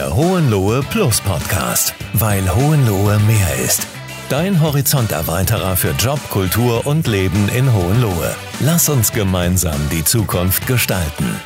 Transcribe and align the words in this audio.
Der 0.00 0.16
Hohenlohe 0.16 0.80
Plus 0.88 1.20
Podcast, 1.20 1.94
weil 2.14 2.42
Hohenlohe 2.54 3.18
mehr 3.18 3.54
ist. 3.62 3.86
Dein 4.30 4.62
Horizonterweiterer 4.62 5.76
für 5.76 5.90
Job, 5.90 6.18
Kultur 6.30 6.86
und 6.86 7.06
Leben 7.06 7.50
in 7.50 7.70
Hohenlohe. 7.70 8.34
Lass 8.60 8.88
uns 8.88 9.12
gemeinsam 9.12 9.78
die 9.92 10.02
Zukunft 10.02 10.66
gestalten. 10.66 11.38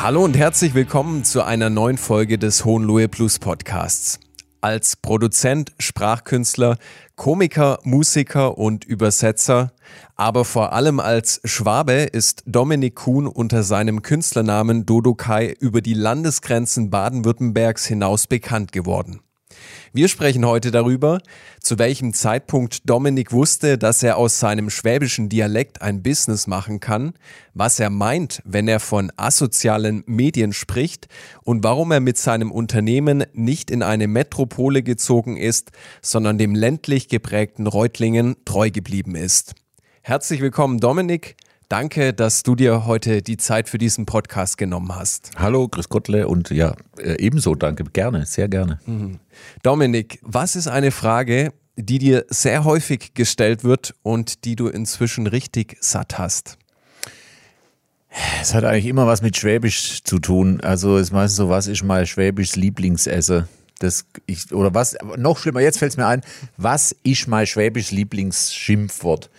Hallo 0.00 0.22
und 0.22 0.36
herzlich 0.36 0.74
willkommen 0.74 1.24
zu 1.24 1.42
einer 1.42 1.70
neuen 1.70 1.98
Folge 1.98 2.38
des 2.38 2.64
Hohenlohe 2.64 3.08
Plus 3.08 3.40
Podcasts. 3.40 4.20
Als 4.60 4.94
Produzent, 4.94 5.72
Sprachkünstler, 5.80 6.78
Komiker, 7.16 7.80
Musiker 7.82 8.58
und 8.58 8.84
Übersetzer, 8.84 9.72
aber 10.16 10.44
vor 10.44 10.72
allem 10.72 11.00
als 11.00 11.40
Schwabe 11.44 11.92
ist 11.92 12.42
Dominik 12.46 12.96
Kuhn 12.96 13.26
unter 13.26 13.62
seinem 13.62 14.02
Künstlernamen 14.02 14.86
Dodo 14.86 15.14
Kai 15.14 15.54
über 15.58 15.80
die 15.80 15.94
Landesgrenzen 15.94 16.90
Baden-Württembergs 16.90 17.86
hinaus 17.86 18.26
bekannt 18.26 18.72
geworden. 18.72 19.20
Wir 19.92 20.08
sprechen 20.08 20.44
heute 20.44 20.70
darüber, 20.70 21.20
zu 21.60 21.78
welchem 21.78 22.12
Zeitpunkt 22.12 22.88
Dominik 22.88 23.32
wusste, 23.32 23.78
dass 23.78 24.02
er 24.02 24.16
aus 24.16 24.40
seinem 24.40 24.68
schwäbischen 24.68 25.28
Dialekt 25.28 25.82
ein 25.82 26.02
Business 26.02 26.46
machen 26.46 26.80
kann, 26.80 27.14
was 27.54 27.78
er 27.78 27.90
meint, 27.90 28.42
wenn 28.44 28.66
er 28.66 28.80
von 28.80 29.12
asozialen 29.16 30.02
Medien 30.06 30.52
spricht 30.52 31.06
und 31.44 31.62
warum 31.62 31.92
er 31.92 32.00
mit 32.00 32.18
seinem 32.18 32.50
Unternehmen 32.50 33.24
nicht 33.32 33.70
in 33.70 33.82
eine 33.82 34.08
Metropole 34.08 34.82
gezogen 34.82 35.36
ist, 35.36 35.70
sondern 36.02 36.38
dem 36.38 36.54
ländlich 36.54 37.08
geprägten 37.08 37.66
Reutlingen 37.66 38.36
treu 38.44 38.70
geblieben 38.70 39.14
ist. 39.14 39.54
Herzlich 40.06 40.42
willkommen, 40.42 40.80
Dominik. 40.80 41.34
Danke, 41.70 42.12
dass 42.12 42.42
du 42.42 42.54
dir 42.54 42.84
heute 42.84 43.22
die 43.22 43.38
Zeit 43.38 43.70
für 43.70 43.78
diesen 43.78 44.04
Podcast 44.04 44.58
genommen 44.58 44.94
hast. 44.94 45.30
Hallo, 45.36 45.66
Chris 45.66 45.88
Gottle 45.88 46.28
und 46.28 46.50
ja, 46.50 46.74
äh, 46.98 47.16
ebenso 47.18 47.54
danke, 47.54 47.84
gerne, 47.84 48.26
sehr 48.26 48.48
gerne. 48.48 48.80
Mhm. 48.84 49.18
Dominik, 49.62 50.18
was 50.20 50.56
ist 50.56 50.68
eine 50.68 50.90
Frage, 50.90 51.54
die 51.76 51.98
dir 51.98 52.26
sehr 52.28 52.64
häufig 52.64 53.14
gestellt 53.14 53.64
wird 53.64 53.94
und 54.02 54.44
die 54.44 54.56
du 54.56 54.68
inzwischen 54.68 55.26
richtig 55.26 55.78
satt 55.80 56.18
hast? 56.18 56.58
Es 58.42 58.52
hat 58.52 58.64
eigentlich 58.64 58.84
immer 58.84 59.06
was 59.06 59.22
mit 59.22 59.38
Schwäbisch 59.38 60.04
zu 60.04 60.18
tun. 60.18 60.60
Also 60.60 60.98
es 60.98 61.04
ist 61.04 61.12
meistens 61.12 61.36
so, 61.38 61.48
was 61.48 61.66
ist 61.66 61.82
mein 61.82 62.06
schwäbisches 62.06 62.56
Lieblingsessen? 62.56 63.48
Das 63.78 64.04
ich, 64.26 64.52
oder 64.52 64.74
was, 64.74 64.98
noch 65.16 65.38
schlimmer, 65.38 65.60
jetzt 65.60 65.78
fällt 65.78 65.92
es 65.92 65.96
mir 65.96 66.06
ein, 66.06 66.20
was 66.58 66.94
ist 67.04 67.26
mein 67.26 67.46
schwäbisches 67.46 67.92
Lieblingsschimpfwort? 67.92 69.30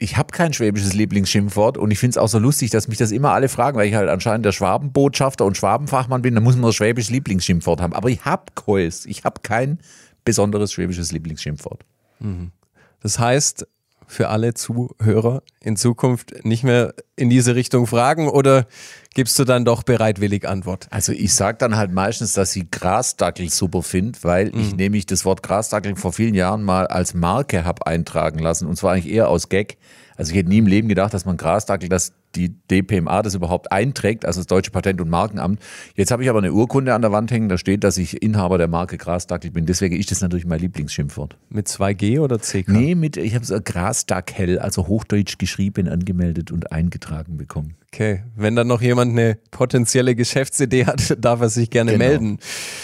Ich 0.00 0.16
habe 0.16 0.30
kein 0.30 0.52
schwäbisches 0.52 0.94
Lieblingsschimpfwort 0.94 1.76
und 1.76 1.90
ich 1.90 1.98
finde 1.98 2.12
es 2.12 2.18
auch 2.18 2.28
so 2.28 2.38
lustig, 2.38 2.70
dass 2.70 2.86
mich 2.86 2.98
das 2.98 3.10
immer 3.10 3.32
alle 3.32 3.48
fragen, 3.48 3.76
weil 3.76 3.88
ich 3.88 3.94
halt 3.94 4.08
anscheinend 4.08 4.46
der 4.46 4.52
Schwabenbotschafter 4.52 5.44
und 5.44 5.56
Schwabenfachmann 5.56 6.22
bin, 6.22 6.36
da 6.36 6.40
muss 6.40 6.54
man 6.54 6.62
das 6.66 6.76
schwäbisches 6.76 7.10
Lieblingsschimpfwort 7.10 7.80
haben. 7.80 7.94
Aber 7.94 8.08
ich 8.08 8.24
habe 8.24 8.44
keins. 8.54 9.06
Ich 9.06 9.24
habe 9.24 9.40
kein 9.42 9.80
besonderes 10.24 10.72
schwäbisches 10.72 11.10
Lieblingsschimpfwort. 11.10 11.84
Mhm. 12.20 12.52
Das 13.00 13.18
heißt, 13.18 13.66
für 14.08 14.28
alle 14.28 14.54
Zuhörer 14.54 15.42
in 15.60 15.76
Zukunft 15.76 16.44
nicht 16.44 16.64
mehr 16.64 16.94
in 17.14 17.30
diese 17.30 17.54
Richtung 17.54 17.86
fragen 17.86 18.28
oder 18.28 18.66
gibst 19.14 19.38
du 19.38 19.44
dann 19.44 19.64
doch 19.64 19.82
bereitwillig 19.82 20.48
Antwort? 20.48 20.88
Also 20.90 21.12
ich 21.12 21.34
sage 21.34 21.58
dann 21.58 21.76
halt 21.76 21.92
meistens, 21.92 22.32
dass 22.32 22.56
ich 22.56 22.70
Grasdackel 22.70 23.50
super 23.50 23.82
finde, 23.82 24.18
weil 24.22 24.46
mhm. 24.46 24.60
ich 24.60 24.76
nämlich 24.76 25.06
das 25.06 25.24
Wort 25.24 25.42
Grasdackel 25.42 25.94
vor 25.96 26.12
vielen 26.12 26.34
Jahren 26.34 26.62
mal 26.62 26.86
als 26.86 27.14
Marke 27.14 27.64
habe 27.64 27.86
eintragen 27.86 28.38
lassen 28.38 28.66
und 28.66 28.76
zwar 28.76 28.92
eigentlich 28.92 29.12
eher 29.12 29.28
aus 29.28 29.48
Gag. 29.48 29.76
Also 30.16 30.32
ich 30.32 30.38
hätte 30.38 30.48
nie 30.48 30.58
im 30.58 30.66
Leben 30.66 30.88
gedacht, 30.88 31.14
dass 31.14 31.24
man 31.24 31.36
Grasdackel, 31.36 31.88
dass 31.88 32.12
die 32.38 32.54
DPMA 32.70 33.22
das 33.22 33.34
überhaupt 33.34 33.72
einträgt, 33.72 34.24
also 34.24 34.40
das 34.40 34.46
Deutsche 34.46 34.70
Patent- 34.70 35.00
und 35.00 35.10
Markenamt. 35.10 35.60
Jetzt 35.94 36.10
habe 36.10 36.22
ich 36.22 36.30
aber 36.30 36.38
eine 36.38 36.52
Urkunde 36.52 36.94
an 36.94 37.02
der 37.02 37.12
Wand 37.12 37.30
hängen, 37.30 37.48
da 37.48 37.58
steht, 37.58 37.84
dass 37.84 37.98
ich 37.98 38.22
Inhaber 38.22 38.58
der 38.58 38.68
Marke 38.68 38.96
Grasdackel 38.96 39.50
bin. 39.50 39.66
Deswegen 39.66 39.96
ist 39.96 40.10
das 40.10 40.20
natürlich 40.20 40.46
mein 40.46 40.60
Lieblingsschimpfwort. 40.60 41.36
Mit 41.50 41.66
2G 41.66 42.20
oder 42.20 42.38
CK? 42.38 42.68
Nee, 42.68 42.94
mit, 42.94 43.16
ich 43.16 43.34
habe 43.34 43.44
so 43.44 43.58
Grasdackel, 43.62 44.58
also 44.58 44.86
hochdeutsch 44.86 45.38
geschrieben, 45.38 45.88
angemeldet 45.88 46.52
und 46.52 46.72
eingetragen 46.72 47.36
bekommen. 47.36 47.74
Okay, 47.92 48.22
wenn 48.36 48.54
dann 48.54 48.66
noch 48.66 48.82
jemand 48.82 49.12
eine 49.12 49.38
potenzielle 49.50 50.14
Geschäftsidee 50.14 50.84
hat, 50.84 51.16
darf 51.24 51.40
er 51.40 51.48
sich 51.48 51.70
gerne 51.70 51.92
genau. 51.92 52.04
melden. 52.04 52.38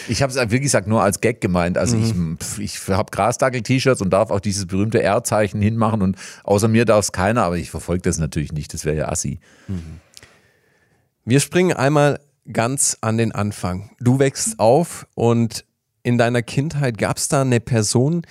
Ich 0.08 0.22
habe 0.22 0.32
es 0.32 0.50
wie 0.50 0.60
gesagt 0.60 0.88
nur 0.88 1.02
als 1.02 1.20
Gag 1.20 1.42
gemeint. 1.42 1.76
Also 1.76 1.96
mhm. 1.96 2.38
ich, 2.58 2.58
ich 2.58 2.88
habe 2.88 3.10
Grasdackel-T-Shirts 3.10 4.00
und 4.00 4.10
darf 4.10 4.30
auch 4.30 4.40
dieses 4.40 4.66
berühmte 4.66 5.02
R-Zeichen 5.02 5.60
hinmachen 5.60 6.00
und 6.00 6.16
außer 6.44 6.68
mir 6.68 6.86
darf 6.86 7.04
es 7.04 7.12
keiner, 7.12 7.44
aber 7.44 7.58
ich 7.58 7.70
verfolge 7.70 8.02
das 8.02 8.18
natürlich 8.18 8.52
nicht. 8.52 8.72
Das 8.72 8.86
wäre 8.86 8.96
ja 8.96 9.08
assi. 9.08 9.40
Mhm. 9.68 10.00
Wir 11.24 11.40
springen 11.40 11.72
einmal 11.72 12.20
ganz 12.52 12.98
an 13.00 13.16
den 13.16 13.32
Anfang. 13.32 13.90
Du 13.98 14.18
wächst 14.18 14.58
auf 14.60 15.06
und 15.14 15.64
in 16.02 16.18
deiner 16.18 16.42
Kindheit 16.42 16.98
gab 16.98 17.16
es 17.16 17.28
da 17.28 17.40
eine 17.40 17.60
Person, 17.60 18.26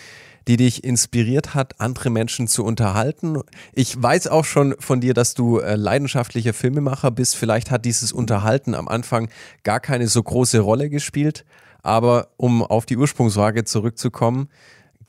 die 0.48 0.58
dich 0.58 0.84
inspiriert 0.84 1.56
hat, 1.56 1.80
andere 1.80 2.10
Menschen 2.10 2.48
zu 2.48 2.64
unterhalten. 2.64 3.40
Ich 3.72 4.02
weiß 4.02 4.28
auch 4.28 4.46
schon 4.46 4.76
von 4.78 5.02
dir, 5.02 5.14
dass 5.14 5.34
du 5.34 5.60
äh, 5.60 5.76
leidenschaftlicher 5.76 6.54
Filmemacher 6.54 7.12
bist. 7.12 7.36
Vielleicht 7.36 7.72
hat 7.72 7.86
dieses 7.86 8.12
Unterhalten 8.12 8.76
am 8.76 8.88
Anfang 8.88 9.30
gar 9.64 9.80
keine 9.80 10.08
so 10.08 10.22
große 10.22 10.60
Rolle 10.60 10.90
gespielt. 10.90 11.46
Aber 11.82 12.30
um 12.38 12.62
auf 12.62 12.86
die 12.86 12.98
Ursprungsfrage 12.98 13.64
zurückzukommen, 13.64 14.50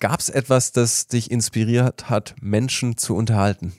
gab 0.00 0.20
es 0.20 0.28
etwas, 0.28 0.72
das 0.72 1.06
dich 1.06 1.30
inspiriert 1.30 2.08
hat, 2.10 2.34
Menschen 2.40 2.96
zu 2.96 3.14
unterhalten? 3.14 3.74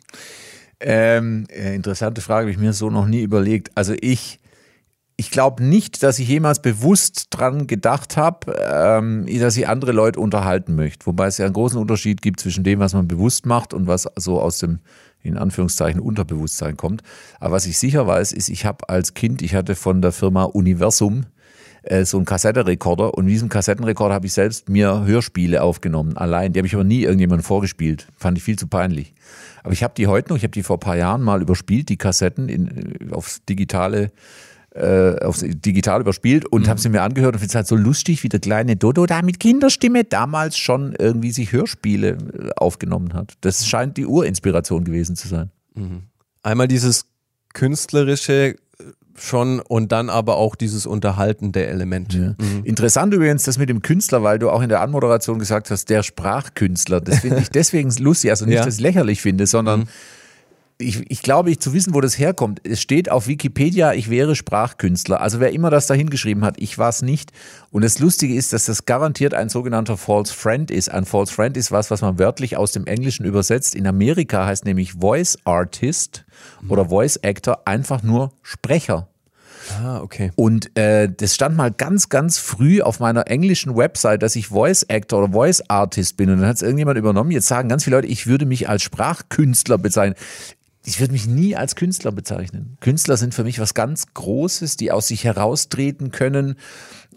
Ähm, 0.87 1.47
äh, 1.49 1.73
interessante 1.73 2.21
Frage, 2.21 2.41
habe 2.41 2.51
ich 2.51 2.59
mir 2.59 2.71
so 2.71 2.91
noch 2.91 3.07
nie 3.07 3.23
überlegt. 3.23 3.71
Also 3.73 3.95
ich 3.99 4.39
ich 5.17 5.31
glaube 5.31 5.63
nicht, 5.63 6.03
dass 6.03 6.19
ich 6.19 6.27
jemals 6.27 6.61
bewusst 6.61 7.27
dran 7.29 7.67
gedacht 7.67 8.17
habe, 8.17 8.53
ähm, 8.69 9.25
dass 9.39 9.55
ich 9.55 9.67
andere 9.67 9.93
Leute 9.93 10.19
unterhalten 10.19 10.75
möchte. 10.75 11.05
Wobei 11.05 11.27
es 11.27 11.37
ja 11.37 11.45
einen 11.45 11.53
großen 11.53 11.79
Unterschied 11.79 12.21
gibt 12.21 12.39
zwischen 12.39 12.63
dem, 12.63 12.79
was 12.79 12.93
man 12.93 13.07
bewusst 13.07 13.45
macht 13.45 13.73
und 13.73 13.87
was 13.87 14.09
so 14.17 14.41
aus 14.41 14.59
dem 14.59 14.79
in 15.23 15.37
Anführungszeichen 15.37 15.99
Unterbewusstsein 15.99 16.77
kommt. 16.77 17.01
Aber 17.39 17.55
was 17.55 17.65
ich 17.65 17.79
sicher 17.79 18.05
weiß, 18.05 18.31
ist, 18.31 18.49
ich 18.49 18.65
habe 18.65 18.89
als 18.89 19.15
Kind, 19.15 19.41
ich 19.41 19.55
hatte 19.55 19.73
von 19.73 20.01
der 20.01 20.11
Firma 20.11 20.43
Universum 20.43 21.25
äh, 21.85 22.05
so 22.05 22.17
einen 22.17 22.25
Kassettenrekorder 22.25 23.13
und 23.13 23.25
in 23.25 23.29
diesem 23.29 23.49
Kassettenrekorder 23.49 24.13
habe 24.15 24.25
ich 24.25 24.33
selbst 24.33 24.69
mir 24.69 25.05
Hörspiele 25.05 25.61
aufgenommen, 25.61 26.17
allein. 26.17 26.53
Die 26.53 26.59
habe 26.59 26.67
ich 26.67 26.73
aber 26.73 26.83
nie 26.83 27.03
irgendjemandem 27.03 27.43
vorgespielt. 27.43 28.07
Fand 28.17 28.37
ich 28.37 28.43
viel 28.43 28.57
zu 28.57 28.67
peinlich. 28.67 29.13
Aber 29.63 29.73
ich 29.73 29.83
habe 29.83 29.93
die 29.95 30.07
heute 30.07 30.29
noch, 30.29 30.37
ich 30.37 30.43
habe 30.43 30.51
die 30.51 30.63
vor 30.63 30.77
ein 30.77 30.81
paar 30.81 30.97
Jahren 30.97 31.21
mal 31.21 31.41
überspielt, 31.41 31.89
die 31.89 31.97
Kassetten 31.97 32.49
in, 32.49 33.11
aufs 33.11 33.43
digitale 33.45 34.11
äh, 34.75 35.17
aufs 35.23 35.39
digital 35.41 36.01
überspielt 36.01 36.45
und 36.45 36.63
mhm. 36.63 36.67
habe 36.67 36.81
sie 36.81 36.89
mir 36.89 37.01
angehört 37.01 37.35
und 37.35 37.39
finde 37.39 37.51
es 37.51 37.55
halt 37.55 37.67
so 37.67 37.77
lustig, 37.77 38.23
wie 38.23 38.29
der 38.29 38.41
kleine 38.41 38.75
Dodo 38.75 39.05
da 39.05 39.21
mit 39.21 39.39
Kinderstimme 39.39 40.03
damals 40.03 40.57
schon 40.57 40.93
irgendwie 40.99 41.31
sich 41.31 41.53
Hörspiele 41.53 42.09
äh, 42.09 42.49
aufgenommen 42.57 43.13
hat. 43.13 43.33
Das 43.41 43.65
scheint 43.65 43.95
die 43.95 44.05
Urinspiration 44.05 44.83
gewesen 44.83 45.15
zu 45.15 45.29
sein. 45.29 45.49
Mhm. 45.75 46.03
Einmal 46.43 46.67
dieses 46.67 47.05
künstlerische 47.53 48.33
äh, 48.43 48.55
schon 49.15 49.59
und 49.59 49.91
dann 49.91 50.09
aber 50.09 50.37
auch 50.37 50.55
dieses 50.55 50.85
unterhaltende 50.85 51.65
Element. 51.65 52.13
Ja. 52.13 52.35
Mhm. 52.37 52.63
Interessant 52.63 53.13
übrigens 53.13 53.43
das 53.43 53.57
mit 53.57 53.69
dem 53.69 53.81
Künstler, 53.81 54.23
weil 54.23 54.39
du 54.39 54.49
auch 54.49 54.61
in 54.61 54.69
der 54.69 54.81
Anmoderation 54.81 55.39
gesagt 55.39 55.71
hast, 55.71 55.89
der 55.89 56.03
Sprachkünstler. 56.03 57.01
Das 57.01 57.19
finde 57.19 57.39
ich 57.39 57.49
deswegen 57.53 57.89
lustig, 57.99 58.31
also 58.31 58.45
nicht, 58.45 58.55
ja. 58.55 58.61
dass 58.61 58.75
ich 58.75 58.79
es 58.79 58.81
lächerlich 58.81 59.21
finde, 59.21 59.47
sondern 59.47 59.81
mhm 59.81 59.87
ich, 60.77 61.09
ich 61.09 61.21
glaube, 61.21 61.51
ich 61.51 61.59
zu 61.59 61.73
wissen, 61.73 61.93
wo 61.93 62.01
das 62.01 62.19
herkommt. 62.19 62.59
Es 62.67 62.81
steht 62.81 63.09
auf 63.09 63.27
Wikipedia, 63.27 63.93
ich 63.93 64.09
wäre 64.09 64.35
Sprachkünstler. 64.35 65.21
Also 65.21 65.39
wer 65.39 65.53
immer 65.53 65.69
das 65.69 65.87
da 65.87 65.93
hingeschrieben 65.93 66.43
hat, 66.43 66.55
ich 66.59 66.77
war 66.77 66.89
es 66.89 67.01
nicht. 67.01 67.31
Und 67.71 67.83
das 67.83 67.99
Lustige 67.99 68.35
ist, 68.35 68.51
dass 68.51 68.65
das 68.65 68.85
garantiert 68.85 69.33
ein 69.33 69.47
sogenannter 69.47 69.95
False 69.95 70.33
Friend 70.33 70.69
ist. 70.69 70.91
Ein 70.91 71.05
False 71.05 71.33
Friend 71.33 71.55
ist 71.55 71.71
was, 71.71 71.91
was 71.91 72.01
man 72.01 72.19
wörtlich 72.19 72.57
aus 72.57 72.73
dem 72.73 72.87
Englischen 72.87 73.25
übersetzt. 73.25 73.73
In 73.73 73.87
Amerika 73.87 74.45
heißt 74.45 74.65
nämlich 74.65 74.93
Voice 74.93 75.37
Artist 75.45 76.24
oder 76.67 76.89
Voice 76.89 77.19
Actor 77.23 77.67
einfach 77.67 78.03
nur 78.03 78.31
Sprecher. 78.41 79.07
Ah, 79.81 79.99
okay. 80.01 80.31
Und 80.35 80.77
äh, 80.77 81.09
das 81.09 81.33
stand 81.33 81.57
mal 81.57 81.71
ganz, 81.71 82.09
ganz 82.09 82.37
früh 82.37 82.81
auf 82.81 82.99
meiner 82.99 83.27
englischen 83.27 83.75
Website, 83.75 84.21
dass 84.21 84.35
ich 84.35 84.47
Voice 84.47 84.85
Actor 84.89 85.23
oder 85.23 85.33
Voice 85.33 85.63
Artist 85.69 86.17
bin. 86.17 86.29
Und 86.29 86.39
dann 86.39 86.47
hat 86.47 86.57
es 86.57 86.61
irgendjemand 86.61 86.99
übernommen. 86.99 87.31
Jetzt 87.31 87.47
sagen 87.47 87.67
ganz 87.67 87.83
viele 87.83 87.95
Leute, 87.95 88.07
ich 88.07 88.27
würde 88.27 88.45
mich 88.45 88.69
als 88.69 88.83
Sprachkünstler 88.83 89.77
bezeichnen 89.77 90.15
ich 90.85 90.99
würde 90.99 91.13
mich 91.13 91.25
nie 91.27 91.55
als 91.55 91.75
Künstler 91.75 92.11
bezeichnen. 92.11 92.77
Künstler 92.79 93.17
sind 93.17 93.33
für 93.33 93.43
mich 93.43 93.59
was 93.59 93.73
ganz 93.73 94.13
Großes, 94.13 94.77
die 94.77 94.91
aus 94.91 95.07
sich 95.07 95.23
heraustreten 95.23 96.11
können 96.11 96.55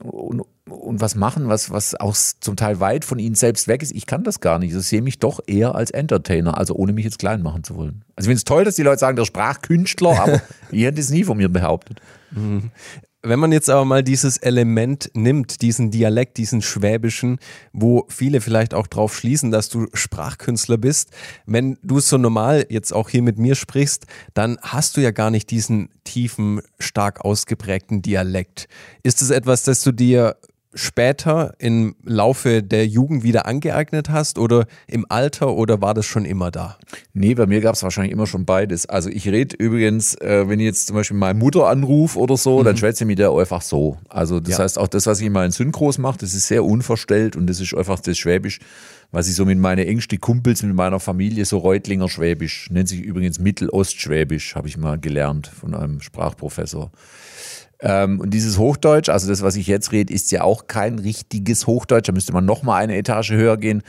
und, 0.03 0.43
und 0.69 1.00
was 1.00 1.15
machen, 1.15 1.49
was, 1.49 1.71
was 1.71 1.95
auch 1.95 2.15
zum 2.15 2.56
Teil 2.56 2.81
weit 2.81 3.05
von 3.05 3.19
ihnen 3.19 3.35
selbst 3.35 3.69
weg 3.69 3.83
ist. 3.83 3.93
Ich 3.93 4.06
kann 4.06 4.25
das 4.25 4.41
gar 4.41 4.59
nicht. 4.59 4.75
Ich 4.75 4.83
sehe 4.83 5.03
mich 5.03 5.19
doch 5.19 5.41
eher 5.47 5.75
als 5.75 5.91
Entertainer, 5.91 6.59
also 6.59 6.75
ohne 6.75 6.93
mich 6.93 7.05
jetzt 7.05 7.19
klein 7.19 7.43
machen 7.43 7.65
zu 7.65 7.77
wollen. 7.77 8.05
Also 8.17 8.27
ich 8.27 8.33
finde 8.33 8.37
es 8.37 8.45
toll, 8.45 8.65
dass 8.65 8.77
die 8.77 8.83
Leute 8.83 8.99
sagen, 8.99 9.17
der 9.17 9.25
Sprachkünstler, 9.25 10.21
aber 10.21 10.43
ich 10.71 10.83
hätte 10.83 11.00
es 11.00 11.11
nie 11.11 11.25
von 11.25 11.37
mir 11.37 11.49
behauptet. 11.49 12.00
Mhm. 12.31 12.71
Wenn 13.23 13.41
man 13.41 13.50
jetzt 13.50 13.69
aber 13.69 13.85
mal 13.85 14.05
dieses 14.05 14.37
Element 14.37 15.11
nimmt, 15.12 15.61
diesen 15.61 15.91
Dialekt, 15.91 16.37
diesen 16.37 16.62
schwäbischen, 16.62 17.41
wo 17.73 18.06
viele 18.09 18.41
vielleicht 18.41 18.75
auch 18.75 18.87
drauf 18.87 19.17
schließen, 19.17 19.50
dass 19.50 19.69
du 19.69 19.88
Sprachkünstler 19.93 20.79
bist, 20.79 21.11
wenn 21.44 21.79
du 21.82 21.99
so 21.99 22.17
normal 22.17 22.67
jetzt 22.69 22.93
auch 22.93 23.09
hier 23.09 23.23
mit 23.23 23.37
mir 23.37 23.56
sprichst, 23.56 24.06
dann 24.35 24.56
hast 24.62 24.97
du 24.97 25.00
ja 25.00 25.11
gar 25.11 25.32
nicht 25.32 25.50
diesen 25.50 25.88
tiefen, 26.05 26.61
stark 26.79 27.25
ausgeprägten 27.25 28.03
Dialekt. 28.03 28.69
Ist 29.03 29.21
es 29.21 29.31
etwas, 29.31 29.64
das 29.64 29.82
du 29.82 29.91
dir 29.91 30.37
später 30.79 31.55
im 31.59 31.97
Laufe 32.05 32.63
der 32.63 32.87
Jugend 32.87 33.23
wieder 33.23 33.47
angeeignet 33.47 34.11
hast 34.11 34.39
oder 34.39 34.67
im 34.87 35.07
Alter 35.09 35.55
oder 35.55 35.83
war 35.83 35.93
das 35.93 36.07
schon 36.07 36.25
immer 36.25 36.51
da? 36.51 36.79
Nee, 37.13 37.35
bei 37.35 37.47
mir 37.47 37.61
gab 37.61 37.75
es 37.75 37.83
wahrscheinlich 37.83 38.13
immer 38.13 38.27
schon 38.27 38.45
beides. 38.45 38.87
Also 38.87 39.11
ich 39.11 39.29
rede 39.29 39.57
übrigens, 39.57 40.15
äh, 40.17 40.49
wenn 40.49 40.61
ich 40.61 40.67
jetzt 40.67 40.87
zum 40.87 40.97
Beispiel 40.97 41.17
meine 41.17 41.39
Mutter 41.39 41.67
anrufe 41.67 42.19
oder 42.19 42.37
so, 42.37 42.61
mhm. 42.61 42.65
dann 42.65 42.77
schwätze 42.77 43.05
ich 43.05 43.09
mit 43.09 43.19
der 43.19 43.33
einfach 43.33 43.63
so. 43.63 43.99
Also 44.09 44.41
das 44.41 44.59
ja. 44.59 44.65
heißt 44.65 44.79
auch 44.79 44.89
das, 44.89 45.07
was 45.07 45.21
ich 45.21 45.27
in 45.27 45.33
meinen 45.33 45.51
Synchros 45.51 45.99
mache, 45.99 46.19
das 46.19 46.33
ist 46.33 46.47
sehr 46.47 46.65
unverstellt 46.65 47.35
und 47.37 47.49
das 47.49 47.61
ist 47.61 47.75
einfach 47.75 47.99
das 48.01 48.17
Schwäbisch, 48.17 48.61
was 49.11 49.29
ich 49.29 49.35
so 49.35 49.45
mit 49.45 49.59
meinen 49.59 49.87
engsten 49.87 50.21
Kumpels, 50.21 50.63
mit 50.63 50.75
meiner 50.75 51.01
Familie, 51.01 51.45
so 51.45 51.59
Reutlinger 51.59 52.09
Schwäbisch, 52.09 52.71
nennt 52.71 52.89
sich 52.89 53.01
übrigens 53.01 53.39
Mittelostschwäbisch, 53.39 54.55
habe 54.55 54.69
ich 54.69 54.77
mal 54.77 54.99
gelernt 54.99 55.49
von 55.49 55.75
einem 55.75 56.01
Sprachprofessor. 56.01 56.93
Ähm, 57.81 58.21
und 58.21 58.31
dieses 58.31 58.59
Hochdeutsch, 58.59 59.09
also 59.09 59.29
das, 59.29 59.43
was 59.43 59.57
ich 59.57 59.67
jetzt 59.67 59.93
rede, 59.93 60.13
ist 60.13 60.33
ja 60.33 60.43
auch 60.43 60.67
kein 60.67 60.99
richtiges 60.99 61.67
Hochdeutsch. 61.67 62.09
Da 62.09 62.13
müsste 62.13 62.33
man 62.33 62.45
noch 62.45 62.63
mal 62.63 62.77
eine 62.77 62.97
Etage 62.97 63.31
höher 63.31 63.57
gehen. 63.57 63.83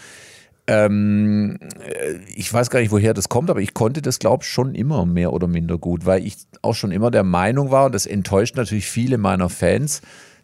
Ähm, 0.68 1.58
äh, 1.80 2.20
ich 2.36 2.54
weiß 2.54 2.70
gar 2.70 2.80
nicht, 2.80 2.92
woher 2.92 3.16
das 3.16 3.28
kommt, 3.28 3.50
aber 3.50 3.62
ich 3.62 3.74
konnte 3.74 4.04
das, 4.04 4.20
glaube 4.20 4.44
ich, 4.44 4.50
schon 4.50 4.76
immer 4.76 5.06
mehr 5.06 5.34
oder 5.34 5.48
minder 5.48 5.80
gut, 5.80 6.06
weil 6.06 6.24
ich 6.24 6.36
auch 6.62 6.76
schon 6.76 6.92
immer 6.92 7.10
der 7.10 7.24
Meinung 7.24 7.72
war, 7.72 7.88
und 7.88 7.96
das 7.96 8.06
enttäuscht 8.06 8.56
natürlich 8.56 8.86
viele 8.86 9.18
meiner 9.18 9.50
Fans, 9.50 10.02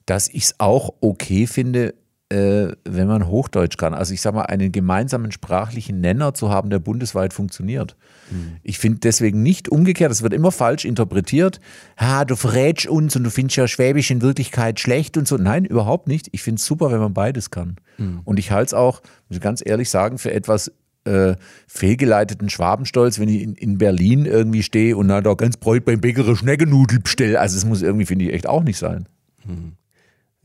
dass 0.07 0.27
ich 0.27 0.45
es 0.45 0.56
auch 0.57 0.94
okay 1.01 1.45
finde, 1.45 1.94
äh, 2.30 2.69
wenn 2.83 3.07
man 3.07 3.27
Hochdeutsch 3.27 3.77
kann. 3.77 3.94
Also 3.94 4.13
ich 4.13 4.22
sage 4.22 4.38
mal, 4.38 4.44
einen 4.44 4.72
gemeinsamen 4.72 5.31
sprachlichen 5.31 6.01
Nenner 6.01 6.33
zu 6.33 6.50
haben, 6.50 6.72
der 6.72 6.80
bundesweit 6.80 7.33
funktioniert. 7.33 7.95
Mhm. 8.31 8.57
Ich 8.63 8.80
finde 8.80 9.00
deswegen 9.00 9.44
nicht 9.44 9.69
umgekehrt, 9.69 10.10
das 10.10 10.24
wird 10.24 10.33
immer 10.33 10.51
falsch 10.51 10.86
interpretiert. 10.86 11.60
Ha, 12.00 12.25
du 12.25 12.36
verrätst 12.36 12.88
uns 12.88 13.16
und 13.16 13.24
du 13.24 13.30
findest 13.30 13.57
ja 13.57 13.68
Schwäbisch 13.68 14.10
in 14.10 14.24
Wirklichkeit 14.24 14.80
schlecht 14.80 15.18
und 15.18 15.27
so. 15.27 15.38
Nein, 15.38 15.66
überhaupt 15.66 16.07
nicht. 16.07 16.30
Ich 16.31 16.42
finde 16.42 16.60
es 16.60 16.66
super, 16.66 16.92
wenn 16.92 17.00
man 17.00 17.13
beides 17.13 17.51
kann. 17.51 17.75
Mhm. 18.00 18.22
Und 18.24 18.39
ich 18.39 18.50
halte 18.51 18.68
es 18.68 18.74
auch, 18.74 19.01
muss 19.30 19.38
ich 19.38 19.42
ganz 19.42 19.62
ehrlich 19.63 19.92
sagen, 19.92 20.18
für 20.18 20.33
etwas 20.33 20.72
äh, 21.04 21.36
fehlgeleiteten 21.68 22.50
Schwabenstolz, 22.50 23.19
wenn 23.19 23.30
ich 23.30 23.44
in, 23.44 23.54
in 23.54 23.77
Berlin 23.77 24.25
irgendwie 24.25 24.63
stehe 24.63 24.98
und 24.98 25.10
da 25.10 25.22
ganz 25.22 25.57
bräut 25.57 25.86
beim 25.86 26.01
Bäcker 26.01 26.36
Schneckenudel 26.36 27.01
bestelle. 27.01 27.39
Also 27.39 27.56
es 27.56 27.66
muss 27.66 27.83
irgendwie, 27.83 28.07
finde 28.07 28.25
ich, 28.25 28.33
echt 28.33 28.48
auch 28.48 28.63
nicht 28.63 28.80
sein. 28.80 29.07
Mhm. 29.45 29.74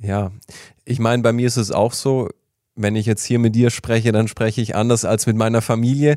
Ja, 0.02 0.32
ich 0.85 0.99
meine, 0.99 1.23
bei 1.23 1.32
mir 1.32 1.47
ist 1.47 1.56
es 1.56 1.70
auch 1.70 1.93
so, 1.93 2.29
wenn 2.75 2.97
ich 2.97 3.06
jetzt 3.06 3.25
hier 3.25 3.38
mit 3.38 3.55
dir 3.55 3.70
spreche, 3.70 4.12
dann 4.12 4.29
spreche 4.29 4.61
ich 4.61 4.75
anders 4.75 5.05
als 5.05 5.26
mit 5.26 5.37
meiner 5.37 5.62
Familie. 5.62 6.17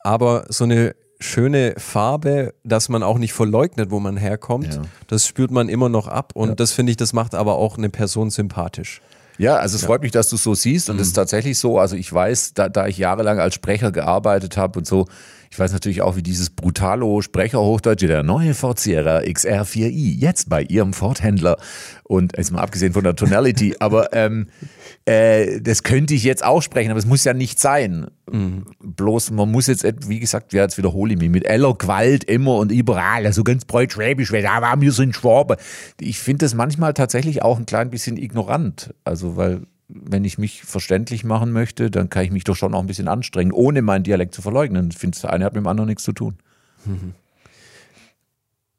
Aber 0.00 0.46
so 0.48 0.64
eine 0.64 0.94
schöne 1.20 1.74
Farbe, 1.76 2.54
dass 2.64 2.88
man 2.88 3.02
auch 3.02 3.18
nicht 3.18 3.32
verleugnet, 3.32 3.90
wo 3.90 4.00
man 4.00 4.16
herkommt, 4.16 4.74
ja. 4.74 4.82
das 5.08 5.26
spürt 5.26 5.50
man 5.50 5.68
immer 5.68 5.88
noch 5.88 6.06
ab. 6.06 6.32
Und 6.34 6.50
ja. 6.50 6.54
das 6.54 6.72
finde 6.72 6.90
ich, 6.90 6.96
das 6.96 7.12
macht 7.12 7.34
aber 7.34 7.56
auch 7.56 7.76
eine 7.76 7.90
Person 7.90 8.30
sympathisch. 8.30 9.02
Ja, 9.36 9.56
also 9.56 9.76
es 9.76 9.82
ja. 9.82 9.86
freut 9.86 10.02
mich, 10.02 10.10
dass 10.10 10.28
du 10.28 10.36
es 10.36 10.42
so 10.42 10.54
siehst 10.54 10.90
und 10.90 10.96
es 10.96 11.00
mhm. 11.00 11.08
ist 11.08 11.12
tatsächlich 11.14 11.58
so. 11.58 11.78
Also 11.78 11.96
ich 11.96 12.12
weiß, 12.12 12.54
da, 12.54 12.68
da 12.68 12.86
ich 12.86 12.98
jahrelang 12.98 13.38
als 13.38 13.54
Sprecher 13.54 13.92
gearbeitet 13.92 14.56
habe 14.56 14.78
und 14.78 14.86
so, 14.86 15.06
ich 15.50 15.58
weiß 15.58 15.72
natürlich 15.72 16.02
auch, 16.02 16.16
wie 16.16 16.22
dieses 16.22 16.50
brutalo 16.50 17.22
Sprecherhochdeutsche, 17.22 18.06
der 18.06 18.22
neue 18.22 18.54
Ford 18.54 18.78
Sierra 18.78 19.18
XR4i, 19.20 20.16
jetzt 20.16 20.48
bei 20.48 20.62
ihrem 20.62 20.92
Ford-Händler. 20.92 21.56
Und 22.04 22.36
jetzt 22.36 22.52
mal 22.52 22.60
abgesehen 22.60 22.92
von 22.92 23.04
der 23.04 23.16
Tonality, 23.16 23.76
aber 23.80 24.12
ähm, 24.12 24.48
äh, 25.04 25.60
das 25.60 25.82
könnte 25.82 26.14
ich 26.14 26.24
jetzt 26.24 26.44
auch 26.44 26.62
sprechen, 26.62 26.90
aber 26.90 26.98
es 26.98 27.06
muss 27.06 27.24
ja 27.24 27.34
nicht 27.34 27.58
sein. 27.58 28.08
Mhm. 28.30 28.66
Bloß 28.80 29.30
man 29.30 29.50
muss 29.50 29.66
jetzt, 29.66 29.84
wie 30.08 30.20
gesagt, 30.20 30.52
ja, 30.52 30.62
jetzt 30.62 30.78
wiederhole 30.78 31.14
ich 31.14 31.18
mich, 31.18 31.30
mit 31.30 31.48
aller 31.48 31.74
Gewalt 31.74 32.24
immer 32.24 32.56
und 32.56 32.72
überall, 32.72 33.26
also 33.26 33.44
ganz 33.44 33.64
breit 33.64 33.92
schwäbisch, 33.92 34.32
weil 34.32 34.42
da 34.42 34.60
waren 34.60 34.80
wir 34.80 34.92
so 34.92 35.02
ein 35.02 35.12
Schwabe. 35.12 35.56
Ich 36.00 36.18
finde 36.18 36.44
das 36.44 36.54
manchmal 36.54 36.94
tatsächlich 36.94 37.42
auch 37.42 37.58
ein 37.58 37.66
klein 37.66 37.90
bisschen 37.90 38.16
ignorant. 38.16 38.94
Also, 39.04 39.36
weil 39.36 39.62
wenn 39.88 40.24
ich 40.24 40.38
mich 40.38 40.62
verständlich 40.62 41.24
machen 41.24 41.52
möchte, 41.52 41.90
dann 41.90 42.10
kann 42.10 42.24
ich 42.24 42.30
mich 42.30 42.44
doch 42.44 42.56
schon 42.56 42.74
auch 42.74 42.80
ein 42.80 42.86
bisschen 42.86 43.08
anstrengen, 43.08 43.52
ohne 43.52 43.82
meinen 43.82 44.04
Dialekt 44.04 44.34
zu 44.34 44.42
verleugnen. 44.42 44.90
Ich 44.90 44.98
finde, 44.98 45.18
der 45.18 45.32
eine 45.32 45.44
hat 45.44 45.54
mit 45.54 45.62
dem 45.62 45.66
anderen 45.66 45.88
nichts 45.88 46.04
zu 46.04 46.12
tun. 46.12 46.36
Mhm 46.84 47.14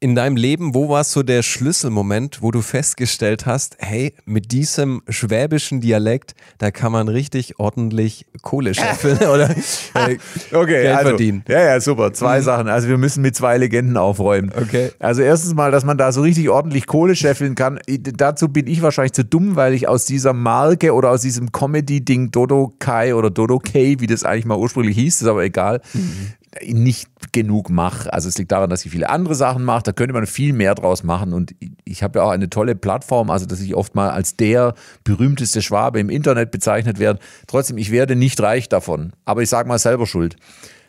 in 0.02 0.14
deinem 0.14 0.36
Leben, 0.36 0.74
wo 0.74 0.88
war 0.88 1.04
so 1.04 1.22
der 1.22 1.42
Schlüsselmoment, 1.42 2.40
wo 2.40 2.50
du 2.50 2.62
festgestellt 2.62 3.44
hast, 3.44 3.76
hey, 3.80 4.14
mit 4.24 4.50
diesem 4.50 5.02
schwäbischen 5.10 5.82
Dialekt, 5.82 6.34
da 6.56 6.70
kann 6.70 6.90
man 6.90 7.08
richtig 7.08 7.60
ordentlich 7.60 8.24
Kohle 8.40 8.72
scheffeln 8.72 9.18
oder 9.28 9.50
äh, 9.50 10.16
okay, 10.52 10.82
Geld 10.82 10.96
also, 10.96 11.08
verdienen? 11.10 11.44
Ja, 11.46 11.60
ja, 11.60 11.80
super. 11.80 12.14
Zwei 12.14 12.38
mhm. 12.38 12.44
Sachen. 12.44 12.68
Also 12.68 12.88
wir 12.88 12.96
müssen 12.96 13.20
mit 13.20 13.36
zwei 13.36 13.58
Legenden 13.58 13.98
aufräumen. 13.98 14.50
Okay. 14.56 14.90
Also 14.98 15.20
erstens 15.20 15.52
mal, 15.52 15.70
dass 15.70 15.84
man 15.84 15.98
da 15.98 16.12
so 16.12 16.22
richtig 16.22 16.48
ordentlich 16.48 16.86
Kohle 16.86 17.14
scheffeln 17.14 17.54
kann. 17.54 17.78
Dazu 17.86 18.48
bin 18.48 18.66
ich 18.66 18.80
wahrscheinlich 18.80 19.12
zu 19.12 19.24
dumm, 19.24 19.56
weil 19.56 19.74
ich 19.74 19.86
aus 19.86 20.06
dieser 20.06 20.32
Marke 20.32 20.94
oder 20.94 21.10
aus 21.10 21.20
diesem 21.20 21.52
Comedy-Ding 21.52 22.30
Dodo 22.30 22.72
Kai 22.78 23.14
oder 23.14 23.28
Dodo 23.28 23.58
K, 23.58 24.00
wie 24.00 24.06
das 24.06 24.24
eigentlich 24.24 24.46
mal 24.46 24.56
ursprünglich 24.56 24.96
hieß, 24.96 25.20
ist 25.20 25.28
aber 25.28 25.44
egal, 25.44 25.82
mhm 25.92 26.32
nicht 26.66 27.08
genug 27.32 27.70
mache. 27.70 28.12
Also 28.12 28.28
es 28.28 28.36
liegt 28.36 28.50
daran, 28.50 28.70
dass 28.70 28.84
ich 28.84 28.90
viele 28.90 29.08
andere 29.08 29.34
Sachen 29.34 29.64
mache. 29.64 29.84
Da 29.84 29.92
könnte 29.92 30.12
man 30.12 30.26
viel 30.26 30.52
mehr 30.52 30.74
draus 30.74 31.04
machen. 31.04 31.32
Und 31.32 31.54
ich 31.84 32.02
habe 32.02 32.18
ja 32.18 32.24
auch 32.24 32.30
eine 32.30 32.50
tolle 32.50 32.74
Plattform, 32.74 33.30
also 33.30 33.46
dass 33.46 33.60
ich 33.60 33.74
oft 33.74 33.94
mal 33.94 34.10
als 34.10 34.36
der 34.36 34.74
berühmteste 35.04 35.62
Schwabe 35.62 36.00
im 36.00 36.10
Internet 36.10 36.50
bezeichnet 36.50 36.98
werde. 36.98 37.20
Trotzdem, 37.46 37.78
ich 37.78 37.92
werde 37.92 38.16
nicht 38.16 38.40
reich 38.40 38.68
davon. 38.68 39.12
Aber 39.24 39.42
ich 39.42 39.48
sage 39.48 39.68
mal 39.68 39.78
selber 39.78 40.06
schuld. 40.06 40.36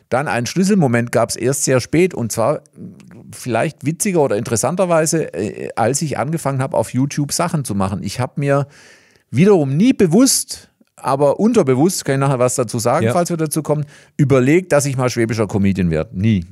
Dann 0.10 0.28
ein 0.28 0.46
Schlüsselmoment 0.46 1.12
gab 1.12 1.30
es 1.30 1.36
erst 1.36 1.64
sehr 1.64 1.80
spät 1.80 2.14
und 2.14 2.32
zwar 2.34 2.64
vielleicht 3.32 3.86
witziger 3.86 4.20
oder 4.22 4.36
interessanterweise, 4.36 5.34
äh, 5.34 5.70
als 5.76 6.02
ich 6.02 6.18
angefangen 6.18 6.62
habe, 6.62 6.76
auf 6.76 6.94
YouTube 6.94 7.32
Sachen 7.32 7.64
zu 7.64 7.76
machen. 7.76 8.04
Ich 8.04 8.20
habe 8.20 8.34
mir 8.36 8.68
wiederum 9.30 9.78
nie 9.78 9.94
bewusst 9.94 10.71
aber 11.04 11.40
unterbewusst, 11.40 12.06
kann 12.06 12.16
ich 12.16 12.20
nachher 12.20 12.40
was 12.40 12.56
dazu 12.56 12.80
sagen, 12.80 13.06
ja. 13.06 13.14
falls 13.14 13.30
wir 13.30 13.38
dazu 13.38 13.64
kommen, 13.64 13.86
überlegt, 14.18 14.72
dass 14.72 14.86
ich 14.86 14.98
mal 14.98 15.10
schwäbischer 15.10 15.48
Comedian 15.48 15.90
werde. 15.90 16.20
Nie. 16.20 16.46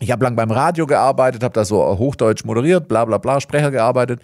Ich 0.00 0.10
habe 0.10 0.24
lang 0.24 0.36
beim 0.36 0.50
Radio 0.50 0.86
gearbeitet, 0.86 1.42
habe 1.42 1.54
da 1.54 1.64
so 1.64 1.78
Hochdeutsch 1.98 2.44
moderiert, 2.44 2.88
bla 2.88 3.04
bla 3.04 3.18
bla, 3.18 3.40
Sprecher 3.40 3.70
gearbeitet. 3.70 4.20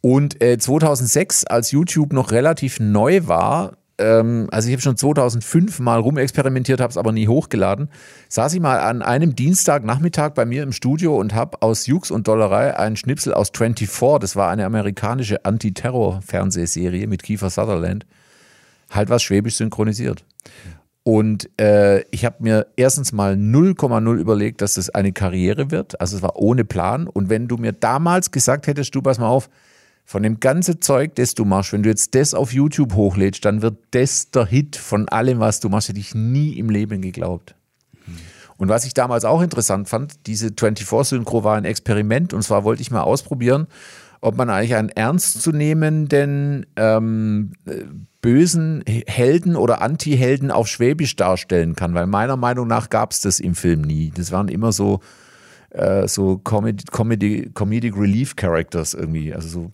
Und 0.00 0.42
äh, 0.42 0.58
2006, 0.58 1.46
als 1.46 1.70
YouTube 1.70 2.12
noch 2.12 2.30
relativ 2.30 2.80
neu 2.80 3.26
war, 3.26 3.72
ähm, 3.98 4.48
also 4.50 4.68
ich 4.68 4.74
habe 4.74 4.82
schon 4.82 4.96
2005 4.96 5.78
mal 5.80 6.00
rumexperimentiert, 6.00 6.80
habe 6.80 6.90
es 6.90 6.96
aber 6.96 7.12
nie 7.12 7.28
hochgeladen, 7.28 7.88
saß 8.28 8.54
ich 8.54 8.60
mal 8.60 8.80
an 8.80 9.02
einem 9.02 9.36
Dienstagnachmittag 9.36 10.30
bei 10.30 10.44
mir 10.44 10.62
im 10.62 10.72
Studio 10.72 11.16
und 11.16 11.34
habe 11.34 11.62
aus 11.62 11.86
Jux 11.86 12.10
und 12.10 12.26
Dollerei 12.26 12.76
einen 12.76 12.96
Schnipsel 12.96 13.32
aus 13.32 13.50
24, 13.56 14.18
das 14.20 14.36
war 14.36 14.50
eine 14.50 14.66
amerikanische 14.66 15.44
Anti-Terror-Fernsehserie 15.44 17.06
mit 17.06 17.22
Kiefer 17.22 17.50
Sutherland, 17.50 18.04
halt 18.94 19.10
was 19.10 19.22
Schwäbisch 19.22 19.56
synchronisiert. 19.56 20.24
Und 21.02 21.50
äh, 21.60 22.00
ich 22.10 22.24
habe 22.24 22.36
mir 22.40 22.66
erstens 22.76 23.12
mal 23.12 23.34
0,0 23.34 24.14
überlegt, 24.16 24.62
dass 24.62 24.74
das 24.74 24.88
eine 24.88 25.12
Karriere 25.12 25.70
wird. 25.70 26.00
Also 26.00 26.16
es 26.16 26.22
war 26.22 26.36
ohne 26.36 26.64
Plan. 26.64 27.06
Und 27.06 27.28
wenn 27.28 27.46
du 27.46 27.58
mir 27.58 27.72
damals 27.72 28.30
gesagt 28.30 28.66
hättest, 28.66 28.94
du 28.94 29.02
pass 29.02 29.18
mal 29.18 29.28
auf, 29.28 29.50
von 30.06 30.22
dem 30.22 30.40
ganzen 30.40 30.80
Zeug, 30.80 31.14
das 31.14 31.34
du 31.34 31.44
machst, 31.44 31.72
wenn 31.72 31.82
du 31.82 31.90
jetzt 31.90 32.14
das 32.14 32.34
auf 32.34 32.52
YouTube 32.52 32.94
hochlädst, 32.94 33.44
dann 33.44 33.62
wird 33.62 33.76
das 33.90 34.30
der 34.30 34.46
Hit 34.46 34.76
von 34.76 35.08
allem, 35.08 35.40
was 35.40 35.60
du 35.60 35.68
machst, 35.68 35.88
hätte 35.88 36.00
ich 36.00 36.14
nie 36.14 36.58
im 36.58 36.70
Leben 36.70 37.02
geglaubt. 37.02 37.54
Und 38.56 38.68
was 38.68 38.84
ich 38.84 38.94
damals 38.94 39.24
auch 39.24 39.42
interessant 39.42 39.88
fand, 39.88 40.26
diese 40.26 40.48
24-Synchro 40.48 41.42
war 41.42 41.56
ein 41.56 41.64
Experiment 41.64 42.32
und 42.32 42.42
zwar 42.42 42.64
wollte 42.64 42.82
ich 42.82 42.90
mal 42.90 43.02
ausprobieren, 43.02 43.66
ob 44.20 44.36
man 44.36 44.48
eigentlich 44.48 44.74
einen 44.74 44.90
ernstzunehmenden 44.90 46.64
ähm, 46.76 47.52
bösen 48.24 48.82
Helden 49.06 49.54
oder 49.54 49.82
Anti-Helden 49.82 50.50
auf 50.50 50.66
Schwäbisch 50.66 51.14
darstellen 51.14 51.76
kann, 51.76 51.92
weil 51.92 52.06
meiner 52.06 52.38
Meinung 52.38 52.66
nach 52.66 52.88
gab 52.88 53.12
es 53.12 53.20
das 53.20 53.38
im 53.38 53.54
Film 53.54 53.82
nie. 53.82 54.12
Das 54.16 54.32
waren 54.32 54.48
immer 54.48 54.72
so, 54.72 55.00
äh, 55.68 56.08
so 56.08 56.38
Comedy, 56.38 56.84
Comedy, 56.90 57.50
Comedic 57.52 57.94
Relief 57.94 58.34
Characters 58.34 58.94
irgendwie, 58.94 59.34
also 59.34 59.48
so, 59.48 59.72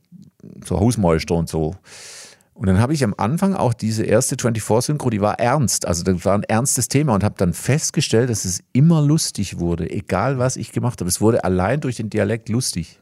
so 0.66 0.80
Hausmeister 0.80 1.36
und 1.36 1.48
so. 1.48 1.76
Und 2.52 2.66
dann 2.66 2.80
habe 2.80 2.92
ich 2.92 3.04
am 3.04 3.14
Anfang 3.16 3.54
auch 3.54 3.72
diese 3.72 4.02
erste 4.02 4.34
24-Synchro, 4.34 5.10
die 5.10 5.20
war 5.20 5.38
ernst, 5.38 5.86
also 5.86 6.02
das 6.02 6.24
war 6.24 6.34
ein 6.34 6.42
ernstes 6.42 6.88
Thema 6.88 7.14
und 7.14 7.22
habe 7.22 7.36
dann 7.38 7.52
festgestellt, 7.52 8.30
dass 8.30 8.44
es 8.44 8.64
immer 8.72 9.00
lustig 9.00 9.60
wurde, 9.60 9.88
egal 9.88 10.38
was 10.38 10.56
ich 10.56 10.72
gemacht 10.72 11.00
habe. 11.00 11.08
Es 11.08 11.20
wurde 11.20 11.44
allein 11.44 11.80
durch 11.80 11.98
den 11.98 12.10
Dialekt 12.10 12.48
lustig. 12.48 12.98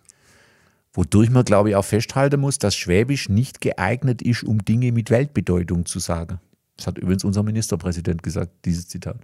Wodurch 0.98 1.30
man, 1.30 1.44
glaube 1.44 1.70
ich, 1.70 1.76
auch 1.76 1.84
festhalten 1.84 2.40
muss, 2.40 2.58
dass 2.58 2.74
Schwäbisch 2.74 3.28
nicht 3.28 3.60
geeignet 3.60 4.20
ist, 4.20 4.42
um 4.42 4.64
Dinge 4.64 4.90
mit 4.90 5.10
Weltbedeutung 5.10 5.86
zu 5.86 6.00
sagen. 6.00 6.40
Das 6.76 6.88
hat 6.88 6.98
übrigens 6.98 7.22
unser 7.22 7.44
Ministerpräsident 7.44 8.20
gesagt, 8.20 8.50
dieses 8.64 8.88
Zitat. 8.88 9.18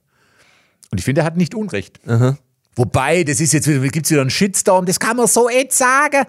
Und 0.93 0.99
ich 0.99 1.05
finde, 1.05 1.23
er 1.23 1.25
hat 1.25 1.37
nicht 1.37 1.53
Unrecht. 1.53 1.99
Aha. 2.07 2.39
Wobei, 2.77 3.25
das 3.25 3.41
ist 3.41 3.53
jetzt 3.53 3.67
wieder, 3.67 3.81
gibt 3.89 4.07
es 4.07 4.13
wieder 4.13 4.21
einen 4.21 4.31
Shitstorm, 4.31 4.87
das 4.87 5.01
kann 5.01 5.17
man 5.17 5.27
so 5.27 5.51
jetzt 5.51 5.77
sagen. 5.77 6.27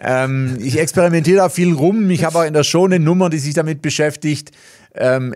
Ähm, 0.00 0.56
ich 0.60 0.78
experimentiere 0.78 1.36
da 1.36 1.50
viel 1.50 1.74
rum. 1.74 2.08
Ich 2.08 2.24
habe 2.24 2.38
auch 2.38 2.44
in 2.44 2.54
der 2.54 2.64
Show 2.64 2.86
eine 2.86 2.98
Nummer, 2.98 3.28
die 3.28 3.38
sich 3.38 3.52
damit 3.52 3.82
beschäftigt. 3.82 4.52
Ähm, 4.94 5.34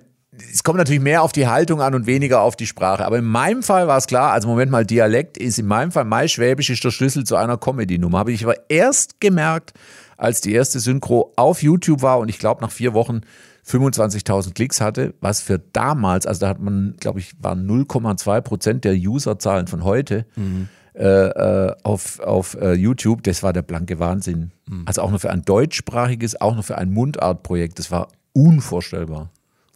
es 0.53 0.63
kommt 0.63 0.79
natürlich 0.79 1.01
mehr 1.01 1.23
auf 1.23 1.33
die 1.33 1.47
Haltung 1.47 1.81
an 1.81 1.95
und 1.95 2.07
weniger 2.07 2.43
auf 2.43 2.57
die 2.57 2.67
Sprache. 2.67 3.05
Aber 3.05 3.19
in 3.19 3.25
meinem 3.25 3.63
Fall 3.63 3.87
war 3.89 3.99
es 3.99 4.07
klar, 4.07 4.33
also 4.33 4.49
Moment 4.49 4.71
mal, 4.71 4.85
Dialekt 4.85 5.39
ist 5.39 5.59
in 5.59 5.67
meinem 5.67 5.93
Fall, 5.93 6.05
mein 6.05 6.29
Schwäbisch 6.29 6.71
ist 6.71 6.85
der 6.85 6.91
Schlüssel 6.91 7.25
zu 7.25 7.37
einer 7.37 7.57
Comedy-Nummer. 7.57 8.19
Habe 8.19 8.33
ich 8.33 8.45
aber 8.45 8.71
erst 8.71 9.21
gemerkt, 9.21 9.73
als 10.17 10.41
die 10.41 10.53
erste 10.53 10.81
Synchro 10.81 11.33
auf 11.37 11.63
YouTube 11.63 12.03
war 12.03 12.19
und 12.19 12.29
ich 12.29 12.39
glaube 12.39 12.61
nach 12.61 12.71
vier 12.71 12.95
Wochen 12.95 13.23
25.000 13.67 14.55
Klicks 14.55 14.81
hatte, 14.81 15.15
was 15.21 15.41
für 15.41 15.59
damals, 15.59 16.27
also 16.27 16.41
da 16.41 16.49
hat 16.49 16.61
man, 16.61 16.95
glaube 16.99 17.21
ich, 17.21 17.33
waren 17.41 17.69
0,2 17.69 18.41
Prozent 18.41 18.85
der 18.85 18.95
Userzahlen 18.95 19.67
von 19.67 19.85
heute. 19.85 20.27
Mhm. 20.37 20.69
Äh, 20.93 21.05
äh, 21.05 21.75
auf, 21.85 22.19
auf 22.19 22.55
äh, 22.61 22.73
YouTube, 22.73 23.23
das 23.23 23.43
war 23.45 23.53
der 23.53 23.63
blanke 23.63 24.01
Wahnsinn. 24.01 24.51
Mhm. 24.67 24.83
Also 24.87 25.03
auch 25.03 25.11
nur 25.11 25.21
für 25.21 25.31
ein 25.31 25.43
deutschsprachiges, 25.43 26.41
auch 26.41 26.55
nur 26.55 26.65
für 26.65 26.77
ein 26.79 26.91
Mundartprojekt, 26.91 27.79
das 27.79 27.91
war 27.91 28.09
unvorstellbar. 28.33 29.31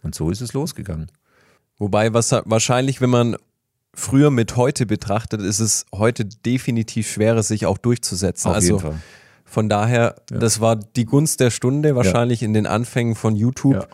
Und 0.05 0.15
so 0.15 0.31
ist 0.31 0.41
es 0.41 0.53
losgegangen. 0.53 1.11
Wobei, 1.79 2.13
was 2.15 2.31
wahrscheinlich, 2.45 3.01
wenn 3.01 3.11
man 3.11 3.37
früher 3.95 4.31
mit 4.31 4.57
heute 4.57 4.87
betrachtet, 4.87 5.41
ist 5.41 5.61
es 5.61 5.87
heute 5.95 6.25
definitiv 6.25 7.11
schwerer, 7.11 7.43
sich 7.43 7.67
auch 7.67 7.79
durchzusetzen. 7.79 8.49
Auf 8.51 8.57
also 8.57 8.67
jeden 8.69 8.81
Fall. 8.81 8.95
von 9.45 9.69
daher, 9.69 10.17
Ja. 10.31 10.39
das 10.39 10.61
war 10.61 10.77
die 10.77 11.05
Gunst 11.05 11.41
der 11.41 11.51
Stunde 11.51 11.95
wahrscheinlich 11.97 12.43
in 12.43 12.53
den 12.55 12.67
Anfängen 12.67 13.15
von 13.15 13.35
YouTube 13.37 13.75
Ja. 13.75 13.87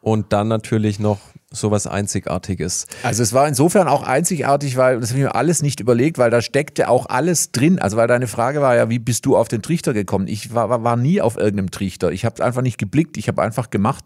und 0.00 0.32
dann 0.32 0.48
natürlich 0.48 0.98
noch 0.98 1.18
sowas 1.52 1.88
Einzigartiges. 1.88 2.86
Also 3.02 3.24
es 3.24 3.32
war 3.32 3.48
insofern 3.48 3.88
auch 3.88 4.04
einzigartig, 4.04 4.76
weil 4.76 5.00
das 5.00 5.10
habe 5.10 5.18
ich 5.18 5.24
mir 5.24 5.34
alles 5.34 5.62
nicht 5.62 5.80
überlegt, 5.80 6.16
weil 6.18 6.30
da 6.30 6.42
steckte 6.42 6.88
auch 6.88 7.06
alles 7.06 7.50
drin. 7.50 7.80
Also 7.80 7.96
weil 7.96 8.06
deine 8.06 8.28
Frage 8.28 8.60
war 8.60 8.76
ja, 8.76 8.88
wie 8.88 9.00
bist 9.00 9.26
du 9.26 9.36
auf 9.36 9.48
den 9.48 9.60
Trichter 9.60 9.92
gekommen? 9.92 10.28
Ich 10.28 10.54
war, 10.54 10.70
war, 10.70 10.84
war 10.84 10.96
nie 10.96 11.20
auf 11.20 11.36
irgendeinem 11.36 11.72
Trichter. 11.72 12.12
Ich 12.12 12.24
habe 12.24 12.44
einfach 12.44 12.62
nicht 12.62 12.78
geblickt, 12.78 13.16
ich 13.16 13.26
habe 13.26 13.42
einfach 13.42 13.70
gemacht. 13.70 14.04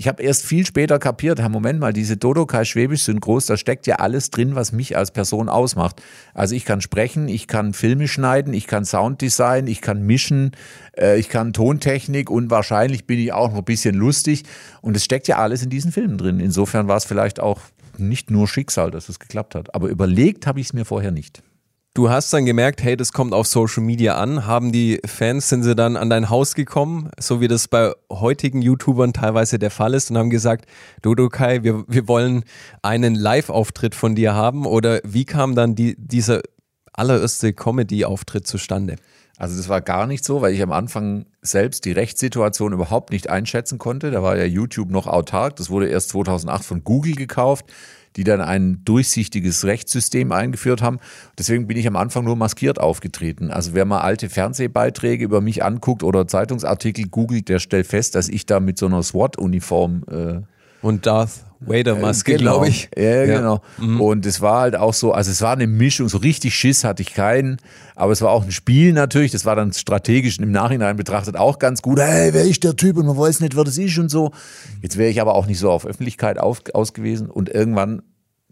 Ich 0.00 0.06
habe 0.06 0.22
erst 0.22 0.46
viel 0.46 0.64
später 0.64 1.00
kapiert, 1.00 1.42
ha, 1.42 1.48
Moment 1.48 1.80
mal, 1.80 1.92
diese 1.92 2.16
Dodokai 2.16 2.64
Schwäbisch 2.64 3.02
Synchros, 3.02 3.46
da 3.46 3.56
steckt 3.56 3.88
ja 3.88 3.96
alles 3.96 4.30
drin, 4.30 4.54
was 4.54 4.70
mich 4.70 4.96
als 4.96 5.10
Person 5.10 5.48
ausmacht. 5.48 6.00
Also 6.34 6.54
ich 6.54 6.64
kann 6.64 6.80
sprechen, 6.80 7.26
ich 7.26 7.48
kann 7.48 7.72
Filme 7.72 8.06
schneiden, 8.06 8.54
ich 8.54 8.68
kann 8.68 8.84
Sounddesign, 8.84 9.66
ich 9.66 9.80
kann 9.80 10.02
mischen, 10.02 10.52
äh, 10.96 11.18
ich 11.18 11.28
kann 11.28 11.52
Tontechnik 11.52 12.30
und 12.30 12.48
wahrscheinlich 12.48 13.08
bin 13.08 13.18
ich 13.18 13.32
auch 13.32 13.50
noch 13.50 13.58
ein 13.58 13.64
bisschen 13.64 13.96
lustig. 13.96 14.44
Und 14.82 14.96
es 14.96 15.04
steckt 15.04 15.26
ja 15.26 15.38
alles 15.38 15.64
in 15.64 15.70
diesen 15.70 15.90
Filmen 15.90 16.16
drin. 16.16 16.38
Insofern 16.38 16.86
war 16.86 16.96
es 16.96 17.04
vielleicht 17.04 17.40
auch 17.40 17.58
nicht 17.96 18.30
nur 18.30 18.46
Schicksal, 18.46 18.92
dass 18.92 19.08
es 19.08 19.18
geklappt 19.18 19.56
hat. 19.56 19.74
Aber 19.74 19.88
überlegt 19.88 20.46
habe 20.46 20.60
ich 20.60 20.66
es 20.66 20.72
mir 20.74 20.84
vorher 20.84 21.10
nicht. 21.10 21.42
Du 21.98 22.10
hast 22.10 22.32
dann 22.32 22.46
gemerkt, 22.46 22.80
hey, 22.84 22.96
das 22.96 23.12
kommt 23.12 23.34
auf 23.34 23.48
Social 23.48 23.82
Media 23.82 24.18
an. 24.18 24.46
Haben 24.46 24.70
die 24.70 25.00
Fans, 25.04 25.48
sind 25.48 25.64
sie 25.64 25.74
dann 25.74 25.96
an 25.96 26.08
dein 26.08 26.30
Haus 26.30 26.54
gekommen, 26.54 27.10
so 27.18 27.40
wie 27.40 27.48
das 27.48 27.66
bei 27.66 27.92
heutigen 28.08 28.62
YouTubern 28.62 29.12
teilweise 29.12 29.58
der 29.58 29.72
Fall 29.72 29.94
ist 29.94 30.08
und 30.08 30.16
haben 30.16 30.30
gesagt, 30.30 30.66
Dodo 31.02 31.28
Kai, 31.28 31.64
wir, 31.64 31.82
wir 31.88 32.06
wollen 32.06 32.44
einen 32.82 33.16
Live-Auftritt 33.16 33.96
von 33.96 34.14
dir 34.14 34.32
haben? 34.32 34.64
Oder 34.64 35.00
wie 35.02 35.24
kam 35.24 35.56
dann 35.56 35.74
die, 35.74 35.96
dieser 35.98 36.42
allererste 36.92 37.52
Comedy-Auftritt 37.52 38.46
zustande? 38.46 38.94
Also 39.36 39.56
das 39.56 39.68
war 39.68 39.80
gar 39.80 40.06
nicht 40.06 40.24
so, 40.24 40.40
weil 40.40 40.54
ich 40.54 40.62
am 40.62 40.70
Anfang 40.70 41.26
selbst 41.42 41.84
die 41.84 41.92
Rechtssituation 41.92 42.72
überhaupt 42.72 43.10
nicht 43.10 43.28
einschätzen 43.28 43.78
konnte. 43.78 44.12
Da 44.12 44.22
war 44.22 44.36
ja 44.36 44.44
YouTube 44.44 44.90
noch 44.90 45.08
autark. 45.08 45.56
Das 45.56 45.68
wurde 45.68 45.88
erst 45.88 46.10
2008 46.10 46.64
von 46.64 46.84
Google 46.84 47.16
gekauft, 47.16 47.66
die 48.16 48.24
dann 48.24 48.40
ein 48.40 48.82
durchsichtiges 48.84 49.64
Rechtssystem 49.64 50.32
eingeführt 50.32 50.82
haben. 50.82 50.98
Deswegen 51.38 51.66
bin 51.66 51.76
ich 51.76 51.86
am 51.86 51.96
Anfang 51.96 52.24
nur 52.24 52.36
maskiert 52.36 52.80
aufgetreten. 52.80 53.50
Also 53.50 53.74
wer 53.74 53.84
mal 53.84 54.00
alte 54.00 54.28
Fernsehbeiträge 54.28 55.24
über 55.24 55.40
mich 55.40 55.64
anguckt 55.64 56.02
oder 56.02 56.26
Zeitungsartikel 56.26 57.08
googelt, 57.08 57.48
der 57.48 57.58
stellt 57.58 57.86
fest, 57.86 58.14
dass 58.14 58.28
ich 58.28 58.46
da 58.46 58.60
mit 58.60 58.78
so 58.78 58.86
einer 58.86 59.02
SWAT-Uniform 59.02 60.04
äh, 60.10 60.40
Und 60.82 61.06
Darth 61.06 61.47
Vader-Maske, 61.60 62.36
Genau. 62.36 62.52
glaube 62.52 62.68
ich. 62.68 62.88
Ja, 62.96 63.24
genau. 63.26 63.60
Und 63.78 64.24
es 64.26 64.40
war 64.40 64.60
halt 64.60 64.76
auch 64.76 64.94
so, 64.94 65.12
also 65.12 65.30
es 65.30 65.40
war 65.42 65.52
eine 65.52 65.66
Mischung, 65.66 66.08
so 66.08 66.18
richtig 66.18 66.54
Schiss 66.54 66.84
hatte 66.84 67.02
ich 67.02 67.14
keinen, 67.14 67.56
aber 67.96 68.12
es 68.12 68.22
war 68.22 68.30
auch 68.30 68.44
ein 68.44 68.52
Spiel 68.52 68.92
natürlich, 68.92 69.32
das 69.32 69.44
war 69.44 69.56
dann 69.56 69.72
strategisch 69.72 70.38
im 70.38 70.52
Nachhinein 70.52 70.96
betrachtet 70.96 71.36
auch 71.36 71.58
ganz 71.58 71.82
gut. 71.82 71.98
Hey, 71.98 72.32
wer 72.32 72.44
ist 72.44 72.62
der 72.64 72.76
Typ 72.76 72.96
und 72.96 73.06
man 73.06 73.16
weiß 73.18 73.40
nicht, 73.40 73.56
wer 73.56 73.64
das 73.64 73.76
ist 73.78 73.98
und 73.98 74.08
so. 74.08 74.30
Jetzt 74.82 74.96
wäre 74.96 75.10
ich 75.10 75.20
aber 75.20 75.34
auch 75.34 75.46
nicht 75.46 75.58
so 75.58 75.70
auf 75.70 75.84
Öffentlichkeit 75.86 76.38
auf, 76.38 76.62
ausgewiesen 76.74 77.28
und 77.28 77.48
irgendwann 77.48 78.02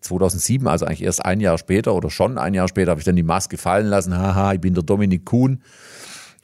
2007, 0.01 0.67
also 0.69 0.87
eigentlich 0.87 1.03
erst 1.03 1.25
ein 1.25 1.41
Jahr 1.41 1.59
später 1.59 1.95
oder 1.95 2.11
schon 2.11 2.39
ein 2.39 2.55
Jahr 2.55 2.69
später, 2.69 2.91
habe 2.91 3.01
ich 3.01 3.05
dann 3.07 3.17
die 3.17 3.23
Maske 3.23 3.57
fallen 3.57 3.87
lassen. 3.87 4.17
Haha, 4.17 4.53
ich 4.53 4.61
bin 4.61 4.75
der 4.75 4.83
Dominik 4.83 5.25
Kuhn. 5.25 5.63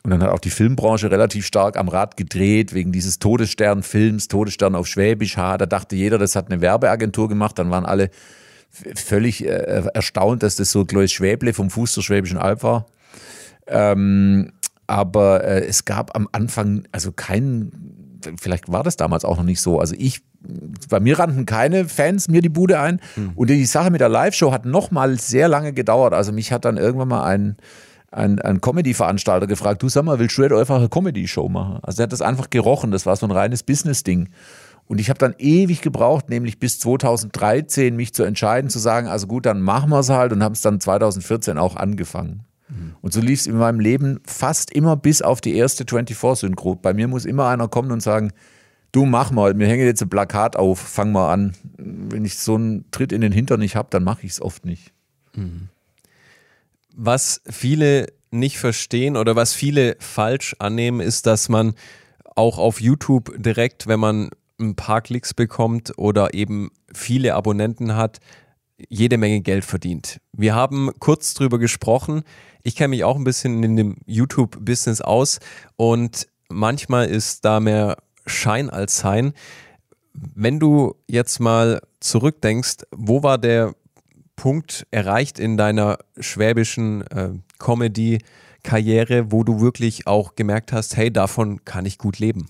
Und 0.04 0.10
dann 0.10 0.22
hat 0.22 0.30
auch 0.30 0.40
die 0.40 0.50
Filmbranche 0.50 1.10
relativ 1.10 1.46
stark 1.46 1.76
am 1.76 1.88
Rad 1.88 2.16
gedreht, 2.16 2.74
wegen 2.74 2.90
dieses 2.90 3.20
Todesstern-Films, 3.20 4.26
Todesstern 4.28 4.74
auf 4.74 4.88
Schwäbisch. 4.88 5.36
Ha, 5.36 5.56
da 5.58 5.66
dachte 5.66 5.94
jeder, 5.94 6.18
das 6.18 6.34
hat 6.34 6.50
eine 6.50 6.60
Werbeagentur 6.60 7.28
gemacht. 7.28 7.58
Dann 7.58 7.70
waren 7.70 7.86
alle 7.86 8.10
völlig 8.72 9.44
äh, 9.46 9.84
erstaunt, 9.94 10.42
dass 10.42 10.56
das 10.56 10.72
so 10.72 10.84
Klois 10.84 11.12
Schwäble 11.12 11.52
vom 11.52 11.70
Fuß 11.70 11.94
der 11.94 12.02
Schwäbischen 12.02 12.38
Alb 12.38 12.62
war. 12.62 12.86
Ähm, 13.66 14.52
aber 14.86 15.44
äh, 15.44 15.64
es 15.66 15.84
gab 15.84 16.16
am 16.16 16.28
Anfang 16.32 16.84
also 16.90 17.12
keinen, 17.12 18.18
vielleicht 18.40 18.72
war 18.72 18.82
das 18.82 18.96
damals 18.96 19.24
auch 19.24 19.36
noch 19.36 19.44
nicht 19.44 19.60
so. 19.60 19.78
Also 19.78 19.94
ich, 19.96 20.22
bei 20.88 20.98
mir 20.98 21.18
rannten 21.18 21.46
keine 21.46 21.84
Fans 21.84 22.28
mir 22.28 22.42
die 22.42 22.48
Bude 22.48 22.80
ein. 22.80 23.00
Und 23.36 23.50
die 23.50 23.64
Sache 23.66 23.90
mit 23.90 24.00
der 24.00 24.08
Live-Show 24.08 24.50
hat 24.50 24.64
nochmal 24.64 25.18
sehr 25.18 25.48
lange 25.48 25.72
gedauert. 25.72 26.12
Also 26.12 26.32
mich 26.32 26.50
hat 26.50 26.64
dann 26.64 26.76
irgendwann 26.76 27.08
mal 27.08 27.24
ein, 27.24 27.56
ein, 28.12 28.38
ein 28.40 28.60
Comedy-Veranstalter 28.60 29.46
gefragt, 29.46 29.82
du 29.82 29.88
sag 29.88 30.04
mal, 30.04 30.18
willst 30.18 30.38
du 30.38 30.42
nicht 30.42 30.52
einfach 30.52 30.76
eine 30.76 30.88
Comedy-Show 30.88 31.48
machen? 31.48 31.80
Also 31.82 32.02
er 32.02 32.04
hat 32.04 32.12
das 32.12 32.22
einfach 32.22 32.50
gerochen, 32.50 32.90
das 32.90 33.06
war 33.06 33.16
so 33.16 33.26
ein 33.26 33.32
reines 33.32 33.62
Business-Ding. 33.62 34.28
Und 34.86 35.00
ich 35.00 35.08
habe 35.08 35.18
dann 35.18 35.34
ewig 35.38 35.80
gebraucht, 35.80 36.28
nämlich 36.28 36.58
bis 36.58 36.78
2013, 36.80 37.96
mich 37.96 38.12
zu 38.12 38.24
entscheiden, 38.24 38.68
zu 38.68 38.78
sagen, 38.78 39.08
also 39.08 39.26
gut, 39.26 39.46
dann 39.46 39.62
machen 39.62 39.90
wir 39.90 40.00
es 40.00 40.10
halt 40.10 40.32
und 40.32 40.42
haben 40.42 40.52
es 40.52 40.60
dann 40.60 40.80
2014 40.80 41.56
auch 41.56 41.76
angefangen. 41.76 42.44
Und 43.00 43.12
so 43.12 43.20
lief 43.20 43.40
es 43.40 43.46
in 43.46 43.56
meinem 43.56 43.80
Leben 43.80 44.20
fast 44.26 44.72
immer 44.72 44.96
bis 44.96 45.22
auf 45.22 45.40
die 45.40 45.56
erste 45.56 45.84
24-Synchro. 45.84 46.76
Bei 46.76 46.94
mir 46.94 47.08
muss 47.08 47.24
immer 47.24 47.48
einer 47.48 47.68
kommen 47.68 47.90
und 47.90 48.02
sagen, 48.02 48.32
du 48.92 49.04
mach 49.04 49.30
mal, 49.30 49.54
mir 49.54 49.66
hängt 49.66 49.82
jetzt 49.82 50.02
ein 50.02 50.08
Plakat 50.08 50.56
auf, 50.56 50.78
fang 50.78 51.12
mal 51.12 51.32
an. 51.32 51.52
Wenn 51.76 52.24
ich 52.24 52.38
so 52.38 52.54
einen 52.54 52.90
Tritt 52.90 53.12
in 53.12 53.20
den 53.20 53.32
Hintern 53.32 53.60
nicht 53.60 53.76
habe, 53.76 53.88
dann 53.90 54.04
mache 54.04 54.24
ich 54.24 54.32
es 54.32 54.42
oft 54.42 54.64
nicht. 54.64 54.92
Was 56.94 57.40
viele 57.48 58.06
nicht 58.30 58.58
verstehen 58.58 59.16
oder 59.16 59.36
was 59.36 59.54
viele 59.54 59.96
falsch 60.00 60.56
annehmen, 60.58 61.00
ist, 61.00 61.26
dass 61.26 61.48
man 61.48 61.74
auch 62.34 62.58
auf 62.58 62.80
YouTube 62.80 63.32
direkt, 63.36 63.86
wenn 63.86 64.00
man 64.00 64.30
ein 64.60 64.74
paar 64.74 65.02
Klicks 65.02 65.34
bekommt 65.34 65.92
oder 65.98 66.34
eben 66.34 66.70
viele 66.94 67.34
Abonnenten 67.34 67.96
hat, 67.96 68.20
jede 68.88 69.18
Menge 69.18 69.40
Geld 69.40 69.64
verdient. 69.64 70.20
Wir 70.32 70.54
haben 70.54 70.90
kurz 70.98 71.34
drüber 71.34 71.58
gesprochen. 71.58 72.22
Ich 72.62 72.76
kenne 72.76 72.88
mich 72.88 73.04
auch 73.04 73.16
ein 73.16 73.24
bisschen 73.24 73.62
in 73.62 73.76
dem 73.76 73.96
YouTube-Business 74.06 75.00
aus 75.00 75.40
und 75.76 76.26
manchmal 76.48 77.06
ist 77.06 77.44
da 77.44 77.60
mehr 77.60 77.96
Schein 78.26 78.70
als 78.70 78.98
Sein. 78.98 79.32
Wenn 80.14 80.60
du 80.60 80.94
jetzt 81.06 81.40
mal 81.40 81.80
zurückdenkst, 82.00 82.78
wo 82.90 83.22
war 83.22 83.38
der 83.38 83.74
Punkt 84.42 84.88
erreicht 84.90 85.38
in 85.38 85.56
deiner 85.56 85.98
schwäbischen 86.18 87.02
äh, 87.12 87.28
Comedy-Karriere, 87.60 89.30
wo 89.30 89.44
du 89.44 89.60
wirklich 89.60 90.08
auch 90.08 90.34
gemerkt 90.34 90.72
hast, 90.72 90.96
hey, 90.96 91.12
davon 91.12 91.64
kann 91.64 91.86
ich 91.86 91.96
gut 91.96 92.18
leben? 92.18 92.48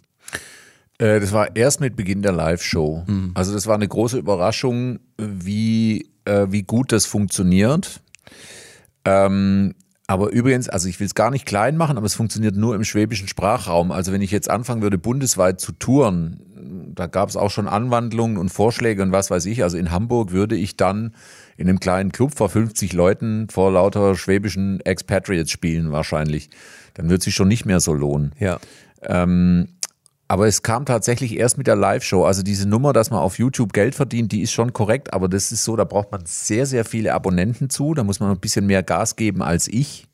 Äh, 0.96 1.20
Das 1.20 1.32
war 1.32 1.54
erst 1.54 1.80
mit 1.80 1.94
Beginn 1.94 2.22
der 2.22 2.32
Live-Show. 2.32 3.04
Also 3.34 3.52
das 3.52 3.66
war 3.66 3.75
eine 3.75 3.88
große 3.88 4.16
Überraschung, 4.16 5.00
wie, 5.18 6.08
äh, 6.25 6.46
wie 6.49 6.62
gut 6.62 6.92
das 6.92 7.04
funktioniert. 7.04 8.00
Ähm, 9.04 9.75
aber 10.06 10.30
übrigens, 10.30 10.70
also 10.70 10.88
ich 10.88 10.99
will 10.99 11.06
es 11.06 11.14
gar 11.14 11.30
nicht 11.30 11.44
klein 11.44 11.76
machen, 11.76 11.99
aber 11.99 12.06
es 12.06 12.14
funktioniert 12.14 12.56
nur 12.56 12.75
im 12.75 12.84
schwäbischen 12.84 13.28
Sprachraum. 13.28 13.92
Also 13.92 14.12
wenn 14.12 14.22
ich 14.22 14.30
jetzt 14.30 14.49
anfangen 14.49 14.80
würde, 14.80 14.96
bundesweit 14.96 15.61
zu 15.61 15.72
touren, 15.72 16.40
da 16.94 17.06
gab 17.06 17.28
es 17.28 17.37
auch 17.37 17.50
schon 17.50 17.68
Anwandlungen 17.68 18.38
und 18.38 18.49
Vorschläge 18.49 19.02
und 19.02 19.12
was 19.12 19.30
weiß 19.30 19.44
ich. 19.44 19.62
Also 19.62 19.76
in 19.76 19.90
Hamburg 19.90 20.30
würde 20.32 20.56
ich 20.56 20.78
dann 20.78 21.12
in 21.62 21.69
einem 21.69 21.78
kleinen 21.78 22.11
Club 22.11 22.35
vor 22.35 22.49
50 22.49 22.92
Leuten 22.92 23.47
vor 23.49 23.71
lauter 23.71 24.16
schwäbischen 24.16 24.81
Expatriates 24.81 25.52
spielen 25.52 25.92
wahrscheinlich. 25.92 26.50
Dann 26.95 27.09
wird 27.09 27.23
sich 27.23 27.37
schon 27.37 27.47
nicht 27.47 27.66
mehr 27.66 27.78
so 27.78 27.95
lohnen. 27.95 28.33
Ja. 28.40 28.59
Ähm, 29.02 29.69
aber 30.26 30.49
es 30.49 30.62
kam 30.62 30.87
tatsächlich 30.87 31.38
erst 31.38 31.59
mit 31.59 31.69
der 31.69 31.76
Live-Show. 31.76 32.25
Also 32.25 32.42
diese 32.42 32.69
Nummer, 32.69 32.92
dass 32.92 33.11
man 33.11 33.21
auf 33.21 33.38
YouTube 33.38 33.73
Geld 33.73 33.95
verdient, 33.95 34.33
die 34.33 34.42
ist 34.42 34.50
schon 34.50 34.73
korrekt, 34.73 35.14
aber 35.14 35.28
das 35.28 35.52
ist 35.52 35.62
so, 35.62 35.76
da 35.76 35.85
braucht 35.85 36.11
man 36.11 36.23
sehr, 36.26 36.66
sehr 36.66 36.85
viele 36.85 37.14
Abonnenten 37.14 37.71
zu. 37.71 37.95
Da 37.95 38.02
muss 38.02 38.19
man 38.19 38.31
ein 38.33 38.40
bisschen 38.40 38.66
mehr 38.66 38.83
Gas 38.83 39.14
geben 39.14 39.40
als 39.40 39.69
ich, 39.69 40.09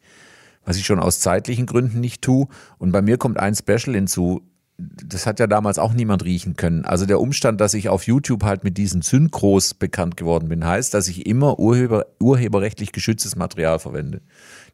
was 0.67 0.77
ich 0.77 0.85
schon 0.85 1.01
aus 1.01 1.21
zeitlichen 1.21 1.65
Gründen 1.65 2.01
nicht 2.01 2.21
tue. 2.21 2.47
Und 2.77 2.93
bei 2.93 3.01
mir 3.01 3.17
kommt 3.17 3.41
ein 3.41 3.55
Special 3.55 3.95
hinzu. 3.95 4.43
Das 4.79 5.27
hat 5.27 5.41
ja 5.41 5.49
damals 5.49 5.81
auch 5.81 5.93
niemand 5.93 6.25
riechen 6.25 6.55
können. 6.55 6.85
Also 6.85 7.05
der 7.05 7.21
Umstand, 7.21 7.61
dass 7.61 7.75
ich 7.75 7.89
auf 7.89 8.05
YouTube 8.05 8.45
halt 8.45 8.63
mit 8.63 8.79
diesen 8.79 9.03
Synchros 9.03 9.75
bekannt 9.75 10.17
geworden 10.17 10.49
bin, 10.49 10.65
heißt, 10.65 10.95
dass 10.95 11.09
ich 11.09 11.27
immer 11.27 11.59
Urheber, 11.59 12.07
urheberrechtlich 12.21 12.93
geschütztes 12.93 13.35
Material 13.35 13.81
verwende. 13.81 14.21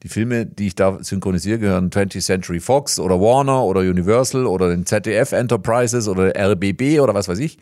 Die 0.02 0.08
Filme, 0.08 0.44
die 0.44 0.66
ich 0.66 0.74
da 0.74 1.02
synchronisiere, 1.02 1.58
gehören 1.58 1.88
20th 1.88 2.20
Century 2.20 2.60
Fox 2.60 3.00
oder 3.00 3.18
Warner 3.18 3.64
oder 3.64 3.80
Universal 3.80 4.46
oder 4.46 4.68
den 4.68 4.84
ZDF 4.84 5.32
Enterprises 5.32 6.06
oder 6.06 6.34
RBB 6.36 7.00
oder 7.00 7.14
was 7.14 7.28
weiß 7.28 7.38
ich. 7.38 7.58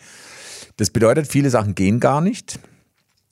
Das 0.78 0.90
bedeutet, 0.90 1.28
viele 1.28 1.50
Sachen 1.50 1.76
gehen 1.76 2.00
gar 2.00 2.20
nicht. 2.20 2.58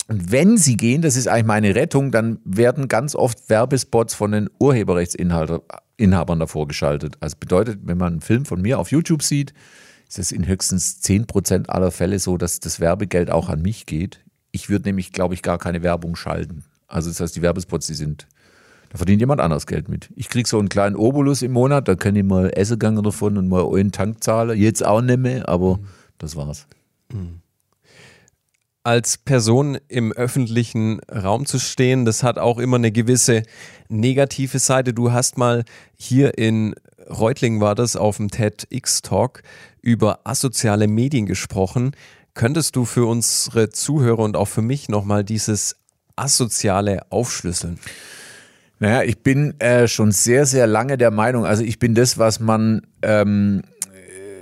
Und 0.06 0.30
wenn 0.30 0.56
sie 0.56 0.76
gehen, 0.76 1.02
das 1.02 1.16
ist 1.16 1.26
eigentlich 1.26 1.46
meine 1.46 1.74
Rettung, 1.74 2.12
dann 2.12 2.38
werden 2.44 2.86
ganz 2.86 3.16
oft 3.16 3.48
Werbespots 3.50 4.14
von 4.14 4.30
den 4.30 4.50
Urheberrechtsinhabern 6.00 6.38
davor 6.38 6.66
geschaltet. 6.66 7.16
Also 7.20 7.36
bedeutet, 7.38 7.80
wenn 7.84 7.98
man 7.98 8.14
einen 8.14 8.20
Film 8.20 8.44
von 8.44 8.60
mir 8.60 8.78
auf 8.78 8.90
YouTube 8.90 9.22
sieht, 9.22 9.52
ist 10.08 10.18
es 10.18 10.32
in 10.32 10.46
höchstens 10.46 11.00
10% 11.02 11.68
aller 11.68 11.90
Fälle 11.90 12.18
so, 12.18 12.36
dass 12.36 12.60
das 12.60 12.80
Werbegeld 12.80 13.30
auch 13.30 13.48
an 13.48 13.62
mich 13.62 13.86
geht. 13.86 14.20
Ich 14.50 14.68
würde 14.68 14.88
nämlich, 14.88 15.12
glaube 15.12 15.34
ich, 15.34 15.42
gar 15.42 15.58
keine 15.58 15.82
Werbung 15.82 16.16
schalten. 16.16 16.64
Also 16.88 17.10
das 17.10 17.20
heißt, 17.20 17.36
die 17.36 17.42
Werbespots, 17.42 17.86
die 17.86 17.94
sind, 17.94 18.26
da 18.88 18.96
verdient 18.96 19.20
jemand 19.20 19.40
anderes 19.40 19.66
Geld 19.66 19.88
mit. 19.88 20.10
Ich 20.16 20.28
kriege 20.28 20.48
so 20.48 20.58
einen 20.58 20.68
kleinen 20.68 20.96
Obolus 20.96 21.42
im 21.42 21.52
Monat, 21.52 21.86
da 21.86 21.94
kann 21.94 22.16
ich 22.16 22.24
mal 22.24 22.50
Essen 22.50 22.78
gehen 22.78 23.00
davon 23.00 23.38
und 23.38 23.48
mal 23.48 23.64
einen 23.64 23.92
Tank 23.92 24.24
zahlen. 24.24 24.58
Jetzt 24.58 24.84
auch 24.84 25.00
nicht 25.00 25.20
mehr, 25.20 25.48
aber 25.48 25.76
mhm. 25.76 25.86
das 26.18 26.34
war's. 26.34 26.66
Mhm 27.12 27.40
als 28.82 29.18
Person 29.18 29.78
im 29.88 30.12
öffentlichen 30.12 31.00
Raum 31.10 31.46
zu 31.46 31.58
stehen, 31.58 32.04
das 32.04 32.22
hat 32.22 32.38
auch 32.38 32.58
immer 32.58 32.76
eine 32.76 32.92
gewisse 32.92 33.42
negative 33.88 34.58
Seite. 34.58 34.94
Du 34.94 35.12
hast 35.12 35.36
mal 35.36 35.64
hier 35.96 36.38
in 36.38 36.74
Reutling 37.08 37.60
war 37.60 37.74
das 37.74 37.96
auf 37.96 38.18
dem 38.18 38.30
TEDx-Talk 38.30 39.42
über 39.82 40.20
asoziale 40.24 40.86
Medien 40.86 41.26
gesprochen. 41.26 41.92
Könntest 42.34 42.76
du 42.76 42.84
für 42.84 43.06
unsere 43.06 43.70
Zuhörer 43.70 44.20
und 44.20 44.36
auch 44.36 44.48
für 44.48 44.62
mich 44.62 44.88
nochmal 44.88 45.24
dieses 45.24 45.76
Asoziale 46.16 47.00
aufschlüsseln? 47.10 47.78
Naja, 48.78 49.02
ich 49.02 49.18
bin 49.22 49.58
äh, 49.60 49.88
schon 49.88 50.12
sehr, 50.12 50.46
sehr 50.46 50.66
lange 50.66 50.96
der 50.96 51.10
Meinung, 51.10 51.44
also 51.44 51.62
ich 51.62 51.78
bin 51.78 51.94
das, 51.94 52.16
was 52.16 52.40
man 52.40 52.82
ähm, 53.02 53.62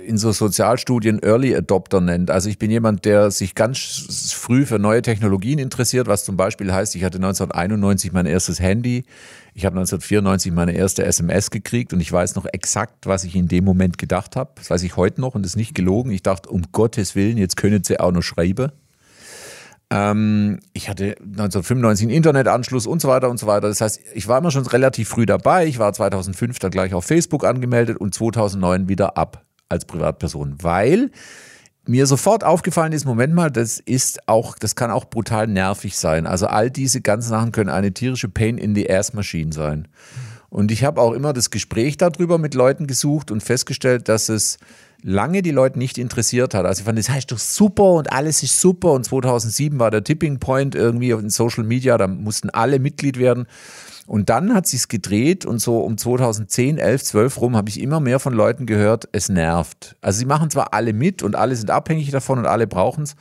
in 0.05 0.17
so 0.17 0.31
Sozialstudien 0.31 1.21
Early 1.21 1.55
Adopter 1.55 2.01
nennt. 2.01 2.31
Also 2.31 2.49
ich 2.49 2.57
bin 2.57 2.71
jemand, 2.71 3.05
der 3.05 3.31
sich 3.31 3.55
ganz 3.55 4.33
früh 4.33 4.65
für 4.65 4.79
neue 4.79 5.01
Technologien 5.01 5.59
interessiert, 5.59 6.07
was 6.07 6.25
zum 6.25 6.37
Beispiel 6.37 6.73
heißt, 6.73 6.95
ich 6.95 7.03
hatte 7.03 7.17
1991 7.17 8.11
mein 8.11 8.25
erstes 8.25 8.59
Handy, 8.59 9.05
ich 9.53 9.65
habe 9.65 9.77
1994 9.77 10.51
meine 10.51 10.73
erste 10.73 11.05
SMS 11.05 11.51
gekriegt 11.51 11.93
und 11.93 11.99
ich 11.99 12.11
weiß 12.11 12.35
noch 12.35 12.45
exakt, 12.51 13.07
was 13.07 13.23
ich 13.23 13.35
in 13.35 13.47
dem 13.47 13.65
Moment 13.65 13.97
gedacht 13.97 14.35
habe. 14.35 14.51
Das 14.55 14.69
weiß 14.69 14.83
ich 14.83 14.95
heute 14.95 15.21
noch 15.21 15.35
und 15.35 15.45
ist 15.45 15.55
nicht 15.55 15.75
gelogen. 15.75 16.11
Ich 16.11 16.23
dachte, 16.23 16.49
um 16.49 16.63
Gottes 16.71 17.15
Willen, 17.15 17.37
jetzt 17.37 17.57
können 17.57 17.83
sie 17.83 17.99
auch 17.99 18.11
noch 18.11 18.23
schreiben. 18.23 18.71
Ähm, 19.91 20.59
ich 20.73 20.87
hatte 20.87 21.15
1995 21.19 22.05
einen 22.05 22.15
Internetanschluss 22.15 22.85
und 22.85 23.01
so 23.01 23.07
weiter 23.07 23.29
und 23.29 23.39
so 23.39 23.47
weiter. 23.47 23.67
Das 23.67 23.81
heißt, 23.81 23.99
ich 24.13 24.27
war 24.27 24.37
immer 24.37 24.51
schon 24.51 24.65
relativ 24.65 25.09
früh 25.09 25.25
dabei. 25.25 25.65
Ich 25.65 25.79
war 25.79 25.91
2005 25.91 26.59
dann 26.59 26.71
gleich 26.71 26.93
auf 26.93 27.05
Facebook 27.05 27.43
angemeldet 27.43 27.97
und 27.97 28.13
2009 28.13 28.87
wieder 28.87 29.17
ab 29.17 29.48
als 29.69 29.85
Privatperson, 29.85 30.55
weil 30.61 31.11
mir 31.85 32.05
sofort 32.05 32.43
aufgefallen 32.43 32.93
ist, 32.93 33.05
Moment 33.05 33.33
mal, 33.33 33.49
das 33.49 33.79
ist 33.79 34.27
auch, 34.27 34.57
das 34.59 34.75
kann 34.75 34.91
auch 34.91 35.05
brutal 35.05 35.47
nervig 35.47 35.97
sein. 35.97 36.27
Also 36.27 36.47
all 36.47 36.69
diese 36.69 37.01
ganzen 37.01 37.29
Sachen 37.29 37.51
können 37.51 37.69
eine 37.69 37.93
tierische 37.93 38.29
Pain 38.29 38.57
in 38.57 38.75
the 38.75 38.89
Ass 38.91 39.13
Machine 39.13 39.51
sein. 39.53 39.87
Und 40.49 40.71
ich 40.71 40.83
habe 40.83 41.01
auch 41.01 41.13
immer 41.13 41.33
das 41.33 41.51
Gespräch 41.51 41.97
darüber 41.97 42.37
mit 42.37 42.53
Leuten 42.55 42.87
gesucht 42.87 43.31
und 43.31 43.41
festgestellt, 43.41 44.09
dass 44.09 44.29
es 44.29 44.57
lange 45.01 45.41
die 45.41 45.51
Leute 45.51 45.79
nicht 45.79 45.97
interessiert 45.97 46.53
hat. 46.53 46.65
Also 46.65 46.81
ich 46.81 46.85
fand, 46.85 46.97
das 46.97 47.09
heißt 47.09 47.31
doch 47.31 47.39
super 47.39 47.93
und 47.93 48.11
alles 48.11 48.43
ist 48.43 48.59
super. 48.59 48.91
Und 48.93 49.05
2007 49.05 49.79
war 49.79 49.91
der 49.91 50.03
Tipping 50.03 50.39
Point 50.39 50.75
irgendwie 50.75 51.11
in 51.11 51.29
Social 51.29 51.63
Media, 51.63 51.97
da 51.97 52.07
mussten 52.07 52.49
alle 52.49 52.79
Mitglied 52.79 53.19
werden. 53.19 53.47
Und 54.09 54.29
dann 54.29 54.55
hat 54.55 54.65
sich's 54.65 54.87
gedreht 54.87 55.45
und 55.45 55.59
so 55.59 55.81
um 55.81 55.95
2010, 55.95 56.79
11, 56.79 57.03
12 57.03 57.41
rum 57.41 57.55
habe 57.55 57.69
ich 57.69 57.79
immer 57.79 57.99
mehr 57.99 58.17
von 58.17 58.33
Leuten 58.33 58.65
gehört, 58.65 59.07
es 59.11 59.29
nervt. 59.29 59.97
Also 60.01 60.17
sie 60.17 60.25
machen 60.25 60.49
zwar 60.49 60.73
alle 60.73 60.93
mit 60.93 61.21
und 61.21 61.35
alle 61.35 61.55
sind 61.55 61.69
abhängig 61.69 62.09
davon 62.09 62.39
und 62.39 62.47
alle 62.47 62.65
brauchen 62.65 63.03
es, 63.03 63.15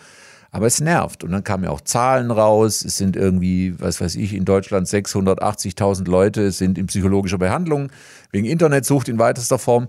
aber 0.51 0.67
es 0.67 0.81
nervt. 0.81 1.25
Und 1.25 1.33
dann 1.33 1.45
kamen 1.45 1.65
ja 1.65 1.71
auch 1.73 1.83
Zahlen 1.83 2.31
raus. 2.31 2.87
Es 2.87 2.97
sind 2.97 3.17
irgendwie, 3.17 3.79
was 3.79 4.01
weiß 4.01 4.15
ich, 4.15 4.33
in 4.33 4.47
Deutschland 4.47 4.87
680.000 4.87 6.09
Leute 6.09 6.53
sind 6.53 6.79
in 6.79 6.87
psychologischer 6.87 7.37
Behandlung 7.37 7.91
wegen 8.33 8.47
Internetsucht 8.47 9.11
in 9.11 9.19
weitester 9.19 9.59
Form. 9.59 9.89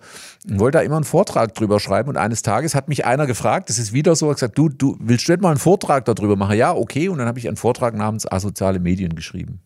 Ich 0.49 0.59
wollte 0.59 0.79
da 0.79 0.83
immer 0.83 0.97
einen 0.97 1.05
Vortrag 1.05 1.55
drüber 1.55 1.79
schreiben. 1.79 2.09
Und 2.09 2.17
eines 2.17 2.41
Tages 2.41 2.75
hat 2.75 2.89
mich 2.89 3.05
einer 3.05 3.25
gefragt, 3.25 3.69
das 3.69 3.79
ist 3.79 3.93
wieder 3.93 4.17
so, 4.17 4.27
hat 4.27 4.35
gesagt, 4.35 4.57
du, 4.57 4.67
du 4.67 4.97
willst 4.99 5.29
du 5.29 5.31
nicht 5.31 5.41
mal 5.41 5.51
einen 5.51 5.59
Vortrag 5.59 6.03
darüber 6.03 6.35
machen? 6.35 6.57
Ja, 6.57 6.75
okay. 6.75 7.07
Und 7.07 7.19
dann 7.19 7.27
habe 7.29 7.39
ich 7.39 7.47
einen 7.47 7.55
Vortrag 7.55 7.95
namens 7.95 8.29
Asoziale 8.29 8.81
Medien 8.81 9.15
geschrieben. 9.15 9.61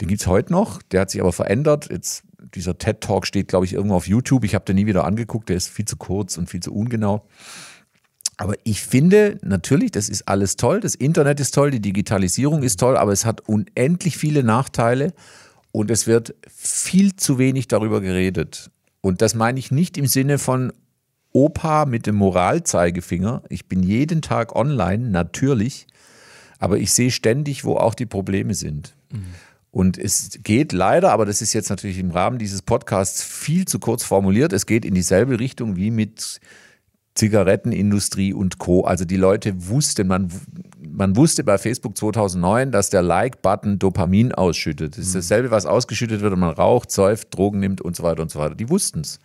Den 0.00 0.08
gibt 0.08 0.20
es 0.20 0.26
heute 0.26 0.52
noch, 0.52 0.82
der 0.82 1.02
hat 1.02 1.10
sich 1.10 1.20
aber 1.20 1.32
verändert. 1.32 1.88
Jetzt, 1.90 2.22
dieser 2.54 2.78
TED-Talk 2.78 3.26
steht, 3.26 3.48
glaube 3.48 3.66
ich, 3.66 3.74
irgendwo 3.74 3.96
auf 3.96 4.08
YouTube. 4.08 4.44
Ich 4.44 4.54
habe 4.54 4.64
den 4.64 4.76
nie 4.76 4.86
wieder 4.86 5.04
angeguckt, 5.04 5.48
der 5.48 5.56
ist 5.56 5.68
viel 5.68 5.84
zu 5.84 5.96
kurz 5.96 6.38
und 6.38 6.48
viel 6.48 6.60
zu 6.60 6.74
ungenau. 6.74 7.26
Aber 8.38 8.54
ich 8.64 8.80
finde 8.80 9.38
natürlich, 9.42 9.90
das 9.90 10.08
ist 10.08 10.26
alles 10.26 10.56
toll. 10.56 10.80
Das 10.80 10.94
Internet 10.94 11.40
ist 11.40 11.54
toll, 11.54 11.70
die 11.70 11.80
Digitalisierung 11.80 12.62
ist 12.62 12.80
toll, 12.80 12.96
aber 12.96 13.12
es 13.12 13.26
hat 13.26 13.42
unendlich 13.46 14.16
viele 14.16 14.42
Nachteile 14.42 15.12
und 15.72 15.90
es 15.90 16.06
wird 16.06 16.34
viel 16.48 17.14
zu 17.16 17.38
wenig 17.38 17.68
darüber 17.68 18.00
geredet. 18.00 18.70
Und 19.02 19.20
das 19.20 19.34
meine 19.34 19.58
ich 19.58 19.70
nicht 19.70 19.98
im 19.98 20.06
Sinne 20.06 20.38
von 20.38 20.72
Opa 21.32 21.84
mit 21.84 22.06
dem 22.06 22.14
Moralzeigefinger. 22.14 23.42
Ich 23.50 23.68
bin 23.68 23.82
jeden 23.82 24.22
Tag 24.22 24.56
online, 24.56 25.10
natürlich, 25.10 25.86
aber 26.58 26.78
ich 26.78 26.92
sehe 26.92 27.10
ständig, 27.10 27.64
wo 27.64 27.76
auch 27.76 27.94
die 27.94 28.06
Probleme 28.06 28.54
sind. 28.54 28.96
Mhm. 29.12 29.26
Und 29.72 29.98
es 29.98 30.40
geht 30.42 30.72
leider, 30.72 31.12
aber 31.12 31.26
das 31.26 31.42
ist 31.42 31.52
jetzt 31.52 31.70
natürlich 31.70 31.98
im 31.98 32.10
Rahmen 32.10 32.38
dieses 32.38 32.62
Podcasts 32.62 33.22
viel 33.22 33.66
zu 33.66 33.78
kurz 33.78 34.02
formuliert, 34.02 34.52
es 34.52 34.66
geht 34.66 34.84
in 34.84 34.94
dieselbe 34.94 35.38
Richtung 35.38 35.76
wie 35.76 35.92
mit 35.92 36.40
Zigarettenindustrie 37.14 38.32
und 38.32 38.58
Co. 38.58 38.82
Also 38.82 39.04
die 39.04 39.16
Leute 39.16 39.68
wussten, 39.68 40.08
man, 40.08 40.30
man 40.80 41.16
wusste 41.16 41.44
bei 41.44 41.58
Facebook 41.58 41.96
2009, 41.96 42.72
dass 42.72 42.90
der 42.90 43.02
Like-Button 43.02 43.78
Dopamin 43.78 44.32
ausschüttet. 44.32 44.96
Das 44.96 45.06
ist 45.06 45.14
mhm. 45.14 45.18
dasselbe, 45.18 45.50
was 45.50 45.66
ausgeschüttet 45.66 46.20
wird, 46.20 46.32
wenn 46.32 46.40
man 46.40 46.54
raucht, 46.54 46.90
säuft, 46.90 47.36
Drogen 47.36 47.60
nimmt 47.60 47.80
und 47.80 47.94
so 47.94 48.02
weiter 48.02 48.22
und 48.22 48.30
so 48.30 48.38
weiter. 48.38 48.54
Die 48.54 48.68
wussten 48.68 49.00
es. 49.00 49.18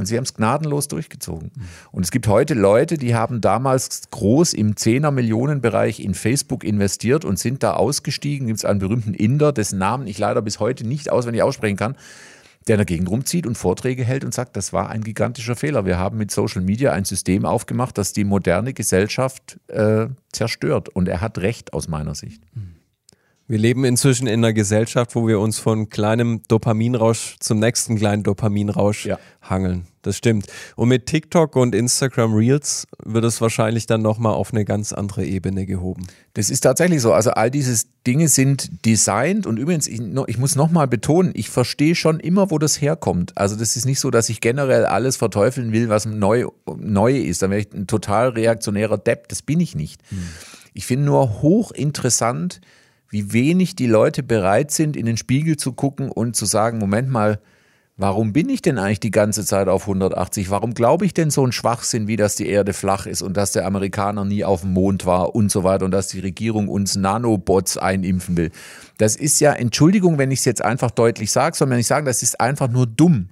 Und 0.00 0.06
sie 0.06 0.16
haben 0.16 0.24
es 0.24 0.34
gnadenlos 0.34 0.88
durchgezogen. 0.88 1.52
Und 1.92 2.02
es 2.02 2.10
gibt 2.10 2.26
heute 2.26 2.54
Leute, 2.54 2.96
die 2.96 3.14
haben 3.14 3.40
damals 3.40 4.10
groß 4.10 4.54
im 4.54 4.74
10er-Millionen-Bereich 4.74 6.00
in 6.00 6.14
Facebook 6.14 6.64
investiert 6.64 7.24
und 7.24 7.38
sind 7.38 7.62
da 7.62 7.74
ausgestiegen. 7.74 8.48
Gibt 8.48 8.58
es 8.58 8.64
einen 8.64 8.80
berühmten 8.80 9.14
Inder, 9.14 9.52
dessen 9.52 9.78
Namen 9.78 10.06
ich 10.06 10.18
leider 10.18 10.42
bis 10.42 10.58
heute 10.58 10.86
nicht 10.86 11.10
auswendig 11.10 11.42
aussprechen 11.42 11.76
kann, 11.76 11.96
der 12.66 12.76
dagegen 12.76 13.06
rumzieht 13.06 13.46
und 13.46 13.56
Vorträge 13.56 14.04
hält 14.04 14.24
und 14.24 14.34
sagt, 14.34 14.56
das 14.56 14.72
war 14.72 14.90
ein 14.90 15.02
gigantischer 15.02 15.54
Fehler. 15.56 15.84
Wir 15.84 15.98
haben 15.98 16.18
mit 16.18 16.30
Social 16.30 16.62
Media 16.62 16.92
ein 16.92 17.04
System 17.04 17.44
aufgemacht, 17.44 17.98
das 17.98 18.12
die 18.12 18.24
moderne 18.24 18.72
Gesellschaft 18.72 19.58
äh, 19.68 20.06
zerstört. 20.32 20.88
Und 20.88 21.08
er 21.08 21.20
hat 21.20 21.38
recht 21.38 21.72
aus 21.72 21.88
meiner 21.88 22.14
Sicht. 22.14 22.42
Mhm. 22.54 22.79
Wir 23.50 23.58
leben 23.58 23.84
inzwischen 23.84 24.28
in 24.28 24.44
einer 24.44 24.52
Gesellschaft, 24.52 25.16
wo 25.16 25.26
wir 25.26 25.40
uns 25.40 25.58
von 25.58 25.88
kleinem 25.88 26.40
Dopaminrausch 26.46 27.34
zum 27.40 27.58
nächsten 27.58 27.96
kleinen 27.96 28.22
Dopaminrausch 28.22 29.06
ja. 29.06 29.18
hangeln. 29.42 29.88
Das 30.02 30.16
stimmt. 30.16 30.46
Und 30.76 30.88
mit 30.88 31.06
TikTok 31.06 31.56
und 31.56 31.74
Instagram 31.74 32.32
Reels 32.32 32.86
wird 33.04 33.24
es 33.24 33.40
wahrscheinlich 33.40 33.86
dann 33.88 34.02
nochmal 34.02 34.34
auf 34.34 34.52
eine 34.52 34.64
ganz 34.64 34.92
andere 34.92 35.24
Ebene 35.24 35.66
gehoben. 35.66 36.06
Das 36.34 36.48
ist 36.48 36.60
tatsächlich 36.60 37.02
so. 37.02 37.12
Also 37.12 37.32
all 37.32 37.50
diese 37.50 37.84
Dinge 38.06 38.28
sind 38.28 38.86
designt 38.86 39.48
und 39.48 39.58
übrigens, 39.58 39.88
ich, 39.88 40.00
ich 40.28 40.38
muss 40.38 40.54
nochmal 40.54 40.86
betonen, 40.86 41.32
ich 41.34 41.50
verstehe 41.50 41.96
schon 41.96 42.20
immer, 42.20 42.52
wo 42.52 42.58
das 42.58 42.80
herkommt. 42.80 43.36
Also 43.36 43.56
das 43.56 43.74
ist 43.74 43.84
nicht 43.84 43.98
so, 43.98 44.12
dass 44.12 44.28
ich 44.28 44.40
generell 44.40 44.84
alles 44.84 45.16
verteufeln 45.16 45.72
will, 45.72 45.88
was 45.88 46.06
neu, 46.06 46.46
neu 46.76 47.18
ist. 47.18 47.42
Dann 47.42 47.50
wäre 47.50 47.62
ich 47.62 47.72
ein 47.74 47.88
total 47.88 48.28
reaktionärer 48.28 48.96
Depp. 48.96 49.26
Das 49.26 49.42
bin 49.42 49.58
ich 49.58 49.74
nicht. 49.74 50.00
Hm. 50.10 50.18
Ich 50.72 50.86
finde 50.86 51.06
nur 51.06 51.42
hochinteressant, 51.42 52.60
wie 53.10 53.32
wenig 53.32 53.76
die 53.76 53.88
Leute 53.88 54.22
bereit 54.22 54.70
sind, 54.70 54.96
in 54.96 55.04
den 55.04 55.16
Spiegel 55.16 55.56
zu 55.56 55.72
gucken 55.72 56.10
und 56.10 56.36
zu 56.36 56.46
sagen, 56.46 56.78
Moment 56.78 57.10
mal, 57.10 57.40
warum 57.96 58.32
bin 58.32 58.48
ich 58.48 58.62
denn 58.62 58.78
eigentlich 58.78 59.00
die 59.00 59.10
ganze 59.10 59.44
Zeit 59.44 59.68
auf 59.68 59.82
180? 59.82 60.48
Warum 60.48 60.74
glaube 60.74 61.04
ich 61.04 61.12
denn 61.12 61.30
so 61.30 61.42
einen 61.42 61.52
Schwachsinn, 61.52 62.06
wie 62.06 62.16
dass 62.16 62.36
die 62.36 62.48
Erde 62.48 62.72
flach 62.72 63.06
ist 63.06 63.20
und 63.20 63.36
dass 63.36 63.52
der 63.52 63.66
Amerikaner 63.66 64.24
nie 64.24 64.44
auf 64.44 64.62
dem 64.62 64.72
Mond 64.72 65.06
war 65.06 65.34
und 65.34 65.50
so 65.50 65.64
weiter 65.64 65.84
und 65.84 65.90
dass 65.90 66.08
die 66.08 66.20
Regierung 66.20 66.68
uns 66.68 66.96
Nanobots 66.96 67.76
einimpfen 67.76 68.36
will? 68.36 68.52
Das 68.96 69.16
ist 69.16 69.40
ja, 69.40 69.52
Entschuldigung, 69.52 70.16
wenn 70.16 70.30
ich 70.30 70.38
es 70.38 70.44
jetzt 70.44 70.64
einfach 70.64 70.92
deutlich 70.92 71.32
sage, 71.32 71.56
sondern 71.56 71.78
ich 71.78 71.86
sage, 71.86 72.06
das 72.06 72.22
ist 72.22 72.40
einfach 72.40 72.68
nur 72.68 72.86
dumm. 72.86 73.28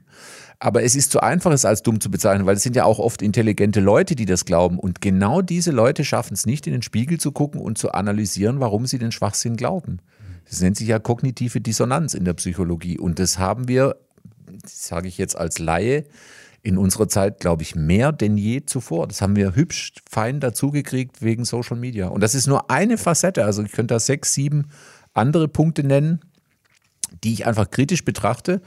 Aber 0.60 0.82
es 0.82 0.96
ist 0.96 1.12
zu 1.12 1.20
einfach, 1.20 1.52
es 1.52 1.64
als 1.64 1.82
dumm 1.82 2.00
zu 2.00 2.10
bezeichnen, 2.10 2.46
weil 2.46 2.56
es 2.56 2.62
sind 2.62 2.74
ja 2.74 2.84
auch 2.84 2.98
oft 2.98 3.22
intelligente 3.22 3.80
Leute, 3.80 4.16
die 4.16 4.24
das 4.24 4.44
glauben. 4.44 4.78
Und 4.78 5.00
genau 5.00 5.40
diese 5.40 5.70
Leute 5.70 6.04
schaffen 6.04 6.34
es 6.34 6.46
nicht, 6.46 6.66
in 6.66 6.72
den 6.72 6.82
Spiegel 6.82 7.20
zu 7.20 7.30
gucken 7.30 7.60
und 7.60 7.78
zu 7.78 7.92
analysieren, 7.92 8.58
warum 8.58 8.86
sie 8.86 8.98
den 8.98 9.12
Schwachsinn 9.12 9.56
glauben. 9.56 9.98
Das 10.50 10.60
nennt 10.60 10.76
sich 10.76 10.88
ja 10.88 10.98
kognitive 10.98 11.60
Dissonanz 11.60 12.14
in 12.14 12.24
der 12.24 12.32
Psychologie. 12.34 12.98
Und 12.98 13.20
das 13.20 13.38
haben 13.38 13.68
wir, 13.68 13.96
sage 14.66 15.06
ich 15.06 15.16
jetzt 15.16 15.36
als 15.36 15.58
Laie, 15.60 16.04
in 16.62 16.76
unserer 16.76 17.08
Zeit, 17.08 17.38
glaube 17.38 17.62
ich, 17.62 17.76
mehr 17.76 18.10
denn 18.10 18.36
je 18.36 18.64
zuvor. 18.66 19.06
Das 19.06 19.22
haben 19.22 19.36
wir 19.36 19.54
hübsch 19.54 19.92
fein 20.10 20.40
dazugekriegt 20.40 21.22
wegen 21.22 21.44
Social 21.44 21.76
Media. 21.76 22.08
Und 22.08 22.20
das 22.20 22.34
ist 22.34 22.48
nur 22.48 22.70
eine 22.70 22.98
Facette. 22.98 23.44
Also 23.44 23.62
ich 23.62 23.72
könnte 23.72 23.94
da 23.94 24.00
sechs, 24.00 24.34
sieben 24.34 24.66
andere 25.14 25.46
Punkte 25.46 25.84
nennen, 25.84 26.20
die 27.22 27.32
ich 27.32 27.46
einfach 27.46 27.70
kritisch 27.70 28.04
betrachte. 28.04 28.60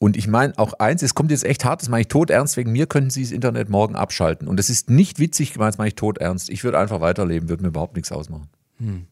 Und 0.00 0.16
ich 0.16 0.28
meine 0.28 0.56
auch 0.58 0.74
eins, 0.74 1.02
es 1.02 1.14
kommt 1.14 1.32
jetzt 1.32 1.44
echt 1.44 1.64
hart, 1.64 1.82
das 1.82 1.88
meine 1.88 2.02
ich 2.02 2.08
tot 2.08 2.30
ernst, 2.30 2.56
wegen 2.56 2.70
mir 2.70 2.86
könnten 2.86 3.10
Sie 3.10 3.22
das 3.22 3.32
Internet 3.32 3.68
morgen 3.68 3.96
abschalten. 3.96 4.46
Und 4.46 4.56
das 4.56 4.70
ist 4.70 4.88
nicht 4.88 5.18
witzig 5.18 5.52
gemeint, 5.52 5.74
das 5.74 5.78
meine 5.78 5.88
ich 5.88 5.96
tot 5.96 6.18
ernst. 6.18 6.50
Ich 6.50 6.62
würde 6.62 6.78
einfach 6.78 7.00
weiterleben, 7.00 7.48
würde 7.48 7.64
mir 7.64 7.70
überhaupt 7.70 7.96
nichts 7.96 8.12
ausmachen. 8.12 8.48
Hm. 8.78 9.06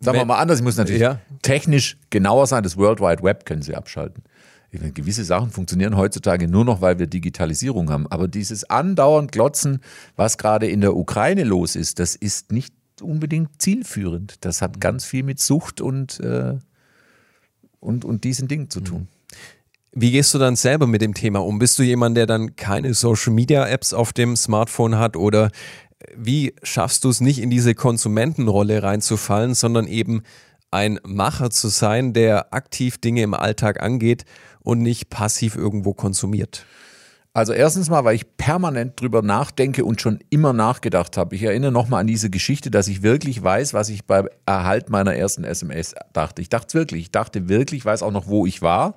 Sagen 0.00 0.18
wir 0.18 0.24
mal 0.24 0.38
anders, 0.38 0.58
ich 0.58 0.64
muss 0.64 0.76
natürlich 0.76 1.00
ja. 1.00 1.20
technisch 1.42 1.96
genauer 2.10 2.46
sein, 2.46 2.62
das 2.62 2.76
World 2.76 3.00
Wide 3.00 3.22
Web 3.22 3.46
können 3.46 3.62
Sie 3.62 3.74
abschalten. 3.74 4.24
Meine, 4.80 4.92
gewisse 4.92 5.24
Sachen 5.24 5.50
funktionieren 5.50 5.96
heutzutage 5.96 6.48
nur 6.48 6.64
noch, 6.64 6.80
weil 6.80 6.98
wir 6.98 7.06
Digitalisierung 7.06 7.90
haben. 7.90 8.06
Aber 8.08 8.28
dieses 8.28 8.68
andauernd 8.68 9.30
Glotzen, 9.30 9.80
was 10.16 10.36
gerade 10.36 10.66
in 10.66 10.80
der 10.80 10.96
Ukraine 10.96 11.44
los 11.44 11.76
ist, 11.76 12.00
das 12.00 12.16
ist 12.16 12.50
nicht 12.50 12.74
unbedingt 13.00 13.62
zielführend. 13.62 14.44
Das 14.44 14.62
hat 14.62 14.80
ganz 14.80 15.04
viel 15.04 15.22
mit 15.22 15.40
Sucht 15.40 15.80
und, 15.80 16.20
äh, 16.20 16.54
und, 17.84 18.04
und 18.04 18.24
diesen 18.24 18.48
Dingen 18.48 18.70
zu 18.70 18.80
tun. 18.80 19.08
Wie 19.92 20.10
gehst 20.10 20.34
du 20.34 20.38
dann 20.38 20.56
selber 20.56 20.88
mit 20.88 21.02
dem 21.02 21.14
Thema 21.14 21.44
um? 21.44 21.60
Bist 21.60 21.78
du 21.78 21.84
jemand, 21.84 22.16
der 22.16 22.26
dann 22.26 22.56
keine 22.56 22.94
Social 22.94 23.32
Media 23.32 23.66
Apps 23.68 23.92
auf 23.92 24.12
dem 24.12 24.34
Smartphone 24.34 24.98
hat 24.98 25.16
oder 25.16 25.50
wie 26.16 26.54
schaffst 26.62 27.04
du 27.04 27.08
es 27.08 27.20
nicht 27.20 27.40
in 27.40 27.50
diese 27.50 27.74
Konsumentenrolle 27.74 28.82
reinzufallen, 28.82 29.54
sondern 29.54 29.86
eben 29.86 30.22
ein 30.70 30.98
Macher 31.04 31.50
zu 31.50 31.68
sein, 31.68 32.12
der 32.12 32.52
aktiv 32.52 32.98
Dinge 32.98 33.22
im 33.22 33.34
Alltag 33.34 33.80
angeht 33.80 34.24
und 34.60 34.82
nicht 34.82 35.10
passiv 35.10 35.54
irgendwo 35.54 35.94
konsumiert? 35.94 36.66
Also 37.36 37.52
erstens 37.52 37.90
mal, 37.90 38.04
weil 38.04 38.14
ich 38.14 38.36
permanent 38.36 39.00
drüber 39.00 39.20
nachdenke 39.20 39.84
und 39.84 40.00
schon 40.00 40.20
immer 40.30 40.52
nachgedacht 40.52 41.16
habe. 41.16 41.34
Ich 41.34 41.42
erinnere 41.42 41.72
nochmal 41.72 42.02
an 42.02 42.06
diese 42.06 42.30
Geschichte, 42.30 42.70
dass 42.70 42.86
ich 42.86 43.02
wirklich 43.02 43.42
weiß, 43.42 43.74
was 43.74 43.88
ich 43.88 44.04
beim 44.04 44.28
Erhalt 44.46 44.88
meiner 44.88 45.16
ersten 45.16 45.42
SMS 45.42 45.96
dachte. 46.12 46.40
Ich 46.42 46.48
dachte 46.48 46.74
wirklich, 46.74 47.02
ich 47.02 47.10
dachte 47.10 47.48
wirklich, 47.48 47.84
weiß 47.84 48.04
auch 48.04 48.12
noch, 48.12 48.28
wo 48.28 48.46
ich 48.46 48.62
war. 48.62 48.94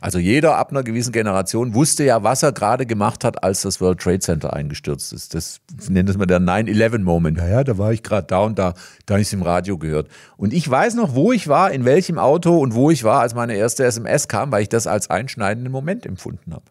Also 0.00 0.18
jeder 0.18 0.56
ab 0.56 0.70
einer 0.70 0.84
gewissen 0.84 1.12
Generation 1.12 1.74
wusste 1.74 2.04
ja, 2.04 2.22
was 2.22 2.42
er 2.42 2.52
gerade 2.52 2.86
gemacht 2.86 3.24
hat, 3.24 3.44
als 3.44 3.60
das 3.60 3.78
World 3.78 4.00
Trade 4.00 4.20
Center 4.20 4.54
eingestürzt 4.54 5.12
ist. 5.12 5.34
Das 5.34 5.60
nennt 5.90 6.08
es 6.08 6.16
mal 6.16 6.24
der 6.24 6.40
9-11-Moment. 6.40 7.36
Ja, 7.36 7.48
ja, 7.48 7.64
da 7.64 7.76
war 7.76 7.92
ich 7.92 8.02
gerade 8.02 8.26
da 8.26 8.38
und 8.38 8.58
da, 8.58 8.72
da 9.04 9.14
habe 9.14 9.20
ich 9.20 9.28
es 9.28 9.34
im 9.34 9.42
Radio 9.42 9.76
gehört. 9.76 10.08
Und 10.38 10.54
ich 10.54 10.68
weiß 10.68 10.94
noch, 10.94 11.14
wo 11.14 11.30
ich 11.30 11.46
war, 11.46 11.72
in 11.72 11.84
welchem 11.84 12.18
Auto 12.18 12.58
und 12.58 12.74
wo 12.74 12.90
ich 12.90 13.04
war, 13.04 13.20
als 13.20 13.34
meine 13.34 13.54
erste 13.54 13.84
SMS 13.84 14.28
kam, 14.28 14.50
weil 14.50 14.62
ich 14.62 14.70
das 14.70 14.86
als 14.86 15.10
einschneidenden 15.10 15.70
Moment 15.70 16.06
empfunden 16.06 16.54
habe. 16.54 16.64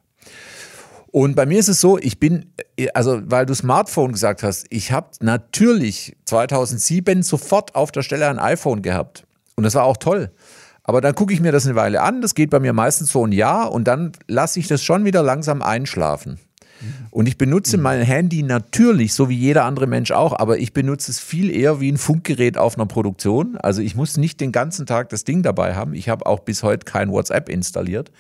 Und 1.15 1.38
bei 1.38 1.45
mir 1.45 1.60
ist 1.60 1.69
es 1.69 1.80
so, 1.80 1.97
ich 1.97 2.19
bin, 2.19 2.47
also 2.93 3.21
weil 3.23 3.45
du 3.45 3.54
Smartphone 3.54 4.12
gesagt 4.12 4.43
hast, 4.43 4.65
ich 4.69 4.91
habe 4.91 5.12
natürlich 5.21 6.17
2007 6.25 7.23
sofort 7.23 7.73
auf 7.73 7.93
der 7.93 8.01
Stelle 8.01 8.28
ein 8.28 8.38
iPhone 8.38 8.82
gehabt. 8.82 9.25
Und 9.56 9.63
das 9.63 9.75
war 9.75 9.86
auch 9.86 9.95
toll. 9.95 10.30
Aber 10.84 10.99
dann 10.99 11.15
gucke 11.15 11.34
ich 11.34 11.39
mir 11.39 11.54
das 11.54 11.65
eine 11.65 11.75
Weile 11.75 12.01
an. 12.01 12.21
Das 12.21 12.36
geht 12.36 12.49
bei 12.49 12.60
mir 12.60 12.73
meistens 12.73 13.13
so 13.13 13.25
ein 13.25 13.32
Jahr 13.32 13.71
und 13.71 13.88
dann 13.88 14.12
lasse 14.28 14.60
ich 14.60 14.67
das 14.67 14.84
schon 14.84 15.06
wieder 15.06 15.23
langsam 15.23 15.62
einschlafen. 15.62 16.38
Und 17.12 17.30
ich 17.30 17.38
benutze 17.38 17.78
mein 17.78 18.01
Handy 18.01 18.43
natürlich, 18.43 19.13
so 19.13 19.30
wie 19.30 19.38
jeder 19.38 19.63
andere 19.63 19.88
Mensch 19.88 20.12
auch, 20.12 20.38
aber 20.38 20.58
ich 20.58 20.73
benutze 20.73 21.12
es 21.12 21.21
viel 21.21 21.49
eher 21.49 21.80
wie 21.80 21.93
ein 21.93 21.97
Funkgerät 21.97 22.58
auf 22.58 22.75
einer 22.75 22.88
Produktion. 22.88 23.56
Also 23.56 23.82
ich 23.82 23.95
muss 23.95 24.17
nicht 24.17 24.41
den 24.41 24.51
ganzen 24.51 24.86
Tag 24.86 25.08
das 25.08 25.23
Ding 25.23 25.43
dabei 25.43 25.75
haben. 25.75 25.93
Ich 25.93 26.10
habe 26.10 26.25
auch 26.25 26.41
bis 26.41 26.62
heute 26.62 26.84
kein 26.84 27.10
WhatsApp 27.10 27.47
installiert. 27.47 28.12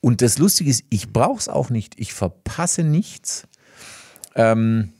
Und 0.00 0.22
das 0.22 0.38
Lustige 0.38 0.70
ist, 0.70 0.84
ich 0.90 1.12
brauche 1.12 1.38
es 1.38 1.48
auch 1.48 1.70
nicht. 1.70 1.98
Ich 1.98 2.12
verpasse 2.12 2.84
nichts. 2.84 3.48
Ähm, 4.34 4.92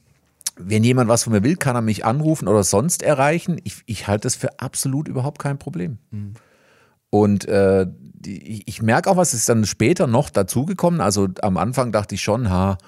wenn 0.57 0.83
jemand 0.83 1.09
was 1.09 1.25
von 1.25 1.33
mir 1.33 1.45
will, 1.45 1.57
kann 1.57 1.77
er 1.77 1.83
mich 1.83 2.05
anrufen 2.05 2.49
oder 2.49 2.65
sonst 2.65 3.03
erreichen. 3.03 3.61
Ich, 3.63 3.83
ich 3.87 4.09
halte 4.09 4.23
das 4.23 4.35
für 4.35 4.59
absolut 4.59 5.07
überhaupt 5.07 5.39
kein 5.39 5.59
Problem. 5.59 5.99
Mhm. 6.11 6.35
Und 7.11 7.47
äh, 7.47 7.87
die, 7.89 8.63
ich 8.67 8.83
merke 8.83 9.11
auch, 9.11 9.17
was 9.17 9.35
ist 9.35 9.49
dann 9.49 9.65
später 9.65 10.07
noch 10.07 10.31
dazugekommen. 10.31 11.01
Also 11.01 11.29
am 11.43 11.57
Anfang 11.57 11.93
dachte 11.93 12.17
ich 12.17 12.23
schon, 12.23 12.51
ha, 12.51 12.79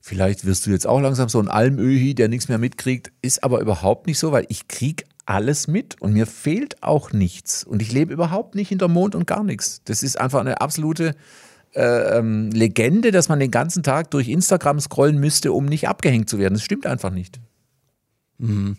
vielleicht 0.00 0.44
wirst 0.44 0.66
du 0.66 0.70
jetzt 0.70 0.86
auch 0.86 1.00
langsam 1.00 1.28
so 1.28 1.40
ein 1.40 1.48
Almöhi, 1.48 2.14
der 2.14 2.28
nichts 2.28 2.48
mehr 2.48 2.58
mitkriegt. 2.58 3.12
Ist 3.22 3.44
aber 3.44 3.60
überhaupt 3.60 4.08
nicht 4.08 4.18
so, 4.18 4.32
weil 4.32 4.46
ich 4.48 4.66
kriege 4.66 5.04
alles 5.24 5.68
mit 5.68 6.02
und 6.02 6.12
mir 6.12 6.26
fehlt 6.26 6.82
auch 6.82 7.12
nichts. 7.12 7.62
Und 7.62 7.80
ich 7.80 7.92
lebe 7.92 8.12
überhaupt 8.12 8.56
nicht 8.56 8.68
hinter 8.68 8.88
Mond 8.88 9.14
und 9.14 9.26
gar 9.26 9.44
nichts. 9.44 9.80
Das 9.84 10.02
ist 10.02 10.20
einfach 10.20 10.40
eine 10.40 10.60
absolute 10.60 11.14
äh, 11.74 12.18
ähm, 12.18 12.50
Legende, 12.50 13.10
dass 13.10 13.28
man 13.28 13.40
den 13.40 13.50
ganzen 13.50 13.82
Tag 13.82 14.10
durch 14.10 14.28
Instagram 14.28 14.80
scrollen 14.80 15.18
müsste, 15.18 15.52
um 15.52 15.64
nicht 15.64 15.88
abgehängt 15.88 16.28
zu 16.28 16.38
werden. 16.38 16.54
Das 16.54 16.62
stimmt 16.62 16.86
einfach 16.86 17.10
nicht. 17.10 17.40
Mhm. 18.38 18.76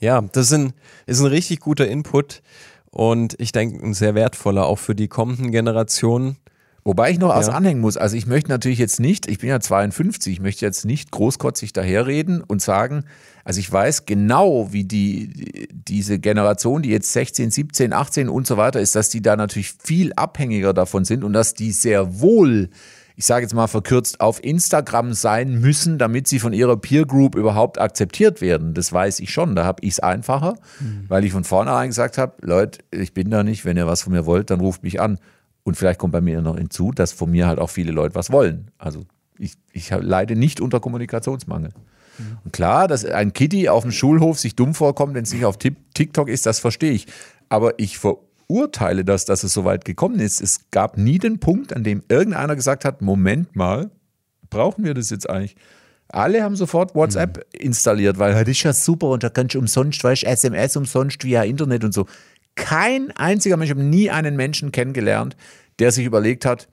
Ja, 0.00 0.20
das 0.20 0.46
ist 0.46 0.52
ein, 0.52 0.72
ist 1.06 1.20
ein 1.20 1.26
richtig 1.26 1.60
guter 1.60 1.86
Input 1.86 2.42
und 2.90 3.34
ich 3.38 3.52
denke, 3.52 3.84
ein 3.84 3.94
sehr 3.94 4.14
wertvoller 4.14 4.66
auch 4.66 4.78
für 4.78 4.94
die 4.94 5.08
kommenden 5.08 5.50
Generationen. 5.52 6.36
Wobei 6.84 7.12
ich 7.12 7.18
noch 7.18 7.30
ja. 7.30 7.36
was 7.36 7.48
anhängen 7.48 7.80
muss. 7.80 7.96
Also 7.96 8.16
ich 8.16 8.26
möchte 8.26 8.50
natürlich 8.50 8.78
jetzt 8.78 8.98
nicht, 8.98 9.28
ich 9.28 9.38
bin 9.38 9.48
ja 9.48 9.60
52, 9.60 10.32
ich 10.32 10.40
möchte 10.40 10.66
jetzt 10.66 10.84
nicht 10.84 11.12
großkotzig 11.12 11.72
daherreden 11.72 12.42
und 12.42 12.60
sagen, 12.60 13.04
also 13.44 13.60
ich 13.60 13.70
weiß 13.70 14.06
genau, 14.06 14.72
wie 14.72 14.84
die, 14.84 15.68
diese 15.72 16.18
Generation, 16.18 16.82
die 16.82 16.90
jetzt 16.90 17.12
16, 17.12 17.50
17, 17.50 17.92
18 17.92 18.28
und 18.28 18.46
so 18.46 18.56
weiter 18.56 18.80
ist, 18.80 18.94
dass 18.94 19.08
die 19.08 19.22
da 19.22 19.36
natürlich 19.36 19.72
viel 19.82 20.12
abhängiger 20.14 20.72
davon 20.72 21.04
sind 21.04 21.24
und 21.24 21.32
dass 21.32 21.54
die 21.54 21.72
sehr 21.72 22.20
wohl 22.20 22.70
ich 23.14 23.26
sage 23.26 23.42
jetzt 23.42 23.54
mal 23.54 23.66
verkürzt, 23.66 24.20
auf 24.20 24.42
Instagram 24.42 25.12
sein 25.12 25.60
müssen, 25.60 25.98
damit 25.98 26.26
sie 26.26 26.38
von 26.38 26.52
ihrer 26.52 26.76
Peer 26.76 27.04
Group 27.04 27.34
überhaupt 27.34 27.80
akzeptiert 27.80 28.40
werden. 28.40 28.74
Das 28.74 28.92
weiß 28.92 29.20
ich 29.20 29.30
schon. 29.30 29.54
Da 29.54 29.64
habe 29.64 29.82
ich 29.82 29.92
es 29.92 30.00
einfacher, 30.00 30.54
mhm. 30.80 31.04
weil 31.08 31.24
ich 31.24 31.32
von 31.32 31.44
vornherein 31.44 31.88
gesagt 31.88 32.18
habe, 32.18 32.34
Leute, 32.40 32.80
ich 32.90 33.12
bin 33.12 33.30
da 33.30 33.42
nicht, 33.42 33.64
wenn 33.64 33.76
ihr 33.76 33.86
was 33.86 34.02
von 34.02 34.12
mir 34.12 34.26
wollt, 34.26 34.50
dann 34.50 34.60
ruft 34.60 34.82
mich 34.82 35.00
an. 35.00 35.18
Und 35.62 35.76
vielleicht 35.76 35.98
kommt 35.98 36.12
bei 36.12 36.20
mir 36.20 36.40
noch 36.40 36.56
hinzu, 36.56 36.90
dass 36.90 37.12
von 37.12 37.30
mir 37.30 37.46
halt 37.46 37.58
auch 37.58 37.70
viele 37.70 37.92
Leute 37.92 38.14
was 38.14 38.32
wollen. 38.32 38.70
Also 38.78 39.04
ich, 39.38 39.54
ich 39.72 39.90
leide 39.90 40.34
nicht 40.34 40.60
unter 40.60 40.80
Kommunikationsmangel. 40.80 41.70
Und 42.44 42.52
klar, 42.52 42.88
dass 42.88 43.04
ein 43.04 43.32
Kitty 43.32 43.68
auf 43.68 43.82
dem 43.82 43.92
Schulhof 43.92 44.38
sich 44.38 44.54
dumm 44.54 44.74
vorkommt, 44.74 45.14
wenn 45.14 45.24
es 45.24 45.32
nicht 45.32 45.44
auf 45.44 45.58
TikTok 45.58 46.28
ist, 46.28 46.46
das 46.46 46.60
verstehe 46.60 46.92
ich. 46.92 47.06
Aber 47.48 47.78
ich 47.78 47.98
ver 47.98 48.16
verurteile 48.52 49.04
das, 49.04 49.24
dass 49.24 49.44
es 49.44 49.54
so 49.54 49.64
weit 49.64 49.86
gekommen 49.86 50.20
ist. 50.20 50.42
Es 50.42 50.70
gab 50.70 50.98
nie 50.98 51.18
den 51.18 51.40
Punkt, 51.40 51.74
an 51.74 51.84
dem 51.84 52.02
irgendeiner 52.08 52.54
gesagt 52.54 52.84
hat, 52.84 53.00
Moment 53.00 53.56
mal, 53.56 53.90
brauchen 54.50 54.84
wir 54.84 54.92
das 54.92 55.08
jetzt 55.08 55.28
eigentlich? 55.28 55.56
Alle 56.08 56.42
haben 56.42 56.56
sofort 56.56 56.94
WhatsApp 56.94 57.38
mhm. 57.38 57.60
installiert, 57.60 58.18
weil 58.18 58.34
das 58.34 58.48
ist 58.48 58.62
ja 58.62 58.74
super 58.74 59.08
und 59.08 59.22
da 59.22 59.30
kannst 59.30 59.54
du 59.54 59.58
umsonst, 59.58 60.04
weißt 60.04 60.24
SMS 60.24 60.76
umsonst 60.76 61.24
via 61.24 61.44
Internet 61.44 61.84
und 61.84 61.94
so. 61.94 62.06
Kein 62.54 63.10
einziger 63.12 63.56
Mensch, 63.56 63.70
ich 63.70 63.76
habe 63.76 63.82
nie 63.82 64.10
einen 64.10 64.36
Menschen 64.36 64.70
kennengelernt, 64.70 65.34
der 65.78 65.90
sich 65.90 66.04
überlegt 66.04 66.44
hat, 66.44 66.68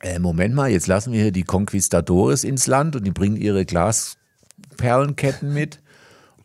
äh, 0.00 0.18
Moment 0.18 0.54
mal, 0.54 0.70
jetzt 0.70 0.88
lassen 0.88 1.14
wir 1.14 1.22
hier 1.22 1.32
die 1.32 1.44
Conquistadores 1.44 2.44
ins 2.44 2.66
Land 2.66 2.96
und 2.96 3.04
die 3.04 3.12
bringen 3.12 3.36
ihre 3.36 3.64
Glasperlenketten 4.76 5.52
mit 5.52 5.80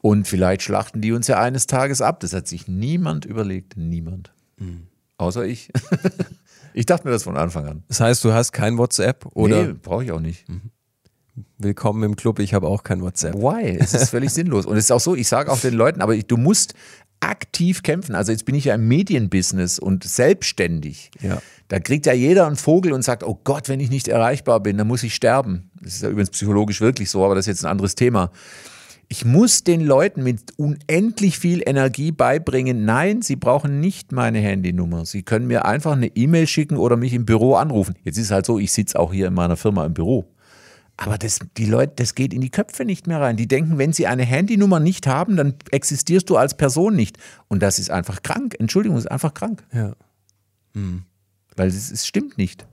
und 0.01 0.27
vielleicht 0.27 0.61
schlachten 0.61 1.01
die 1.01 1.11
uns 1.11 1.27
ja 1.27 1.39
eines 1.39 1.67
Tages 1.67 2.01
ab. 2.01 2.19
Das 2.19 2.33
hat 2.33 2.47
sich 2.47 2.67
niemand 2.67 3.25
überlegt, 3.25 3.77
niemand. 3.77 4.31
Mhm. 4.57 4.87
Außer 5.17 5.45
ich. 5.45 5.71
ich 6.73 6.85
dachte 6.85 7.07
mir 7.07 7.11
das 7.11 7.23
von 7.23 7.37
Anfang 7.37 7.65
an. 7.65 7.83
Das 7.87 7.99
heißt, 7.99 8.23
du 8.23 8.33
hast 8.33 8.51
kein 8.51 8.77
WhatsApp 8.77 9.25
oder? 9.33 9.63
Nee, 9.63 9.73
brauche 9.81 10.03
ich 10.03 10.11
auch 10.11 10.19
nicht. 10.19 10.47
Mhm. 10.47 10.71
Willkommen 11.59 12.03
im 12.03 12.15
Club, 12.15 12.39
ich 12.39 12.55
habe 12.55 12.67
auch 12.67 12.83
kein 12.83 13.01
WhatsApp. 13.01 13.35
Why? 13.35 13.77
Es 13.79 13.93
ist 13.93 14.09
völlig 14.09 14.31
sinnlos. 14.31 14.65
Und 14.65 14.75
es 14.77 14.85
ist 14.85 14.91
auch 14.91 14.99
so, 14.99 15.15
ich 15.15 15.27
sage 15.27 15.51
auch 15.51 15.59
den 15.59 15.75
Leuten, 15.75 16.01
aber 16.01 16.15
ich, 16.15 16.25
du 16.25 16.35
musst 16.35 16.73
aktiv 17.19 17.83
kämpfen. 17.83 18.15
Also 18.15 18.31
jetzt 18.31 18.45
bin 18.45 18.55
ich 18.55 18.65
ja 18.65 18.75
im 18.75 18.87
Medienbusiness 18.87 19.79
und 19.79 20.03
selbstständig. 20.03 21.11
Ja. 21.21 21.41
Da 21.67 21.79
kriegt 21.79 22.05
ja 22.05 22.13
jeder 22.13 22.47
einen 22.47 22.55
Vogel 22.55 22.93
und 22.93 23.01
sagt, 23.01 23.23
oh 23.23 23.39
Gott, 23.43 23.69
wenn 23.69 23.79
ich 23.79 23.89
nicht 23.89 24.07
erreichbar 24.07 24.59
bin, 24.61 24.77
dann 24.77 24.87
muss 24.87 25.03
ich 25.03 25.15
sterben. 25.15 25.69
Das 25.81 25.95
ist 25.95 26.03
ja 26.03 26.09
übrigens 26.09 26.29
psychologisch 26.29 26.81
wirklich 26.81 27.09
so, 27.09 27.25
aber 27.25 27.35
das 27.35 27.43
ist 27.43 27.47
jetzt 27.47 27.65
ein 27.65 27.71
anderes 27.71 27.95
Thema. 27.95 28.31
Ich 29.09 29.23
muss 29.23 29.63
den 29.63 29.81
Leuten 29.81 30.21
mit 30.21 30.57
unendlich 30.57 31.39
viel 31.39 31.63
Energie 31.65 32.11
beibringen, 32.11 32.83
nein, 32.83 33.21
sie 33.21 33.37
brauchen 33.37 33.79
nicht 33.79 34.11
meine 34.11 34.39
Handynummer. 34.39 35.05
Sie 35.05 35.23
können 35.23 35.47
mir 35.47 35.63
einfach 35.63 35.93
eine 35.93 36.07
E-Mail 36.07 36.45
schicken 36.45 36.75
oder 36.75 36.97
mich 36.97 37.13
im 37.13 37.25
Büro 37.25 37.55
anrufen. 37.55 37.95
Jetzt 38.03 38.17
ist 38.17 38.25
es 38.25 38.31
halt 38.31 38.45
so, 38.45 38.59
ich 38.59 38.73
sitze 38.73 38.99
auch 38.99 39.13
hier 39.13 39.27
in 39.27 39.33
meiner 39.33 39.55
Firma 39.55 39.85
im 39.85 39.93
Büro. 39.93 40.25
Aber 40.97 41.19
das, 41.19 41.39
die 41.57 41.65
Leute, 41.65 41.93
das 41.97 42.15
geht 42.15 42.33
in 42.33 42.41
die 42.41 42.49
Köpfe 42.49 42.83
nicht 42.83 43.05
mehr 43.05 43.21
rein. 43.21 43.37
Die 43.37 43.47
denken, 43.47 43.77
wenn 43.77 43.93
sie 43.93 44.07
eine 44.07 44.23
Handynummer 44.25 44.79
nicht 44.79 45.05
haben, 45.05 45.37
dann 45.37 45.53
existierst 45.69 46.27
du 46.29 46.37
als 46.37 46.57
Person 46.57 46.95
nicht. 46.95 47.17
Und 47.47 47.61
das 47.61 47.77
ist 47.77 47.91
einfach 47.91 48.23
krank. 48.23 48.55
Entschuldigung, 48.59 48.97
ist 48.97 49.09
einfach 49.09 49.35
krank. 49.35 49.63
Ja. 49.71 49.95
Hm. 50.73 51.03
Weil 51.55 51.67
es, 51.67 51.91
es 51.91 52.07
stimmt 52.07 52.39
nicht. 52.39 52.65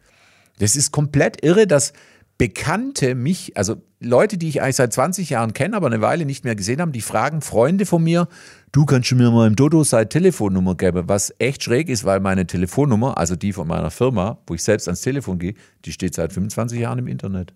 Das 0.58 0.74
ist 0.74 0.90
komplett 0.90 1.44
irre, 1.44 1.66
dass 1.66 1.92
Bekannte 2.37 3.14
mich, 3.14 3.56
also 3.56 3.76
Leute, 4.00 4.38
die 4.38 4.48
ich 4.48 4.60
eigentlich 4.60 4.76
seit 4.76 4.92
20 4.92 5.30
Jahren 5.30 5.52
kenne, 5.52 5.76
aber 5.76 5.87
eine 5.87 6.00
Weile 6.00 6.24
nicht 6.24 6.44
mehr 6.44 6.56
gesehen 6.56 6.80
haben, 6.80 6.90
die 6.90 7.00
fragen 7.00 7.42
Freunde 7.42 7.87
von 7.87 8.02
mir, 8.02 8.26
du 8.72 8.84
kannst 8.87 9.10
du 9.12 9.16
mir 9.16 9.30
mal 9.30 9.46
im 9.46 9.54
Dodo 9.54 9.84
seit 9.84 10.10
Telefonnummer 10.10 10.74
geben, 10.74 11.04
was 11.06 11.32
echt 11.38 11.62
schräg 11.62 11.88
ist, 11.88 12.04
weil 12.04 12.18
meine 12.18 12.46
Telefonnummer, 12.46 13.18
also 13.18 13.37
die 13.37 13.52
von 13.52 13.68
meiner 13.68 13.92
Firma, 13.92 14.38
wo 14.48 14.54
ich 14.54 14.64
selbst 14.64 14.88
ans 14.88 15.02
Telefon 15.02 15.38
gehe, 15.38 15.54
die 15.84 15.92
steht 15.92 16.14
seit 16.14 16.32
25 16.32 16.80
Jahren 16.80 16.98
im 16.98 17.06
Internet. 17.06 17.54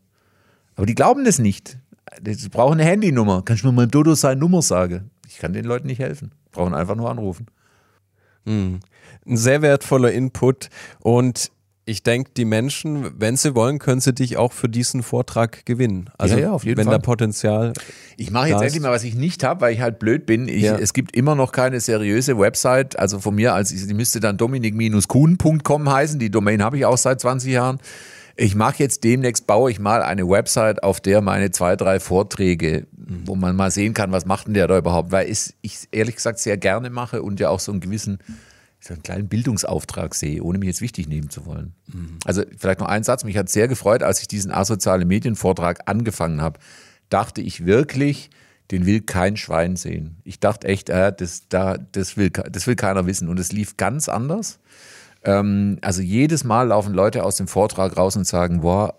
Aber 0.79 0.87
die 0.87 0.95
glauben 0.95 1.25
das 1.25 1.41
nicht. 1.41 1.77
Die 2.21 2.49
brauchen 2.49 2.75
eine 2.81 2.85
Handynummer. 2.89 3.43
Kannst 3.45 3.65
du 3.65 3.67
mir 3.67 3.73
mal 3.73 3.87
Dodo 3.89 4.15
seine 4.15 4.41
Nummer 4.41 4.63
sagen? 4.63 5.11
Ich 5.27 5.39
kann 5.39 5.53
den 5.53 5.65
Leuten 5.65 5.89
nicht 5.89 5.99
helfen. 5.99 6.31
Brauchen 6.53 6.73
einfach 6.73 6.95
nur 6.95 7.11
anrufen. 7.11 7.47
Ein 8.47 8.81
sehr 9.27 9.61
wertvoller 9.61 10.13
Input 10.13 10.71
und 11.01 11.51
ich 11.85 12.03
denke, 12.03 12.31
die 12.37 12.45
Menschen, 12.45 13.19
wenn 13.19 13.37
sie 13.37 13.55
wollen, 13.55 13.79
können 13.79 14.01
sie 14.01 14.13
dich 14.13 14.37
auch 14.37 14.53
für 14.53 14.69
diesen 14.69 15.03
Vortrag 15.03 15.67
gewinnen. 15.67 16.11
Also 16.17 16.37
Ja, 16.37 16.41
ja, 16.43 16.53
auf 16.53 16.65
jeden 16.65 16.77
wenn 16.77 16.85
Fall. 16.85 16.95
da 16.95 16.99
Potenzial. 16.99 17.73
Ich 18.17 18.31
mache 18.31 18.49
jetzt 18.49 18.61
endlich 18.63 18.83
mal, 18.83 18.93
was 18.93 19.05
ich 19.05 19.15
nicht 19.15 19.43
habe, 19.43 19.63
weil 19.63 19.73
ich 19.75 19.81
halt 19.81 19.99
blöd 19.99 20.27
bin. 20.27 20.49
Ich, 20.49 20.63
Ja. 20.63 20.77
Es 20.77 20.93
gibt 20.93 21.17
immer 21.17 21.35
noch 21.35 21.51
keine 21.51 21.81
seriöse 21.81 22.39
Website. 22.39 22.99
Also 22.99 23.19
von 23.21 23.35
mir, 23.35 23.55
als 23.55 23.71
die 23.71 23.95
müsste 23.95 24.21
dann 24.21 24.37
dominik-kuhn.com 24.37 25.91
heißen. 25.91 26.19
Die 26.21 26.31
Domain 26.31 26.63
habe 26.63 26.77
ich 26.79 26.85
auch 26.85 26.99
seit 26.99 27.21
20 27.21 27.53
Jahren. 27.53 27.79
Ich 28.41 28.55
mache 28.55 28.77
jetzt 28.79 29.03
demnächst, 29.03 29.49
baue 29.49 29.69
ich 29.69 29.81
mal 29.81 30.01
eine 30.01 30.29
Website, 30.29 30.85
auf 30.85 31.01
der 31.01 31.21
meine 31.23 31.51
zwei, 31.51 31.75
drei 31.75 31.99
Vorträge, 31.99 32.87
wo 32.93 33.35
man 33.35 33.57
mal 33.57 33.73
sehen 33.73 33.95
kann, 33.95 34.13
was 34.13 34.27
macht 34.27 34.47
denn 34.47 34.55
der 34.55 34.69
da 34.69 34.79
überhaupt, 34.79 35.11
weil 35.11 35.29
es, 35.29 35.55
ich 35.61 35.89
ehrlich 35.91 36.15
gesagt 36.15 36.39
sehr 36.39 36.57
gerne 36.57 36.89
mache 36.89 37.23
und 37.23 37.41
ja 37.41 37.49
auch 37.49 37.59
so 37.59 37.73
einen 37.73 37.81
gewissen, 37.81 38.19
so 38.79 38.95
einen 38.95 39.03
kleinen 39.03 39.29
Bildungsauftrag 39.29 40.15
sehe, 40.15 40.41
ohne 40.41 40.59
mich 40.59 40.69
jetzt 40.69 40.81
wichtig 40.81 41.09
nehmen 41.09 41.31
zu 41.31 41.47
wollen. 41.47 41.75
Also 42.25 42.43
vielleicht 42.57 42.79
noch 42.79 42.87
ein 42.87 43.03
Satz, 43.03 43.25
mich 43.25 43.37
hat 43.37 43.49
sehr 43.49 43.67
gefreut, 43.67 44.05
als 44.05 44.21
ich 44.21 44.29
diesen 44.29 44.53
asoziale 44.53 45.05
Medienvortrag 45.05 45.81
angefangen 45.87 46.41
habe, 46.41 46.61
dachte 47.09 47.41
ich 47.41 47.67
wirklich, 47.67 48.31
den 48.71 48.87
will 48.87 49.01
kein 49.01 49.37
Schwein 49.37 49.75
sehen. 49.75 50.19
Ich 50.23 50.39
dachte 50.39 50.69
echt, 50.69 50.91
äh, 50.91 51.13
das, 51.13 51.49
da, 51.49 51.77
das, 51.77 52.17
will, 52.17 52.31
das 52.31 52.69
will 52.69 52.77
keiner 52.77 53.07
wissen. 53.07 53.29
Und 53.29 53.41
es 53.41 53.51
lief 53.51 53.77
ganz 53.77 54.09
anders. 54.09 54.61
Ähm, 55.25 55.79
also 55.83 56.03
jedes 56.03 56.45
Mal 56.45 56.69
laufen 56.69 56.95
Leute 56.95 57.25
aus 57.25 57.37
dem 57.37 57.49
Vortrag 57.49 57.97
raus 57.97 58.17
und 58.17 58.27
sagen, 58.27 58.61
boah, 58.61 58.95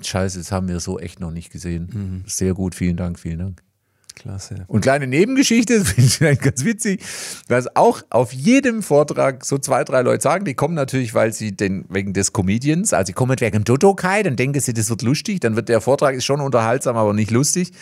scheiße, 0.00 0.38
das 0.38 0.52
haben 0.52 0.68
wir 0.68 0.80
so 0.80 0.98
echt 0.98 1.20
noch 1.20 1.30
nicht 1.30 1.50
gesehen. 1.50 2.24
Sehr 2.26 2.54
gut, 2.54 2.74
vielen 2.74 2.96
Dank, 2.96 3.18
vielen 3.18 3.38
Dank. 3.38 3.62
Klasse. 4.14 4.64
Und 4.68 4.82
kleine 4.82 5.06
Nebengeschichte, 5.06 5.78
das 5.78 5.88
finde 5.88 6.32
ich 6.32 6.40
ganz 6.40 6.64
witzig, 6.64 7.02
was 7.48 7.74
auch 7.76 8.02
auf 8.10 8.32
jedem 8.32 8.82
Vortrag 8.82 9.44
so 9.44 9.58
zwei, 9.58 9.84
drei 9.84 10.02
Leute 10.02 10.22
sagen, 10.22 10.44
die 10.44 10.54
kommen 10.54 10.74
natürlich, 10.74 11.14
weil 11.14 11.32
sie 11.32 11.52
den, 11.52 11.84
wegen 11.88 12.12
des 12.12 12.32
Comedians, 12.32 12.92
also 12.92 13.08
sie 13.08 13.12
kommen 13.12 13.38
wegen 13.40 13.52
dem 13.52 13.64
Dodokai, 13.64 14.22
dann 14.22 14.36
denken 14.36 14.60
sie, 14.60 14.74
das 14.74 14.90
wird 14.90 15.02
lustig, 15.02 15.40
dann 15.40 15.56
wird 15.56 15.68
der 15.68 15.80
Vortrag 15.80 16.14
ist 16.14 16.24
schon 16.24 16.40
unterhaltsam, 16.40 16.96
aber 16.96 17.12
nicht 17.14 17.30
lustig. 17.30 17.72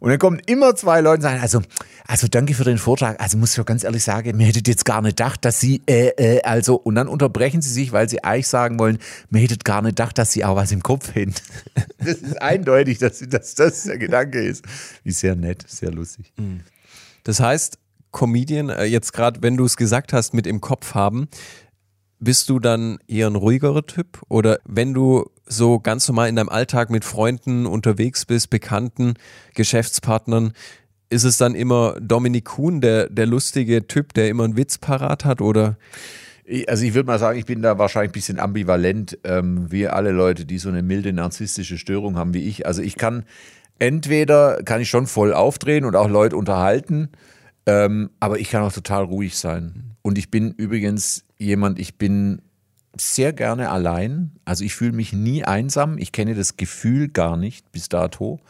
Und 0.00 0.10
dann 0.10 0.18
kommen 0.18 0.40
immer 0.46 0.74
zwei 0.74 1.00
Leute 1.00 1.16
und 1.16 1.22
sagen, 1.22 1.40
also, 1.40 1.62
also 2.06 2.26
danke 2.28 2.54
für 2.54 2.64
den 2.64 2.78
Vortrag, 2.78 3.20
also 3.20 3.36
muss 3.36 3.52
ich 3.52 3.60
auch 3.60 3.66
ganz 3.66 3.84
ehrlich 3.84 4.04
sagen, 4.04 4.36
mir 4.36 4.46
hättet 4.46 4.68
jetzt 4.68 4.84
gar 4.84 5.02
nicht 5.02 5.16
gedacht, 5.16 5.44
dass 5.44 5.60
sie, 5.60 5.82
äh, 5.86 6.08
äh, 6.16 6.42
also, 6.42 6.76
und 6.76 6.94
dann 6.94 7.08
unterbrechen 7.08 7.62
sie 7.62 7.70
sich, 7.70 7.92
weil 7.92 8.08
sie 8.08 8.22
eigentlich 8.24 8.48
sagen 8.48 8.78
wollen, 8.78 8.98
mir 9.30 9.40
hättet 9.40 9.64
gar 9.64 9.82
nicht 9.82 9.96
gedacht, 9.96 10.18
dass 10.18 10.32
sie 10.32 10.44
auch 10.44 10.56
was 10.56 10.72
im 10.72 10.82
Kopf 10.82 11.14
haben. 11.14 11.34
Das 11.98 12.18
ist 12.18 12.40
eindeutig, 12.40 12.98
dass, 12.98 13.18
dass 13.18 13.54
das 13.54 13.82
der 13.82 13.98
Gedanke 13.98 14.40
ist. 14.40 14.64
Wie 15.02 15.10
sehr 15.10 15.34
nett, 15.34 15.64
sehr 15.66 15.90
lustig. 15.90 16.32
Das 17.24 17.40
heißt, 17.40 17.78
Comedian, 18.12 18.70
äh, 18.70 18.84
jetzt 18.84 19.12
gerade, 19.12 19.42
wenn 19.42 19.56
du 19.56 19.64
es 19.64 19.76
gesagt 19.76 20.12
hast, 20.12 20.32
mit 20.32 20.46
im 20.46 20.60
Kopf 20.60 20.94
haben, 20.94 21.28
bist 22.20 22.48
du 22.48 22.58
dann 22.58 22.98
eher 23.06 23.28
ein 23.28 23.36
ruhigerer 23.36 23.86
Typ? 23.86 24.20
Oder 24.28 24.58
wenn 24.64 24.94
du 24.94 25.30
so 25.46 25.78
ganz 25.78 26.06
normal 26.08 26.28
in 26.28 26.36
deinem 26.36 26.48
Alltag 26.48 26.90
mit 26.90 27.04
Freunden 27.04 27.66
unterwegs 27.66 28.26
bist, 28.26 28.50
Bekannten, 28.50 29.14
Geschäftspartnern, 29.54 30.52
ist 31.10 31.24
es 31.24 31.38
dann 31.38 31.54
immer 31.54 31.96
Dominik 32.00 32.46
Kuhn, 32.46 32.80
der, 32.80 33.08
der 33.08 33.26
lustige 33.26 33.86
Typ, 33.86 34.12
der 34.14 34.28
immer 34.28 34.44
einen 34.44 34.56
Witz 34.56 34.78
parat 34.78 35.24
hat? 35.24 35.40
Oder 35.40 35.78
Also 36.66 36.84
ich 36.84 36.94
würde 36.94 37.06
mal 37.06 37.18
sagen, 37.18 37.38
ich 37.38 37.46
bin 37.46 37.62
da 37.62 37.78
wahrscheinlich 37.78 38.10
ein 38.10 38.12
bisschen 38.12 38.38
ambivalent, 38.38 39.18
ähm, 39.24 39.70
wie 39.70 39.86
alle 39.86 40.12
Leute, 40.12 40.44
die 40.44 40.58
so 40.58 40.68
eine 40.68 40.82
milde 40.82 41.12
narzisstische 41.12 41.78
Störung 41.78 42.16
haben 42.16 42.34
wie 42.34 42.46
ich. 42.46 42.66
Also 42.66 42.82
ich 42.82 42.96
kann 42.96 43.24
entweder 43.78 44.62
kann 44.64 44.80
ich 44.80 44.90
schon 44.90 45.06
voll 45.06 45.32
aufdrehen 45.32 45.84
und 45.84 45.96
auch 45.96 46.08
Leute 46.08 46.36
unterhalten, 46.36 47.10
ähm, 47.66 48.10
aber 48.20 48.38
ich 48.38 48.50
kann 48.50 48.62
auch 48.62 48.72
total 48.72 49.04
ruhig 49.04 49.36
sein. 49.36 49.96
Und 50.02 50.18
ich 50.18 50.30
bin 50.30 50.52
übrigens 50.52 51.24
jemand, 51.38 51.78
ich 51.78 51.96
bin 51.96 52.42
sehr 52.96 53.32
gerne 53.32 53.70
allein. 53.70 54.32
Also 54.44 54.64
ich 54.64 54.74
fühle 54.74 54.92
mich 54.92 55.12
nie 55.12 55.44
einsam. 55.44 55.98
Ich 55.98 56.12
kenne 56.12 56.34
das 56.34 56.56
Gefühl 56.56 57.08
gar 57.08 57.36
nicht 57.36 57.70
bis 57.72 57.88
dato. 57.88 58.40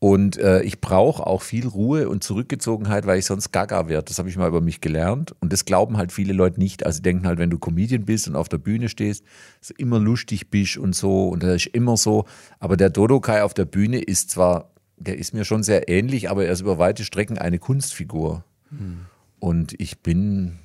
Und 0.00 0.38
äh, 0.38 0.62
ich 0.62 0.80
brauche 0.80 1.26
auch 1.26 1.42
viel 1.42 1.66
Ruhe 1.66 2.08
und 2.08 2.22
Zurückgezogenheit, 2.22 3.06
weil 3.06 3.18
ich 3.18 3.26
sonst 3.26 3.50
gaga 3.50 3.88
werde. 3.88 4.04
Das 4.04 4.18
habe 4.20 4.28
ich 4.28 4.36
mal 4.36 4.46
über 4.46 4.60
mich 4.60 4.80
gelernt. 4.80 5.34
Und 5.40 5.52
das 5.52 5.64
glauben 5.64 5.96
halt 5.96 6.12
viele 6.12 6.32
Leute 6.32 6.60
nicht. 6.60 6.86
Also 6.86 6.96
sie 6.96 7.02
denken 7.02 7.26
halt, 7.26 7.40
wenn 7.40 7.50
du 7.50 7.58
Comedian 7.58 8.04
bist 8.04 8.28
und 8.28 8.36
auf 8.36 8.48
der 8.48 8.58
Bühne 8.58 8.88
stehst, 8.88 9.24
dass 9.58 9.68
du 9.68 9.74
immer 9.76 9.98
lustig 9.98 10.50
bist 10.50 10.76
und 10.76 10.94
so. 10.94 11.28
Und 11.28 11.42
das 11.42 11.56
ist 11.56 11.74
immer 11.74 11.96
so. 11.96 12.26
Aber 12.60 12.76
der 12.76 12.90
Dodokai 12.90 13.42
auf 13.42 13.54
der 13.54 13.64
Bühne 13.64 13.98
ist 14.00 14.30
zwar, 14.30 14.70
der 14.96 15.18
ist 15.18 15.34
mir 15.34 15.44
schon 15.44 15.64
sehr 15.64 15.88
ähnlich, 15.88 16.30
aber 16.30 16.44
er 16.44 16.52
ist 16.52 16.60
über 16.60 16.78
weite 16.78 17.04
Strecken 17.04 17.38
eine 17.38 17.58
Kunstfigur. 17.58 18.44
Und 19.40 19.74
ich 19.80 19.98
bin, 19.98 20.58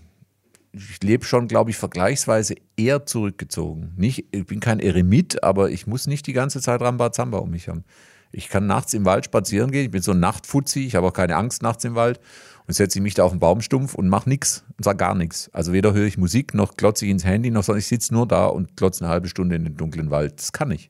ich 0.74 1.04
lebe 1.04 1.24
schon, 1.24 1.48
glaube 1.48 1.70
ich, 1.70 1.78
vergleichsweise 1.78 2.56
eher 2.76 3.06
zurückgezogen. 3.06 3.94
Nicht, 3.96 4.26
ich 4.32 4.46
bin 4.46 4.60
kein 4.60 4.80
Eremit, 4.80 5.44
aber 5.44 5.70
ich 5.70 5.86
muss 5.86 6.08
nicht 6.08 6.26
die 6.26 6.34
ganze 6.34 6.62
Zeit 6.62 6.82
Rambazamba 6.82 7.38
um 7.38 7.52
mich 7.52 7.70
haben. 7.70 7.84
Ich 8.32 8.50
kann 8.50 8.66
nachts 8.66 8.96
im 8.96 9.06
Wald 9.06 9.26
spazieren 9.26 9.70
gehen. 9.70 9.86
Ich 9.86 9.92
bin 9.92 10.02
so 10.02 10.12
ein 10.12 10.20
Nachtfuzzi. 10.20 10.86
Ich 10.86 10.96
habe 10.96 11.08
auch 11.08 11.14
keine 11.14 11.36
Angst 11.36 11.62
nachts 11.62 11.84
im 11.84 11.94
Wald. 11.94 12.20
Und 12.66 12.74
setze 12.74 12.98
ich 12.98 13.04
mich 13.04 13.14
da 13.14 13.24
auf 13.24 13.32
den 13.32 13.40
Baumstumpf 13.40 13.94
und 13.94 14.10
mache 14.10 14.28
nichts 14.28 14.64
und 14.78 14.84
sage 14.84 14.98
gar 14.98 15.14
nichts. 15.14 15.50
Also 15.54 15.74
weder 15.74 15.94
höre 15.94 16.08
ich 16.08 16.18
Musik, 16.18 16.54
noch 16.54 16.76
glotze 16.76 17.06
ich 17.06 17.12
ins 17.12 17.26
Handy, 17.26 17.52
noch 17.52 17.64
sondern 17.64 17.80
ich 17.80 17.88
sitze 17.88 18.14
nur 18.14 18.28
da 18.28 18.46
und 18.46 18.78
glotze 18.78 19.04
eine 19.04 19.14
halbe 19.14 19.28
Stunde 19.28 19.56
in 19.56 19.66
den 19.66 19.76
dunklen 19.76 20.10
Wald. 20.10 20.40
Das 20.40 20.54
kann 20.54 20.72
ich. 20.72 20.90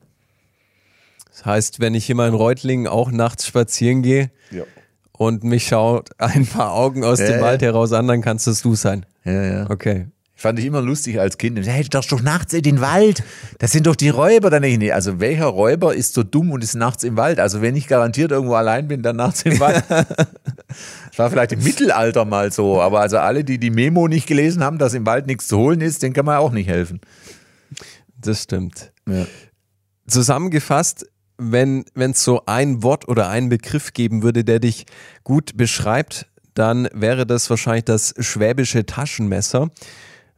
das 1.28 1.44
heißt, 1.44 1.80
wenn 1.80 1.94
ich 1.94 2.08
immer 2.08 2.28
in 2.28 2.34
Reutlingen 2.34 2.86
auch 2.86 3.10
nachts 3.10 3.46
spazieren 3.46 4.02
gehe 4.02 4.30
und 5.16 5.44
mich 5.44 5.66
schaut 5.66 6.10
ein 6.18 6.46
paar 6.46 6.72
Augen 6.72 7.04
aus 7.04 7.18
Ja, 7.20 7.26
dem 7.26 7.36
ja. 7.36 7.42
Wald 7.42 7.62
heraus 7.62 7.92
an, 7.92 8.08
dann 8.08 8.22
kannst 8.22 8.46
es 8.46 8.62
du 8.62 8.74
sein. 8.74 9.06
Ja, 9.24 9.42
ja. 9.42 9.70
Okay. 9.70 10.08
Fand 10.36 10.58
ich 10.58 10.64
immer 10.66 10.82
lustig 10.82 11.20
als 11.20 11.38
Kind. 11.38 11.64
Hey, 11.64 11.84
du 11.84 11.88
darfst 11.90 12.10
doch 12.10 12.20
nachts 12.20 12.52
in 12.52 12.62
den 12.62 12.80
Wald. 12.80 13.22
Das 13.60 13.70
sind 13.70 13.86
doch 13.86 13.94
die 13.96 14.08
Räuber. 14.08 14.50
Dann 14.50 14.62
denke 14.62 14.74
ich, 14.74 14.78
nee, 14.78 14.92
also 14.92 15.20
welcher 15.20 15.46
Räuber 15.46 15.94
ist 15.94 16.12
so 16.12 16.22
dumm 16.24 16.50
und 16.50 16.62
ist 16.62 16.74
nachts 16.74 17.04
im 17.04 17.16
Wald? 17.16 17.38
Also 17.38 17.62
wenn 17.62 17.76
ich 17.76 17.86
garantiert 17.86 18.32
irgendwo 18.32 18.54
allein 18.54 18.88
bin, 18.88 19.02
dann 19.02 19.16
nachts 19.16 19.42
im 19.42 19.58
Wald. 19.60 19.84
Das 21.08 21.18
war 21.20 21.30
vielleicht 21.30 21.52
im 21.52 21.62
Mittelalter 21.62 22.24
mal 22.24 22.50
so, 22.50 22.82
aber 22.82 22.98
also 22.98 23.18
alle, 23.18 23.44
die 23.44 23.58
die 23.58 23.70
Memo 23.70 24.08
nicht 24.08 24.26
gelesen 24.26 24.64
haben, 24.64 24.78
dass 24.78 24.92
im 24.94 25.06
Wald 25.06 25.28
nichts 25.28 25.46
zu 25.46 25.56
holen 25.56 25.80
ist, 25.80 26.02
denen 26.02 26.14
kann 26.14 26.24
man 26.24 26.38
auch 26.38 26.50
nicht 26.50 26.66
helfen. 26.68 27.00
Das 28.20 28.42
stimmt. 28.42 28.90
Ja. 29.08 29.24
Zusammengefasst, 30.08 31.06
wenn 31.38 31.84
es 31.96 32.22
so 32.22 32.42
ein 32.46 32.82
Wort 32.82 33.08
oder 33.08 33.28
einen 33.28 33.48
Begriff 33.48 33.92
geben 33.92 34.22
würde, 34.22 34.44
der 34.44 34.60
dich 34.60 34.86
gut 35.24 35.56
beschreibt, 35.56 36.26
dann 36.54 36.88
wäre 36.92 37.26
das 37.26 37.50
wahrscheinlich 37.50 37.84
das 37.84 38.14
schwäbische 38.18 38.86
Taschenmesser 38.86 39.70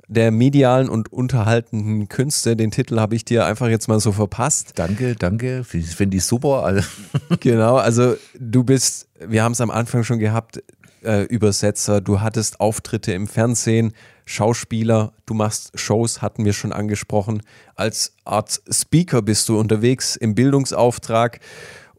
der 0.09 0.31
medialen 0.31 0.89
und 0.89 1.13
unterhaltenden 1.13 2.09
Künste. 2.09 2.57
Den 2.57 2.71
Titel 2.71 2.99
habe 2.99 3.17
ich 3.17 3.25
dir 3.25 3.45
einfach 3.45 3.69
jetzt 3.69 3.89
mal 3.89 4.01
so 4.01 4.13
verpasst. 4.13 4.73
Danke, 4.77 5.17
danke. 5.17 5.65
Finde 5.65 6.17
ich 6.17 6.25
super. 6.25 6.63
Also, 6.63 6.87
Genau, 7.41 7.77
also 7.77 8.17
du 8.39 8.65
bist, 8.65 9.09
wir 9.19 9.43
haben 9.43 9.53
es 9.53 9.61
am 9.61 9.71
Anfang 9.71 10.05
schon 10.05 10.19
gehabt, 10.19 10.63
äh, 11.03 11.23
Übersetzer, 11.25 12.01
du 12.01 12.21
hattest 12.21 12.61
Auftritte 12.61 13.13
im 13.13 13.27
Fernsehen, 13.27 13.93
Schauspieler, 14.27 15.13
du 15.25 15.35
machst 15.35 15.71
Shows, 15.79 16.21
hatten 16.21 16.45
wir 16.45 16.53
schon 16.53 16.73
angesprochen. 16.73 17.43
Als 17.77 18.17
Art 18.25 18.61
Speaker 18.69 19.23
bist 19.23 19.49
du 19.49 19.59
unterwegs 19.59 20.17
im 20.17 20.35
Bildungsauftrag. 20.35 21.41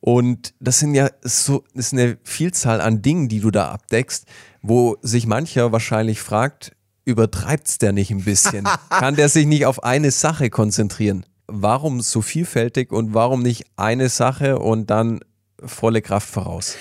Und 0.02 0.54
das 0.60 0.80
sind 0.80 0.94
ja 0.94 1.10
so, 1.22 1.63
ist 1.74 1.94
eine 1.94 2.18
Vielzahl 2.24 2.82
an 2.82 3.02
Dingen, 3.02 3.30
die 3.30 3.40
du 3.40 3.50
da 3.50 3.72
abdeckst, 3.72 4.26
wo 4.62 4.98
sich 5.02 5.26
mancher 5.26 5.72
wahrscheinlich 5.72 6.20
fragt, 6.22 6.74
übertreibt's 7.06 7.78
der 7.78 7.94
nicht 7.94 8.12
ein 8.12 8.26
bisschen? 8.26 8.68
Kann 8.90 9.16
der 9.16 9.30
sich 9.30 9.46
nicht 9.46 9.66
auf 9.66 9.84
eine 9.84 10.12
Sache 10.12 10.50
konzentrieren? 10.50 11.26
Warum 11.48 12.02
so 12.02 12.22
vielfältig 12.22 12.92
und 12.92 13.13
warum 13.13 13.42
nicht 13.42 13.66
eine 13.78 14.10
Sache 14.10 14.60
und 14.60 14.90
dann 14.90 15.22
volle 15.63 16.02
Kraft 16.02 16.30
voraus? 16.30 16.76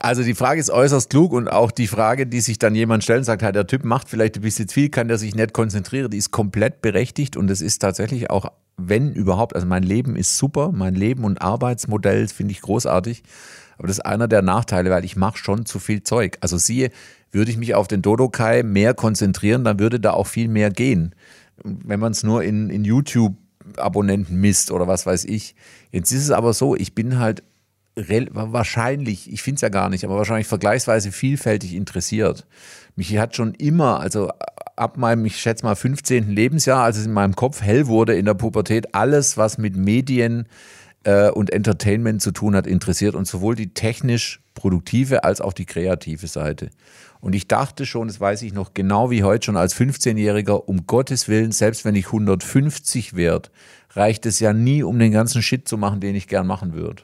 Also 0.00 0.22
die 0.22 0.34
Frage 0.34 0.60
ist 0.60 0.70
äußerst 0.70 1.10
klug 1.10 1.32
und 1.32 1.48
auch 1.48 1.72
die 1.72 1.88
Frage, 1.88 2.26
die 2.26 2.40
sich 2.40 2.58
dann 2.58 2.76
jemand 2.76 3.02
stellt 3.02 3.18
und 3.18 3.24
sagt, 3.24 3.42
halt, 3.42 3.56
der 3.56 3.66
Typ 3.66 3.84
macht 3.84 4.08
vielleicht 4.08 4.36
ein 4.36 4.42
bisschen 4.42 4.68
viel, 4.68 4.90
kann 4.90 5.08
der 5.08 5.18
sich 5.18 5.34
nicht 5.34 5.52
konzentrieren, 5.52 6.10
die 6.10 6.18
ist 6.18 6.30
komplett 6.30 6.82
berechtigt 6.82 7.36
und 7.36 7.50
es 7.50 7.60
ist 7.60 7.80
tatsächlich 7.80 8.30
auch, 8.30 8.52
wenn 8.76 9.12
überhaupt, 9.12 9.56
also 9.56 9.66
mein 9.66 9.82
Leben 9.82 10.14
ist 10.14 10.38
super, 10.38 10.70
mein 10.70 10.94
Leben 10.94 11.24
und 11.24 11.42
Arbeitsmodell 11.42 12.28
finde 12.28 12.52
ich 12.52 12.60
großartig, 12.60 13.24
aber 13.76 13.88
das 13.88 13.98
ist 13.98 14.06
einer 14.06 14.28
der 14.28 14.42
Nachteile, 14.42 14.90
weil 14.90 15.04
ich 15.04 15.16
mache 15.16 15.38
schon 15.38 15.66
zu 15.66 15.80
viel 15.80 16.04
Zeug. 16.04 16.38
Also 16.40 16.58
siehe, 16.58 16.90
würde 17.32 17.50
ich 17.50 17.56
mich 17.56 17.74
auf 17.74 17.88
den 17.88 18.02
Dodokai 18.02 18.62
mehr 18.62 18.94
konzentrieren, 18.94 19.64
dann 19.64 19.80
würde 19.80 19.98
da 19.98 20.12
auch 20.12 20.26
viel 20.28 20.48
mehr 20.48 20.70
gehen. 20.70 21.14
Wenn 21.64 21.98
man 21.98 22.12
es 22.12 22.22
nur 22.22 22.44
in, 22.44 22.70
in 22.70 22.84
YouTube 22.84 23.36
Abonnenten 23.76 24.36
misst 24.36 24.70
oder 24.70 24.86
was 24.86 25.06
weiß 25.06 25.24
ich. 25.26 25.54
Jetzt 25.90 26.12
ist 26.12 26.22
es 26.22 26.30
aber 26.30 26.52
so, 26.52 26.74
ich 26.74 26.94
bin 26.94 27.18
halt 27.18 27.42
wahrscheinlich, 28.32 29.32
ich 29.32 29.42
finde 29.42 29.56
es 29.56 29.62
ja 29.62 29.68
gar 29.68 29.88
nicht, 29.88 30.04
aber 30.04 30.16
wahrscheinlich 30.16 30.46
vergleichsweise 30.46 31.12
vielfältig 31.12 31.74
interessiert. 31.74 32.46
Mich 32.96 33.16
hat 33.18 33.36
schon 33.36 33.54
immer, 33.54 34.00
also 34.00 34.30
ab 34.76 34.96
meinem, 34.96 35.24
ich 35.24 35.36
schätze 35.38 35.64
mal, 35.64 35.74
15. 35.74 36.30
Lebensjahr, 36.30 36.82
als 36.82 36.96
es 36.96 37.06
in 37.06 37.12
meinem 37.12 37.34
Kopf 37.36 37.60
hell 37.62 37.86
wurde 37.86 38.14
in 38.16 38.24
der 38.24 38.34
Pubertät, 38.34 38.94
alles, 38.94 39.36
was 39.36 39.58
mit 39.58 39.76
Medien 39.76 40.46
äh, 41.04 41.30
und 41.30 41.52
Entertainment 41.52 42.22
zu 42.22 42.30
tun 42.30 42.54
hat, 42.54 42.66
interessiert 42.66 43.14
und 43.14 43.26
sowohl 43.26 43.54
die 43.54 43.74
technisch 43.74 44.40
produktive 44.54 45.24
als 45.24 45.40
auch 45.40 45.52
die 45.52 45.66
kreative 45.66 46.26
Seite. 46.26 46.70
Und 47.20 47.34
ich 47.34 47.48
dachte 47.48 47.86
schon, 47.86 48.08
das 48.08 48.20
weiß 48.20 48.42
ich 48.42 48.52
noch 48.52 48.74
genau 48.74 49.10
wie 49.10 49.24
heute 49.24 49.46
schon 49.46 49.56
als 49.56 49.74
15-Jähriger, 49.74 50.52
um 50.52 50.86
Gottes 50.86 51.28
Willen, 51.28 51.52
selbst 51.52 51.84
wenn 51.84 51.96
ich 51.96 52.06
150 52.06 53.14
werde, 53.14 53.48
reicht 53.90 54.26
es 54.26 54.38
ja 54.38 54.52
nie, 54.52 54.82
um 54.82 54.98
den 54.98 55.12
ganzen 55.12 55.42
Shit 55.42 55.66
zu 55.66 55.78
machen, 55.78 56.00
den 56.00 56.14
ich 56.14 56.28
gern 56.28 56.46
machen 56.46 56.74
würde. 56.74 57.02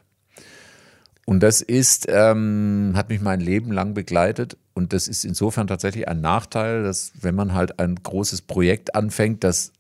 Und 1.27 1.43
das 1.43 1.63
ist, 1.63 2.07
ähm, 2.09 2.93
hat 2.95 3.09
mich 3.09 3.21
mein 3.21 3.41
Leben 3.41 3.73
lang 3.73 3.95
begleitet. 3.95 4.57
Und 4.75 4.93
das 4.93 5.09
ist 5.09 5.25
insofern 5.25 5.67
tatsächlich 5.67 6.09
ein 6.09 6.21
Nachteil, 6.21 6.83
dass 6.83 7.13
wenn 7.21 7.35
man 7.35 7.55
halt 7.55 7.79
ein 7.79 7.95
großes 7.95 8.43
Projekt 8.43 8.95
anfängt, 8.95 9.45
das 9.45 9.73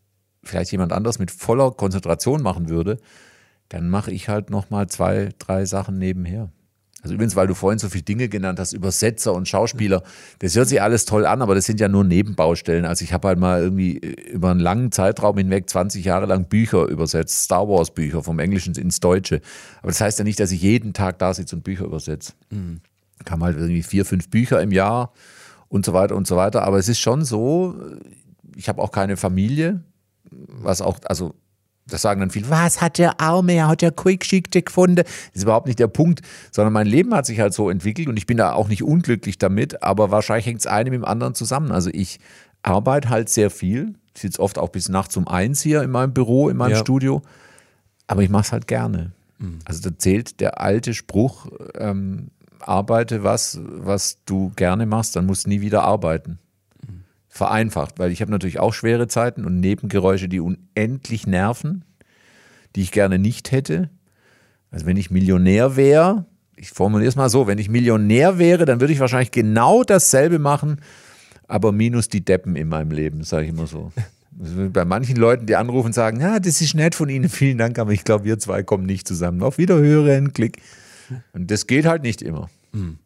vielleicht 0.42 0.72
jemand 0.72 0.92
anders 0.92 1.18
mit 1.18 1.30
voller 1.30 1.70
Konzentration 1.72 2.42
machen 2.42 2.68
würde, 2.68 2.98
dann 3.68 3.88
mache 3.88 4.10
ich 4.10 4.28
halt 4.28 4.50
nochmal 4.50 4.88
zwei, 4.88 5.30
drei 5.38 5.64
Sachen 5.64 5.98
nebenher. 5.98 6.50
Also 7.04 7.14
übrigens, 7.14 7.36
weil 7.36 7.46
du 7.46 7.52
vorhin 7.52 7.78
so 7.78 7.90
viele 7.90 8.02
Dinge 8.02 8.30
genannt 8.30 8.58
hast, 8.58 8.72
Übersetzer 8.72 9.34
und 9.34 9.46
Schauspieler, 9.46 10.02
das 10.38 10.56
hört 10.56 10.68
sich 10.68 10.80
alles 10.80 11.04
toll 11.04 11.26
an, 11.26 11.42
aber 11.42 11.54
das 11.54 11.66
sind 11.66 11.78
ja 11.78 11.86
nur 11.86 12.02
Nebenbaustellen. 12.02 12.86
Also 12.86 13.04
ich 13.04 13.12
habe 13.12 13.28
halt 13.28 13.38
mal 13.38 13.60
irgendwie 13.60 13.98
über 14.32 14.50
einen 14.50 14.60
langen 14.60 14.90
Zeitraum 14.90 15.36
hinweg 15.36 15.68
20 15.68 16.02
Jahre 16.02 16.24
lang 16.24 16.46
Bücher 16.46 16.86
übersetzt, 16.88 17.42
Star 17.42 17.68
Wars 17.68 17.92
Bücher 17.92 18.22
vom 18.22 18.38
Englischen 18.38 18.74
ins 18.76 19.00
Deutsche. 19.00 19.42
Aber 19.82 19.88
das 19.88 20.00
heißt 20.00 20.18
ja 20.18 20.24
nicht, 20.24 20.40
dass 20.40 20.50
ich 20.50 20.62
jeden 20.62 20.94
Tag 20.94 21.18
da 21.18 21.34
sitze 21.34 21.56
und 21.56 21.62
Bücher 21.62 21.84
übersetze. 21.84 22.32
Mhm. 22.48 22.80
Kam 23.26 23.44
halt 23.44 23.58
irgendwie 23.58 23.82
vier, 23.82 24.06
fünf 24.06 24.30
Bücher 24.30 24.62
im 24.62 24.72
Jahr 24.72 25.12
und 25.68 25.84
so 25.84 25.92
weiter 25.92 26.16
und 26.16 26.26
so 26.26 26.36
weiter. 26.36 26.62
Aber 26.62 26.78
es 26.78 26.88
ist 26.88 27.00
schon 27.00 27.22
so, 27.22 27.74
ich 28.56 28.70
habe 28.70 28.80
auch 28.80 28.92
keine 28.92 29.18
Familie, 29.18 29.82
was 30.30 30.80
auch, 30.80 30.98
also 31.04 31.34
das 31.86 32.02
sagen 32.02 32.20
dann 32.20 32.30
viele, 32.30 32.48
was 32.48 32.80
hat 32.80 32.98
der 32.98 33.20
Arme, 33.20 33.52
er 33.52 33.68
hat 33.68 33.82
ja 33.82 33.90
Quickschickte 33.90 34.62
gefunden. 34.62 34.96
Das 34.96 35.06
ist 35.32 35.42
überhaupt 35.42 35.66
nicht 35.66 35.78
der 35.78 35.88
Punkt, 35.88 36.22
sondern 36.50 36.72
mein 36.72 36.86
Leben 36.86 37.14
hat 37.14 37.26
sich 37.26 37.40
halt 37.40 37.52
so 37.52 37.68
entwickelt 37.68 38.08
und 38.08 38.16
ich 38.16 38.26
bin 38.26 38.38
da 38.38 38.52
auch 38.54 38.68
nicht 38.68 38.82
unglücklich 38.82 39.38
damit, 39.38 39.82
aber 39.82 40.10
wahrscheinlich 40.10 40.46
hängt 40.46 40.60
es 40.60 40.66
eine 40.66 40.90
mit 40.90 41.00
dem 41.00 41.04
anderen 41.04 41.34
zusammen. 41.34 41.72
Also 41.72 41.90
ich 41.92 42.20
arbeite 42.62 43.10
halt 43.10 43.28
sehr 43.28 43.50
viel, 43.50 43.94
sitze 44.16 44.40
oft 44.40 44.58
auch 44.58 44.70
bis 44.70 44.88
nachts 44.88 45.16
um 45.16 45.28
eins 45.28 45.60
hier 45.60 45.82
in 45.82 45.90
meinem 45.90 46.14
Büro, 46.14 46.48
in 46.48 46.56
meinem 46.56 46.72
ja. 46.72 46.78
Studio, 46.78 47.20
aber 48.06 48.22
ich 48.22 48.30
mache 48.30 48.44
es 48.44 48.52
halt 48.52 48.66
gerne. 48.66 49.12
Mhm. 49.38 49.58
Also 49.66 49.88
da 49.88 49.98
zählt 49.98 50.40
der 50.40 50.60
alte 50.60 50.94
Spruch, 50.94 51.48
ähm, 51.76 52.30
arbeite 52.60 53.24
was, 53.24 53.60
was 53.62 54.24
du 54.24 54.52
gerne 54.56 54.86
machst, 54.86 55.16
dann 55.16 55.26
musst 55.26 55.44
du 55.44 55.50
nie 55.50 55.60
wieder 55.60 55.82
arbeiten 55.82 56.38
vereinfacht, 57.34 57.98
weil 57.98 58.12
ich 58.12 58.20
habe 58.20 58.30
natürlich 58.30 58.60
auch 58.60 58.72
schwere 58.72 59.08
Zeiten 59.08 59.44
und 59.44 59.58
Nebengeräusche, 59.58 60.28
die 60.28 60.38
unendlich 60.38 61.26
nerven, 61.26 61.84
die 62.76 62.82
ich 62.82 62.92
gerne 62.92 63.18
nicht 63.18 63.50
hätte. 63.50 63.90
Also 64.70 64.86
wenn 64.86 64.96
ich 64.96 65.10
Millionär 65.10 65.74
wäre, 65.74 66.26
ich 66.54 66.70
formuliere 66.70 67.08
es 67.08 67.16
mal 67.16 67.28
so, 67.28 67.48
wenn 67.48 67.58
ich 67.58 67.68
Millionär 67.68 68.38
wäre, 68.38 68.66
dann 68.66 68.80
würde 68.80 68.92
ich 68.92 69.00
wahrscheinlich 69.00 69.32
genau 69.32 69.82
dasselbe 69.82 70.38
machen, 70.38 70.80
aber 71.48 71.72
minus 71.72 72.08
die 72.08 72.24
Deppen 72.24 72.54
in 72.54 72.68
meinem 72.68 72.92
Leben, 72.92 73.24
sage 73.24 73.46
ich 73.46 73.50
immer 73.50 73.66
so. 73.66 73.90
Also 74.38 74.70
bei 74.70 74.84
manchen 74.84 75.16
Leuten, 75.16 75.46
die 75.46 75.56
anrufen, 75.56 75.92
sagen, 75.92 76.20
ja, 76.20 76.38
das 76.38 76.60
ist 76.60 76.74
nett 76.74 76.94
von 76.94 77.08
Ihnen, 77.08 77.28
vielen 77.28 77.58
Dank, 77.58 77.80
aber 77.80 77.90
ich 77.90 78.04
glaube, 78.04 78.24
wir 78.24 78.38
zwei 78.38 78.62
kommen 78.62 78.86
nicht 78.86 79.08
zusammen. 79.08 79.42
Auf 79.42 79.58
Wiederhören, 79.58 80.32
Klick. 80.32 80.62
Und 81.32 81.50
das 81.50 81.66
geht 81.66 81.84
halt 81.84 82.02
nicht 82.02 82.22
immer. 82.22 82.48
Hm. 82.72 82.98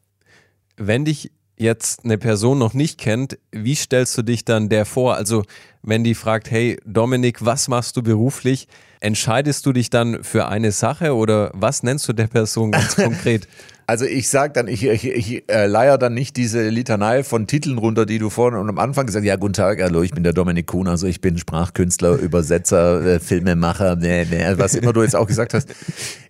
Wenn 0.76 1.06
dich 1.06 1.30
jetzt 1.58 2.04
eine 2.04 2.18
Person 2.18 2.58
noch 2.58 2.72
nicht 2.72 2.98
kennt, 2.98 3.38
wie 3.50 3.74
stellst 3.74 4.16
du 4.16 4.22
dich 4.22 4.44
dann 4.44 4.68
der 4.68 4.86
vor? 4.86 5.16
Also 5.16 5.44
wenn 5.82 6.04
die 6.04 6.14
fragt, 6.14 6.50
hey 6.50 6.78
Dominik, 6.84 7.44
was 7.44 7.68
machst 7.68 7.96
du 7.96 8.02
beruflich? 8.02 8.68
Entscheidest 9.00 9.66
du 9.66 9.72
dich 9.72 9.90
dann 9.90 10.24
für 10.24 10.48
eine 10.48 10.72
Sache 10.72 11.14
oder 11.14 11.50
was 11.54 11.82
nennst 11.82 12.08
du 12.08 12.12
der 12.12 12.26
Person 12.26 12.72
ganz 12.72 12.96
konkret? 12.96 13.48
Also 13.88 14.04
ich 14.04 14.28
sag 14.28 14.52
dann, 14.52 14.68
ich, 14.68 14.84
ich, 14.84 15.06
ich 15.06 15.50
äh, 15.50 15.64
leier 15.64 15.96
dann 15.96 16.12
nicht 16.12 16.36
diese 16.36 16.68
Litanei 16.68 17.24
von 17.24 17.46
Titeln 17.46 17.78
runter, 17.78 18.04
die 18.04 18.18
du 18.18 18.28
vorhin 18.28 18.60
und 18.60 18.68
am 18.68 18.78
Anfang 18.78 19.06
gesagt 19.06 19.22
hast, 19.22 19.26
ja, 19.26 19.36
guten 19.36 19.54
Tag, 19.54 19.80
hallo, 19.80 20.02
ich 20.02 20.10
bin 20.10 20.24
der 20.24 20.34
Dominik 20.34 20.66
Kuhn, 20.66 20.86
also 20.86 21.06
ich 21.06 21.22
bin 21.22 21.38
Sprachkünstler, 21.38 22.16
Übersetzer, 22.18 23.02
äh, 23.14 23.18
Filmemacher, 23.18 23.96
nee, 23.96 24.26
nee, 24.30 24.44
was 24.56 24.74
immer 24.74 24.92
du 24.92 25.00
jetzt 25.00 25.16
auch 25.16 25.26
gesagt 25.26 25.54
hast. 25.54 25.70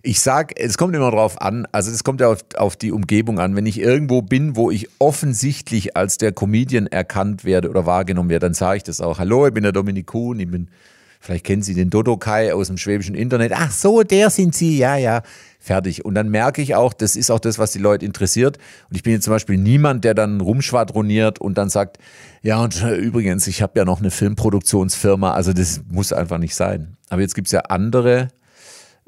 Ich 0.03 0.21
sag, 0.21 0.57
es 0.57 0.77
kommt 0.77 0.95
immer 0.95 1.11
drauf 1.11 1.41
an, 1.41 1.67
also 1.73 1.91
es 1.91 2.05
kommt 2.05 2.21
ja 2.21 2.29
auf, 2.29 2.45
auf 2.55 2.77
die 2.77 2.93
Umgebung 2.93 3.39
an. 3.39 3.57
Wenn 3.57 3.65
ich 3.65 3.81
irgendwo 3.81 4.21
bin, 4.21 4.55
wo 4.55 4.71
ich 4.71 4.87
offensichtlich 4.99 5.97
als 5.97 6.17
der 6.17 6.31
Comedian 6.31 6.87
erkannt 6.87 7.43
werde 7.43 7.69
oder 7.69 7.85
wahrgenommen 7.85 8.29
werde, 8.29 8.45
dann 8.45 8.53
sage 8.53 8.77
ich 8.77 8.83
das 8.83 9.01
auch. 9.01 9.19
Hallo, 9.19 9.45
ich 9.45 9.53
bin 9.53 9.63
der 9.63 9.73
Dominik 9.73 10.07
Kuhn, 10.07 10.39
ich 10.39 10.49
bin 10.49 10.69
Vielleicht 11.19 11.45
kennen 11.45 11.61
Sie 11.61 11.73
den 11.73 11.89
Dodokai 11.89 12.53
aus 12.53 12.67
dem 12.67 12.77
schwäbischen 12.77 13.13
Internet. 13.13 13.51
Ach 13.53 13.71
so, 13.71 14.03
der 14.03 14.29
sind 14.29 14.55
Sie, 14.55 14.77
ja, 14.77 14.95
ja 14.95 15.21
fertig. 15.59 16.05
Und 16.05 16.15
dann 16.15 16.29
merke 16.29 16.61
ich 16.61 16.75
auch, 16.75 16.93
das 16.93 17.15
ist 17.15 17.29
auch 17.29 17.39
das, 17.39 17.59
was 17.59 17.71
die 17.71 17.79
Leute 17.79 18.05
interessiert. 18.05 18.57
Und 18.89 18.95
ich 18.95 19.03
bin 19.03 19.13
jetzt 19.13 19.25
zum 19.25 19.33
Beispiel 19.33 19.57
niemand, 19.57 20.05
der 20.05 20.13
dann 20.13 20.39
rumschwadroniert 20.39 21.39
und 21.39 21.57
dann 21.57 21.69
sagt, 21.69 21.97
ja, 22.41 22.63
und 22.63 22.81
äh, 22.81 22.95
übrigens, 22.95 23.47
ich 23.47 23.61
habe 23.61 23.77
ja 23.77 23.85
noch 23.85 23.99
eine 23.99 24.11
Filmproduktionsfirma. 24.11 25.33
Also 25.33 25.51
das 25.51 25.81
muss 25.91 26.13
einfach 26.13 26.37
nicht 26.37 26.55
sein. 26.55 26.95
Aber 27.09 27.21
jetzt 27.21 27.35
gibt 27.35 27.47
es 27.47 27.51
ja 27.51 27.61
andere 27.61 28.29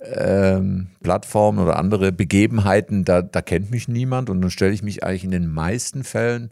ähm, 0.04 0.90
Plattformen 1.02 1.60
oder 1.60 1.78
andere 1.78 2.12
Begebenheiten, 2.12 3.06
da, 3.06 3.22
da 3.22 3.42
kennt 3.42 3.72
mich 3.72 3.88
niemand. 3.88 4.30
Und 4.30 4.42
dann 4.42 4.52
stelle 4.52 4.74
ich 4.74 4.84
mich 4.84 5.04
eigentlich 5.04 5.24
in 5.24 5.32
den 5.32 5.48
meisten 5.48 6.04
Fällen 6.04 6.52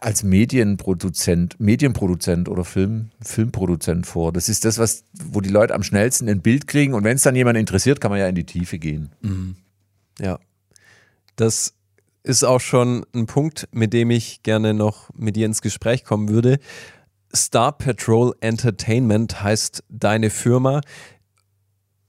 als 0.00 0.22
Medienproduzent, 0.22 1.58
Medienproduzent 1.58 2.48
oder 2.48 2.64
Film, 2.64 3.10
Filmproduzent 3.20 4.06
vor. 4.06 4.32
Das 4.32 4.48
ist 4.48 4.64
das, 4.64 4.78
was, 4.78 5.04
wo 5.12 5.40
die 5.40 5.50
Leute 5.50 5.74
am 5.74 5.82
schnellsten 5.82 6.28
ein 6.28 6.40
Bild 6.40 6.66
kriegen. 6.66 6.94
Und 6.94 7.04
wenn 7.04 7.16
es 7.16 7.22
dann 7.22 7.36
jemand 7.36 7.58
interessiert, 7.58 8.00
kann 8.00 8.10
man 8.10 8.20
ja 8.20 8.28
in 8.28 8.34
die 8.34 8.44
Tiefe 8.44 8.78
gehen. 8.78 9.10
Mhm. 9.22 9.56
Ja. 10.18 10.38
Das 11.36 11.74
ist 12.22 12.44
auch 12.44 12.60
schon 12.60 13.04
ein 13.14 13.26
Punkt, 13.26 13.68
mit 13.72 13.92
dem 13.92 14.10
ich 14.10 14.42
gerne 14.42 14.74
noch 14.74 15.10
mit 15.14 15.36
dir 15.36 15.46
ins 15.46 15.62
Gespräch 15.62 16.04
kommen 16.04 16.28
würde. 16.28 16.58
Star 17.34 17.72
Patrol 17.72 18.34
Entertainment 18.40 19.42
heißt 19.42 19.84
deine 19.88 20.30
Firma. 20.30 20.80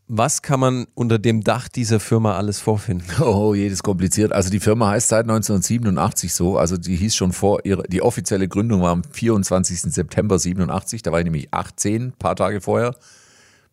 Was 0.10 0.42
kann 0.42 0.62
man 0.62 0.88
unter 0.94 1.20
dem 1.20 1.44
Dach 1.44 1.68
dieser 1.68 2.00
Firma 2.00 2.38
alles 2.38 2.62
vorfinden? 2.62 3.06
Oh, 3.22 3.54
jedes 3.54 3.84
kompliziert. 3.84 4.32
Also 4.32 4.50
die 4.50 4.62
Firma 4.62 4.90
heißt 4.92 5.10
seit 5.10 5.26
1987 5.26 6.34
so. 6.34 6.58
Also 6.58 6.78
die 6.78 6.96
hieß 6.96 7.14
schon 7.14 7.34
vor 7.34 7.66
ihrer, 7.66 7.84
die 7.84 8.02
offizielle 8.02 8.48
Gründung 8.48 8.82
war 8.82 8.92
am 8.92 9.04
24. 9.04 9.82
September 9.82 10.40
87. 10.40 11.02
Da 11.02 11.12
war 11.12 11.20
ich 11.20 11.26
nämlich 11.26 11.54
18, 11.54 12.14
paar 12.14 12.38
Tage 12.38 12.62
vorher. 12.62 12.96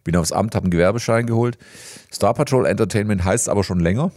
Bin 0.03 0.17
aufs 0.17 0.33
Amt, 0.33 0.57
habe 0.57 0.65
einen 0.65 0.73
Gewerbeschein 0.73 1.27
geholt. 1.27 1.57
Star 2.13 2.35
Patrol 2.35 2.67
Entertainment 2.67 3.25
heißt 3.25 3.49
aber 3.49 3.63
schon 3.63 3.79
länger. 3.79 4.11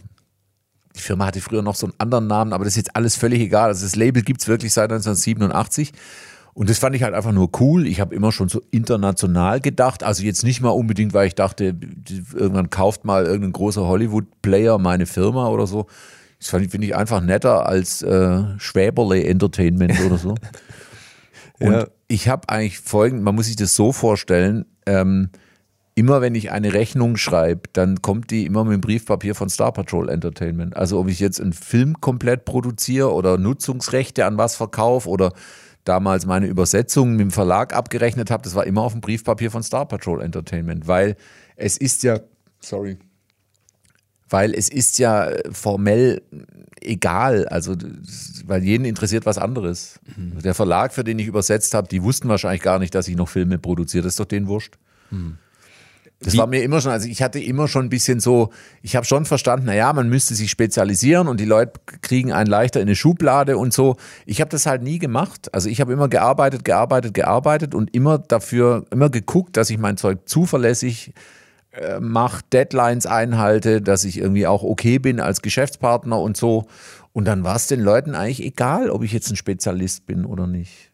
Die 0.96 1.00
Firma 1.00 1.26
hatte 1.26 1.40
früher 1.40 1.62
noch 1.62 1.76
so 1.76 1.86
einen 1.86 1.94
anderen 1.98 2.26
Namen, 2.26 2.52
aber 2.52 2.64
das 2.64 2.72
ist 2.72 2.78
jetzt 2.78 2.96
alles 2.96 3.14
völlig 3.14 3.40
egal. 3.40 3.68
Also 3.68 3.86
das 3.86 3.94
Label 3.94 4.22
gibt 4.22 4.40
es 4.40 4.48
wirklich 4.48 4.72
seit 4.72 4.90
1987. 4.90 5.92
Und 6.58 6.68
das 6.68 6.80
fand 6.80 6.96
ich 6.96 7.04
halt 7.04 7.14
einfach 7.14 7.30
nur 7.30 7.50
cool. 7.60 7.86
Ich 7.86 8.00
habe 8.00 8.12
immer 8.16 8.32
schon 8.32 8.48
so 8.48 8.60
international 8.72 9.60
gedacht. 9.60 10.02
Also 10.02 10.24
jetzt 10.24 10.42
nicht 10.42 10.60
mal 10.60 10.70
unbedingt, 10.70 11.14
weil 11.14 11.28
ich 11.28 11.36
dachte, 11.36 11.76
irgendwann 12.34 12.68
kauft 12.68 13.04
mal 13.04 13.26
irgendein 13.26 13.52
großer 13.52 13.86
Hollywood-Player 13.86 14.76
meine 14.78 15.06
Firma 15.06 15.46
oder 15.50 15.68
so. 15.68 15.86
Das 16.40 16.48
finde 16.48 16.84
ich 16.84 16.96
einfach 16.96 17.20
netter 17.20 17.66
als 17.66 18.02
äh, 18.02 18.42
Schwäberle 18.58 19.22
Entertainment 19.22 20.00
oder 20.04 20.18
so. 20.18 20.34
Und 21.60 21.72
ja. 21.74 21.86
ich 22.08 22.28
habe 22.28 22.48
eigentlich 22.48 22.80
folgend, 22.80 23.22
man 23.22 23.36
muss 23.36 23.46
sich 23.46 23.54
das 23.54 23.76
so 23.76 23.92
vorstellen, 23.92 24.64
ähm, 24.84 25.30
immer 25.94 26.20
wenn 26.20 26.34
ich 26.34 26.50
eine 26.50 26.72
Rechnung 26.72 27.16
schreibe, 27.18 27.68
dann 27.72 28.02
kommt 28.02 28.32
die 28.32 28.46
immer 28.46 28.64
mit 28.64 28.74
dem 28.74 28.80
Briefpapier 28.80 29.36
von 29.36 29.48
Star 29.48 29.70
Patrol 29.70 30.08
Entertainment. 30.08 30.76
Also 30.76 30.98
ob 30.98 31.06
ich 31.06 31.20
jetzt 31.20 31.40
einen 31.40 31.52
Film 31.52 32.00
komplett 32.00 32.44
produziere 32.44 33.14
oder 33.14 33.38
Nutzungsrechte 33.38 34.26
an 34.26 34.38
was 34.38 34.56
verkaufe 34.56 35.08
oder 35.08 35.32
damals 35.88 36.26
meine 36.26 36.46
Übersetzungen 36.46 37.12
mit 37.12 37.20
dem 37.22 37.30
Verlag 37.30 37.74
abgerechnet 37.74 38.30
habe, 38.30 38.42
das 38.42 38.54
war 38.54 38.66
immer 38.66 38.82
auf 38.82 38.92
dem 38.92 39.00
Briefpapier 39.00 39.50
von 39.50 39.62
Star 39.62 39.86
Patrol 39.86 40.22
Entertainment, 40.22 40.86
weil 40.86 41.16
es 41.56 41.76
ist 41.76 42.02
ja, 42.02 42.20
sorry, 42.60 42.98
weil 44.28 44.54
es 44.54 44.68
ist 44.68 44.98
ja 44.98 45.30
formell 45.50 46.22
egal, 46.80 47.48
also 47.48 47.74
weil 48.44 48.62
jeden 48.62 48.84
interessiert 48.84 49.26
was 49.26 49.38
anderes. 49.38 49.98
Mhm. 50.16 50.42
Der 50.42 50.54
Verlag, 50.54 50.92
für 50.92 51.04
den 51.04 51.18
ich 51.18 51.26
übersetzt 51.26 51.74
habe, 51.74 51.88
die 51.88 52.02
wussten 52.02 52.28
wahrscheinlich 52.28 52.62
gar 52.62 52.78
nicht, 52.78 52.94
dass 52.94 53.08
ich 53.08 53.16
noch 53.16 53.28
Filme 53.28 53.58
produziere, 53.58 54.04
das 54.04 54.12
ist 54.12 54.20
doch 54.20 54.26
denen 54.26 54.46
wurscht. 54.46 54.76
Mhm. 55.10 55.38
Das 56.20 56.34
Wie? 56.34 56.38
war 56.38 56.48
mir 56.48 56.64
immer 56.64 56.80
schon, 56.80 56.90
also 56.90 57.08
ich 57.08 57.22
hatte 57.22 57.38
immer 57.38 57.68
schon 57.68 57.86
ein 57.86 57.90
bisschen 57.90 58.18
so, 58.18 58.50
ich 58.82 58.96
habe 58.96 59.06
schon 59.06 59.24
verstanden, 59.24 59.66
naja, 59.66 59.92
man 59.92 60.08
müsste 60.08 60.34
sich 60.34 60.50
spezialisieren 60.50 61.28
und 61.28 61.38
die 61.38 61.44
Leute 61.44 61.80
kriegen 62.02 62.32
einen 62.32 62.50
leichter 62.50 62.80
in 62.80 62.88
eine 62.88 62.96
Schublade 62.96 63.56
und 63.56 63.72
so. 63.72 63.96
Ich 64.26 64.40
habe 64.40 64.50
das 64.50 64.66
halt 64.66 64.82
nie 64.82 64.98
gemacht. 64.98 65.54
Also 65.54 65.68
ich 65.68 65.80
habe 65.80 65.92
immer 65.92 66.08
gearbeitet, 66.08 66.64
gearbeitet, 66.64 67.14
gearbeitet 67.14 67.74
und 67.74 67.94
immer 67.94 68.18
dafür, 68.18 68.84
immer 68.90 69.10
geguckt, 69.10 69.56
dass 69.56 69.70
ich 69.70 69.78
mein 69.78 69.96
Zeug 69.96 70.28
zuverlässig 70.28 71.12
äh, 71.70 72.00
mache, 72.00 72.42
Deadlines 72.52 73.06
einhalte, 73.06 73.80
dass 73.80 74.02
ich 74.02 74.18
irgendwie 74.18 74.48
auch 74.48 74.64
okay 74.64 74.98
bin 74.98 75.20
als 75.20 75.40
Geschäftspartner 75.40 76.18
und 76.18 76.36
so. 76.36 76.66
Und 77.12 77.26
dann 77.26 77.44
war 77.44 77.54
es 77.54 77.68
den 77.68 77.80
Leuten 77.80 78.16
eigentlich 78.16 78.42
egal, 78.42 78.90
ob 78.90 79.04
ich 79.04 79.12
jetzt 79.12 79.30
ein 79.30 79.36
Spezialist 79.36 80.06
bin 80.06 80.24
oder 80.24 80.48
nicht. 80.48 80.87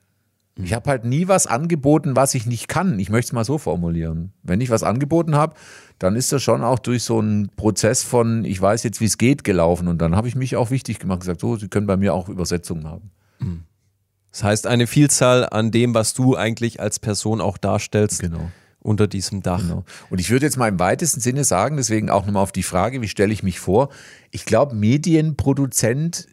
Ich 0.57 0.73
habe 0.73 0.89
halt 0.89 1.05
nie 1.05 1.27
was 1.27 1.49
angeboten, 1.49 2.15
was 2.15 2.35
ich 2.35 2.47
nicht 2.47 2.69
kann. 2.69 3.01
Ich 3.01 3.11
möchte 3.11 3.31
es 3.31 3.33
mal 3.33 3.45
so 3.45 3.59
formulieren. 3.59 4.33
Wenn 4.45 4.61
ich 4.61 4.71
was 4.71 4.85
angeboten 4.85 5.35
habe, 5.35 5.55
dann 5.99 6.15
ist 6.15 6.31
das 6.31 6.43
schon 6.45 6.63
auch 6.63 6.79
durch 6.79 7.03
so 7.03 7.19
einen 7.19 7.49
Prozess 7.57 8.05
von, 8.05 8.45
ich 8.45 8.61
weiß 8.61 8.85
jetzt, 8.85 9.01
wie 9.01 9.07
es 9.07 9.19
geht, 9.19 9.43
gelaufen. 9.43 9.89
Und 9.89 9.99
dann 10.01 10.15
habe 10.15 10.29
ich 10.29 10.37
mich 10.37 10.55
auch 10.55 10.71
wichtig 10.71 11.01
gemacht 11.01 11.17
und 11.17 11.21
gesagt, 11.21 11.41
so, 11.41 11.57
Sie 11.57 11.67
können 11.69 11.89
bei 11.89 11.97
mir 11.97 12.15
auch 12.15 12.29
Übersetzungen 12.29 12.87
haben. 12.87 13.11
Das 14.31 14.45
heißt, 14.45 14.67
eine 14.69 14.87
Vielzahl 14.87 15.49
an 15.49 15.73
dem, 15.73 15.93
was 15.95 16.15
du 16.15 16.37
eigentlich 16.37 16.81
als 16.81 17.01
Person 17.01 17.41
auch 17.41 17.59
darstellst, 17.59 18.21
Genau. 18.21 18.51
unter 18.81 19.09
diesem 19.09 19.43
Dach. 19.43 19.61
Genau. 19.61 19.85
Und 20.11 20.21
ich 20.21 20.31
würde 20.31 20.47
jetzt 20.47 20.57
mal 20.57 20.69
im 20.69 20.79
weitesten 20.79 21.21
Sinne 21.21 21.43
sagen, 21.43 21.77
deswegen 21.77 22.11
auch 22.11 22.27
nochmal 22.27 22.43
auf 22.45 22.53
die 22.53 22.63
Frage, 22.63 23.01
wie 23.03 23.09
stelle 23.09 23.33
ich 23.33 23.43
mich 23.43 23.59
vor? 23.59 23.89
Ich 24.31 24.45
glaube, 24.45 24.75
Medienproduzent 24.77 26.27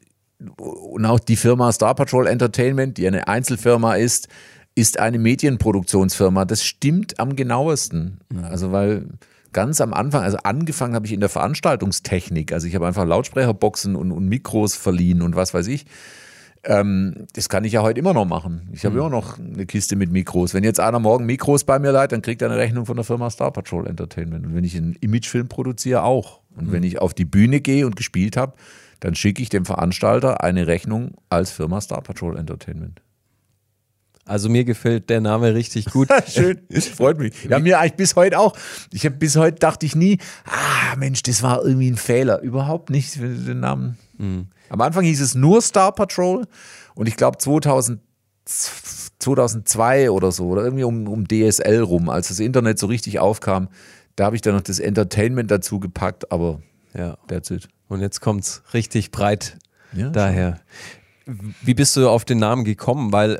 und 0.57 1.05
auch 1.05 1.19
die 1.19 1.35
Firma 1.35 1.71
Star 1.71 1.95
Patrol 1.95 2.27
Entertainment, 2.27 2.97
die 2.97 3.07
eine 3.07 3.27
Einzelfirma 3.27 3.95
ist, 3.95 4.27
ist 4.75 4.99
eine 4.99 5.19
Medienproduktionsfirma. 5.19 6.45
Das 6.45 6.63
stimmt 6.63 7.19
am 7.19 7.35
genauesten. 7.35 8.19
Also 8.43 8.71
weil 8.71 9.07
ganz 9.53 9.81
am 9.81 9.93
Anfang, 9.93 10.23
also 10.23 10.37
angefangen 10.37 10.95
habe 10.95 11.05
ich 11.05 11.13
in 11.13 11.19
der 11.19 11.29
Veranstaltungstechnik. 11.29 12.53
Also 12.53 12.67
ich 12.67 12.75
habe 12.75 12.87
einfach 12.87 13.05
Lautsprecherboxen 13.05 13.95
und, 13.95 14.11
und 14.11 14.27
Mikros 14.27 14.75
verliehen 14.75 15.21
und 15.21 15.35
was 15.35 15.53
weiß 15.53 15.67
ich. 15.67 15.85
Ähm, 16.63 17.25
das 17.33 17.49
kann 17.49 17.63
ich 17.63 17.73
ja 17.73 17.81
heute 17.81 17.99
immer 17.99 18.13
noch 18.13 18.25
machen. 18.25 18.69
Ich 18.71 18.85
habe 18.85 18.97
immer 18.97 19.09
noch 19.09 19.39
eine 19.39 19.65
Kiste 19.65 19.95
mit 19.95 20.11
Mikros. 20.11 20.53
Wenn 20.53 20.63
jetzt 20.63 20.79
einer 20.79 20.99
morgen 20.99 21.25
Mikros 21.25 21.63
bei 21.63 21.79
mir 21.79 21.91
leiht, 21.91 22.11
dann 22.11 22.21
kriegt 22.21 22.41
er 22.41 22.51
eine 22.51 22.59
Rechnung 22.59 22.85
von 22.85 22.95
der 22.95 23.03
Firma 23.03 23.29
Star 23.29 23.51
Patrol 23.51 23.87
Entertainment. 23.87 24.45
Und 24.45 24.55
wenn 24.55 24.63
ich 24.63 24.77
einen 24.77 24.95
Imagefilm 25.01 25.47
produziere, 25.47 26.03
auch. 26.03 26.39
Und 26.55 26.71
wenn 26.71 26.83
ich 26.83 26.99
auf 26.99 27.13
die 27.13 27.25
Bühne 27.25 27.61
gehe 27.61 27.85
und 27.85 27.95
gespielt 27.95 28.37
habe, 28.37 28.53
dann 29.01 29.13
schicke 29.15 29.41
ich 29.41 29.49
dem 29.49 29.65
Veranstalter 29.65 30.41
eine 30.43 30.67
Rechnung 30.67 31.15
als 31.29 31.51
Firma 31.51 31.81
Star 31.81 32.01
Patrol 32.01 32.37
Entertainment. 32.37 33.01
Also 34.25 34.47
mir 34.49 34.63
gefällt 34.63 35.09
der 35.09 35.19
Name 35.19 35.53
richtig 35.55 35.85
gut. 35.85 36.07
Schön, 36.27 36.61
freut 36.95 37.17
mich. 37.19 37.33
Ja, 37.43 37.59
mir 37.59 37.79
eigentlich 37.79 37.95
bis 37.95 38.15
heute 38.15 38.39
auch. 38.39 38.55
Ich 38.93 39.03
habe 39.05 39.15
bis 39.17 39.35
heute 39.35 39.57
dachte 39.59 39.85
ich 39.85 39.95
nie, 39.95 40.19
ah 40.45 40.95
Mensch, 40.95 41.23
das 41.23 41.43
war 41.43 41.63
irgendwie 41.65 41.89
ein 41.91 41.97
Fehler. 41.97 42.39
Überhaupt 42.41 42.89
nicht 42.91 43.09
für 43.11 43.27
den 43.27 43.59
Namen. 43.59 43.97
Am 44.69 44.81
Anfang 44.81 45.03
hieß 45.03 45.19
es 45.19 45.33
nur 45.35 45.61
Star 45.61 45.91
Patrol 45.91 46.47
und 46.95 47.07
ich 47.07 47.17
glaube 47.17 47.39
2000 47.39 47.99
2002 49.19 50.11
oder 50.11 50.31
so, 50.31 50.47
oder 50.47 50.63
irgendwie 50.63 50.83
um, 50.83 51.07
um 51.07 51.27
DSL 51.27 51.81
rum, 51.81 52.09
als 52.09 52.29
das 52.29 52.39
Internet 52.39 52.79
so 52.79 52.87
richtig 52.87 53.19
aufkam, 53.19 53.69
da 54.15 54.25
habe 54.25 54.35
ich 54.35 54.41
dann 54.41 54.55
noch 54.55 54.61
das 54.61 54.79
Entertainment 54.79 55.49
dazu 55.51 55.79
gepackt, 55.79 56.31
aber 56.31 56.61
Ja. 56.93 57.17
that's 57.27 57.51
it. 57.51 57.67
Und 57.91 57.99
jetzt 57.99 58.21
kommt's 58.21 58.63
richtig 58.73 59.11
breit 59.11 59.57
Ja, 59.91 60.09
daher. 60.11 60.61
Wie 61.61 61.73
bist 61.73 61.97
du 61.97 62.07
auf 62.07 62.23
den 62.23 62.37
Namen 62.37 62.63
gekommen? 62.63 63.11
Weil 63.11 63.35
äh, 63.35 63.39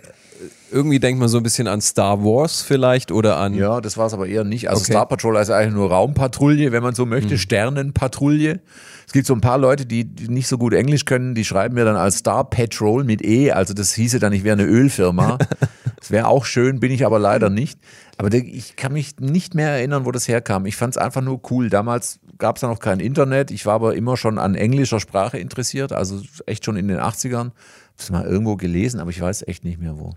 irgendwie 0.72 1.00
denkt 1.00 1.22
man 1.22 1.30
so 1.30 1.38
ein 1.38 1.44
bisschen 1.44 1.70
an 1.70 1.80
Star 1.80 2.22
Wars 2.22 2.62
vielleicht 2.62 3.14
oder 3.14 3.38
an. 3.38 3.54
Ja, 3.54 3.80
das 3.80 3.96
war 3.96 4.08
es 4.08 4.14
aber 4.14 4.28
eher 4.28 4.44
nicht. 4.44 4.70
Also 4.70 4.82
Okay. 4.82 4.92
Star 4.92 5.08
Patrol 5.08 5.38
ist 5.38 5.50
eigentlich 5.50 5.74
nur 5.74 5.90
Raumpatrouille, 5.90 6.74
wenn 6.74 6.84
man 6.84 6.94
so 6.96 7.06
möchte, 7.06 7.38
Sternenpatrouille. 7.38 8.60
Es 9.08 9.14
gibt 9.14 9.26
so 9.26 9.34
ein 9.34 9.40
paar 9.40 9.58
Leute, 9.58 9.86
die, 9.86 10.04
die 10.04 10.28
nicht 10.28 10.50
so 10.50 10.58
gut 10.58 10.74
Englisch 10.74 11.06
können, 11.06 11.34
die 11.34 11.46
schreiben 11.46 11.76
mir 11.76 11.86
dann 11.86 11.96
als 11.96 12.18
Star 12.18 12.44
Patrol 12.50 13.06
mit 13.06 13.24
E, 13.24 13.52
also 13.52 13.74
das 13.74 13.94
hieße 13.94 14.20
dann, 14.20 14.34
ich 14.34 14.44
wäre 14.44 14.60
eine 14.60 14.68
Ölfirma. 14.68 15.38
das 15.98 16.12
wäre 16.12 16.28
auch 16.28 16.44
schön, 16.44 16.82
bin 16.82 16.92
ich 16.92 17.06
aber 17.06 17.20
leider 17.20 17.50
nicht. 17.50 17.80
Aber 18.18 18.34
ich 18.34 18.76
kann 18.76 18.92
mich 18.92 19.18
nicht 19.20 19.56
mehr 19.56 19.70
erinnern, 19.70 20.06
wo 20.06 20.12
das 20.12 20.28
herkam. 20.28 20.66
Ich 20.66 20.76
fand 20.76 20.96
es 20.96 20.98
einfach 20.98 21.22
nur 21.22 21.40
cool. 21.50 21.70
Damals 21.70 22.20
gab 22.42 22.58
es 22.58 22.64
ja 22.64 22.68
noch 22.68 22.80
kein 22.80 23.00
Internet. 23.00 23.52
Ich 23.52 23.66
war 23.66 23.76
aber 23.76 23.96
immer 23.96 24.18
schon 24.18 24.38
an 24.38 24.56
englischer 24.56 25.00
Sprache 25.00 25.38
interessiert, 25.38 25.94
also 25.94 26.22
echt 26.48 26.66
schon 26.66 26.76
in 26.76 26.90
den 26.90 26.98
80ern. 26.98 27.38
Habe 27.38 27.54
es 27.98 28.10
mal 28.10 28.26
irgendwo 28.26 28.58
gelesen, 28.58 29.00
aber 29.00 29.12
ich 29.12 29.22
weiß 29.22 29.48
echt 29.48 29.64
nicht 29.64 29.80
mehr 29.80 29.98
wo. 29.98 30.14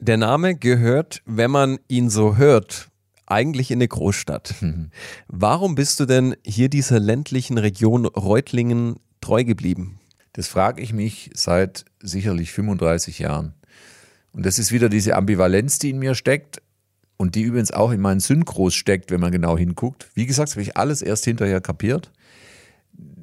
Der 0.00 0.16
Name 0.16 0.56
gehört, 0.56 1.22
wenn 1.24 1.50
man 1.50 1.78
ihn 1.88 2.10
so 2.10 2.36
hört, 2.36 2.90
eigentlich 3.26 3.70
in 3.70 3.78
eine 3.78 3.88
Großstadt. 3.88 4.56
Warum 5.28 5.76
bist 5.76 6.00
du 6.00 6.06
denn 6.06 6.34
hier 6.44 6.68
dieser 6.68 6.98
ländlichen 6.98 7.56
Region 7.56 8.04
Reutlingen 8.04 8.96
treu 9.20 9.44
geblieben? 9.44 10.00
Das 10.32 10.48
frage 10.48 10.82
ich 10.82 10.92
mich 10.92 11.30
seit 11.34 11.84
sicherlich 12.00 12.52
35 12.52 13.20
Jahren. 13.20 13.54
Und 14.32 14.44
das 14.44 14.58
ist 14.58 14.72
wieder 14.72 14.88
diese 14.88 15.14
Ambivalenz, 15.14 15.78
die 15.78 15.90
in 15.90 15.98
mir 15.98 16.14
steckt 16.14 16.62
und 17.22 17.36
die 17.36 17.42
übrigens 17.42 17.70
auch 17.70 17.92
in 17.92 18.00
meinen 18.00 18.18
Synchros 18.18 18.74
steckt, 18.74 19.12
wenn 19.12 19.20
man 19.20 19.30
genau 19.30 19.56
hinguckt. 19.56 20.08
Wie 20.12 20.26
gesagt, 20.26 20.48
das 20.48 20.56
habe 20.56 20.62
ich 20.62 20.76
alles 20.76 21.02
erst 21.02 21.24
hinterher 21.24 21.60
kapiert. 21.60 22.10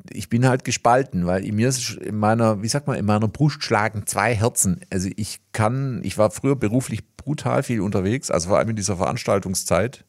Ich 0.09 0.29
bin 0.29 0.47
halt 0.47 0.63
gespalten, 0.63 1.25
weil 1.25 1.43
in 1.43 1.57
mir 1.57 1.67
ist 1.67 1.97
in 1.97 2.15
meiner, 2.15 2.63
wie 2.63 2.69
sagt 2.69 2.87
man, 2.87 2.97
in 2.97 3.03
meiner 3.03 3.27
Brust 3.27 3.61
schlagen 3.61 4.03
zwei 4.07 4.33
Herzen. 4.33 4.79
Also 4.89 5.09
ich 5.17 5.41
kann, 5.51 5.99
ich 6.05 6.17
war 6.17 6.31
früher 6.31 6.55
beruflich 6.55 7.13
brutal 7.17 7.61
viel 7.61 7.81
unterwegs, 7.81 8.31
also 8.31 8.47
vor 8.47 8.57
allem 8.57 8.69
in 8.69 8.77
dieser 8.77 8.95
Veranstaltungszeit. 8.95 10.05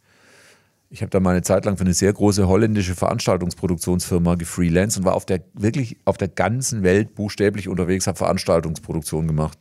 Ich 0.88 1.02
habe 1.02 1.10
da 1.10 1.18
mal 1.18 1.30
eine 1.30 1.42
Zeit 1.42 1.64
lang 1.64 1.76
für 1.76 1.82
eine 1.82 1.92
sehr 1.92 2.12
große 2.12 2.46
holländische 2.46 2.94
Veranstaltungsproduktionsfirma 2.94 4.36
gefreelanced 4.36 4.98
und 4.98 5.04
war 5.04 5.14
auf 5.16 5.26
der 5.26 5.42
wirklich 5.54 5.96
auf 6.04 6.16
der 6.16 6.28
ganzen 6.28 6.84
Welt 6.84 7.16
buchstäblich 7.16 7.66
unterwegs, 7.66 8.06
habe 8.06 8.18
Veranstaltungsproduktion 8.18 9.26
gemacht. 9.26 9.58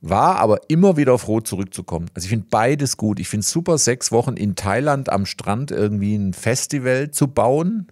War 0.00 0.36
aber 0.36 0.60
immer 0.68 0.96
wieder 0.96 1.18
froh, 1.18 1.40
zurückzukommen. 1.40 2.06
Also 2.14 2.26
ich 2.26 2.30
finde 2.30 2.46
beides 2.50 2.96
gut. 2.96 3.18
Ich 3.18 3.28
finde 3.28 3.42
es 3.42 3.50
super, 3.50 3.78
sechs 3.78 4.12
Wochen 4.12 4.34
in 4.34 4.54
Thailand 4.54 5.08
am 5.10 5.26
Strand 5.26 5.70
irgendwie 5.70 6.14
ein 6.14 6.34
Festival 6.34 7.10
zu 7.10 7.28
bauen. 7.28 7.88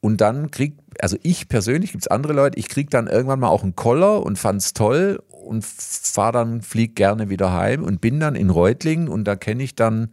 Und 0.00 0.20
dann 0.20 0.50
krieg, 0.50 0.74
also 1.00 1.16
ich 1.22 1.48
persönlich, 1.48 1.92
gibt 1.92 2.04
es 2.04 2.08
andere 2.08 2.32
Leute, 2.32 2.58
ich 2.58 2.68
krieg 2.68 2.88
dann 2.90 3.08
irgendwann 3.08 3.40
mal 3.40 3.48
auch 3.48 3.62
einen 3.62 3.76
Koller 3.76 4.24
und 4.24 4.38
fand's 4.38 4.72
toll 4.72 5.20
und 5.28 5.64
fahr 5.64 6.32
dann, 6.32 6.62
flieg 6.62 6.94
gerne 6.94 7.28
wieder 7.28 7.52
heim 7.52 7.82
und 7.82 8.00
bin 8.00 8.20
dann 8.20 8.36
in 8.36 8.50
Reutlingen 8.50 9.08
und 9.08 9.24
da 9.24 9.34
kenne 9.34 9.62
ich 9.62 9.74
dann 9.74 10.10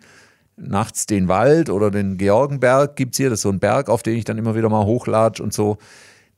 nachts 0.57 1.05
den 1.05 1.27
Wald 1.27 1.69
oder 1.69 1.91
den 1.91 2.17
Georgenberg 2.17 2.95
gibt's 2.95 3.17
hier, 3.17 3.29
das 3.29 3.39
ist 3.39 3.43
so 3.43 3.49
ein 3.49 3.59
Berg, 3.59 3.89
auf 3.89 4.03
den 4.03 4.17
ich 4.17 4.23
dann 4.23 4.37
immer 4.37 4.55
wieder 4.55 4.69
mal 4.69 4.85
hochlatsch 4.85 5.39
und 5.39 5.53
so. 5.53 5.77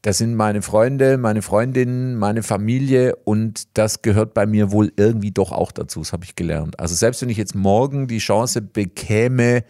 Das 0.02 0.20
sind 0.20 0.36
meine 0.36 0.62
Freunde, 0.62 1.18
meine 1.18 1.42
Freundinnen, 1.42 2.16
meine 2.16 2.44
Familie 2.44 3.16
und 3.16 3.78
das 3.78 4.02
gehört 4.02 4.34
bei 4.34 4.46
mir 4.46 4.72
wohl 4.72 4.92
irgendwie 4.96 5.32
doch 5.32 5.52
auch 5.52 5.72
dazu, 5.72 6.00
das 6.00 6.14
habe 6.14 6.24
ich 6.24 6.36
gelernt. 6.36 6.80
Also 6.80 6.96
selbst 6.96 7.22
wenn 7.22 7.30
ich 7.30 7.38
jetzt 7.38 7.56
morgen 7.56 8.08
die 8.08 8.20
Chance 8.20 8.62
bekäme, 8.62 9.64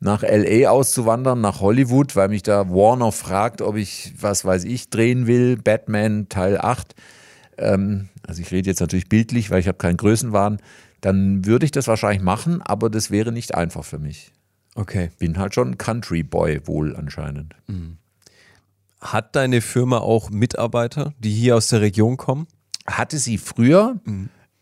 nach 0.00 0.22
LA 0.22 0.68
auszuwandern, 0.68 1.40
nach 1.40 1.60
Hollywood, 1.60 2.14
weil 2.14 2.28
mich 2.28 2.42
da 2.42 2.68
Warner 2.70 3.12
fragt, 3.12 3.62
ob 3.62 3.76
ich, 3.76 4.12
was 4.20 4.44
weiß 4.44 4.64
ich, 4.64 4.90
drehen 4.90 5.26
will, 5.26 5.56
Batman 5.56 6.28
Teil 6.28 6.58
8. 6.58 6.94
Ähm, 7.58 8.08
also 8.26 8.40
ich 8.40 8.50
rede 8.52 8.70
jetzt 8.70 8.80
natürlich 8.80 9.08
bildlich, 9.08 9.50
weil 9.50 9.60
ich 9.60 9.68
habe 9.68 9.78
keinen 9.78 9.96
Größenwahn. 9.96 10.58
Dann 11.00 11.44
würde 11.46 11.64
ich 11.64 11.72
das 11.72 11.88
wahrscheinlich 11.88 12.22
machen, 12.22 12.62
aber 12.62 12.90
das 12.90 13.10
wäre 13.10 13.32
nicht 13.32 13.54
einfach 13.54 13.84
für 13.84 13.98
mich. 13.98 14.32
Okay. 14.74 15.10
Bin 15.18 15.38
halt 15.38 15.54
schon 15.54 15.72
ein 15.72 15.78
Country 15.78 16.22
Boy 16.22 16.60
wohl 16.66 16.94
anscheinend. 16.94 17.54
Hat 19.00 19.36
deine 19.36 19.60
Firma 19.60 19.98
auch 19.98 20.30
Mitarbeiter, 20.30 21.12
die 21.18 21.30
hier 21.30 21.56
aus 21.56 21.68
der 21.68 21.80
Region 21.80 22.16
kommen? 22.16 22.46
Hatte 22.86 23.18
sie 23.18 23.38
früher, 23.38 24.00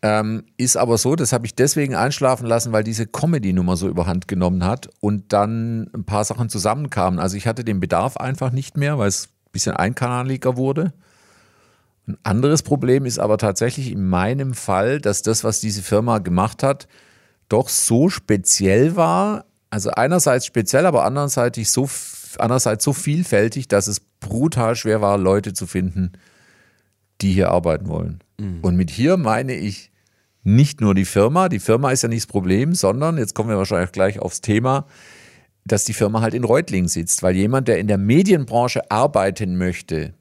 ähm, 0.03 0.45
ist 0.57 0.77
aber 0.77 0.97
so, 0.97 1.15
das 1.15 1.33
habe 1.33 1.47
ich 1.47 1.55
deswegen 1.55 1.95
einschlafen 1.95 2.45
lassen, 2.45 2.71
weil 2.71 2.83
diese 2.83 3.07
Comedy-Nummer 3.07 3.75
so 3.77 3.87
überhand 3.87 4.27
genommen 4.27 4.63
hat 4.63 4.89
und 4.99 5.33
dann 5.33 5.89
ein 5.93 6.03
paar 6.05 6.23
Sachen 6.23 6.49
zusammenkamen. 6.49 7.19
Also 7.19 7.35
ich 7.35 7.47
hatte 7.47 7.63
den 7.63 7.79
Bedarf 7.79 8.17
einfach 8.17 8.51
nicht 8.51 8.77
mehr, 8.77 8.99
weil 8.99 9.07
es 9.07 9.27
ein 9.27 9.51
bisschen 9.51 9.75
einkanaliger 9.75 10.55
wurde. 10.55 10.93
Ein 12.07 12.17
anderes 12.23 12.61
Problem 12.61 13.05
ist 13.05 13.17
aber 13.17 13.37
tatsächlich 13.37 13.91
in 13.91 14.07
meinem 14.07 14.53
Fall, 14.53 15.01
dass 15.01 15.23
das, 15.23 15.43
was 15.43 15.59
diese 15.59 15.81
Firma 15.81 16.19
gemacht 16.19 16.61
hat, 16.61 16.87
doch 17.49 17.67
so 17.67 18.09
speziell 18.09 18.95
war. 18.95 19.45
Also 19.69 19.89
einerseits 19.89 20.45
speziell, 20.45 20.85
aber 20.85 21.05
andererseits 21.05 21.73
so, 21.73 21.89
andererseits 22.39 22.83
so 22.83 22.93
vielfältig, 22.93 23.67
dass 23.67 23.87
es 23.87 23.99
brutal 23.99 24.75
schwer 24.75 25.01
war, 25.01 25.17
Leute 25.17 25.53
zu 25.53 25.67
finden, 25.67 26.13
die 27.21 27.31
hier 27.31 27.51
arbeiten 27.51 27.87
wollen. 27.87 28.19
Und 28.61 28.75
mit 28.75 28.89
hier 28.91 29.17
meine 29.17 29.53
ich 29.53 29.91
nicht 30.43 30.79
nur 30.79 30.95
die 30.95 31.05
Firma, 31.05 31.49
die 31.49 31.59
Firma 31.59 31.91
ist 31.91 32.03
ja 32.03 32.09
nicht 32.09 32.23
das 32.23 32.27
Problem, 32.27 32.73
sondern, 32.73 33.17
jetzt 33.17 33.35
kommen 33.35 33.49
wir 33.49 33.57
wahrscheinlich 33.57 33.91
gleich 33.91 34.19
aufs 34.19 34.41
Thema, 34.41 34.85
dass 35.65 35.83
die 35.83 35.93
Firma 35.93 36.21
halt 36.21 36.33
in 36.33 36.45
Reutlingen 36.45 36.87
sitzt, 36.87 37.23
weil 37.23 37.35
jemand, 37.35 37.67
der 37.67 37.79
in 37.79 37.87
der 37.87 37.97
Medienbranche 37.97 38.89
arbeiten 38.89 39.57
möchte, 39.57 40.13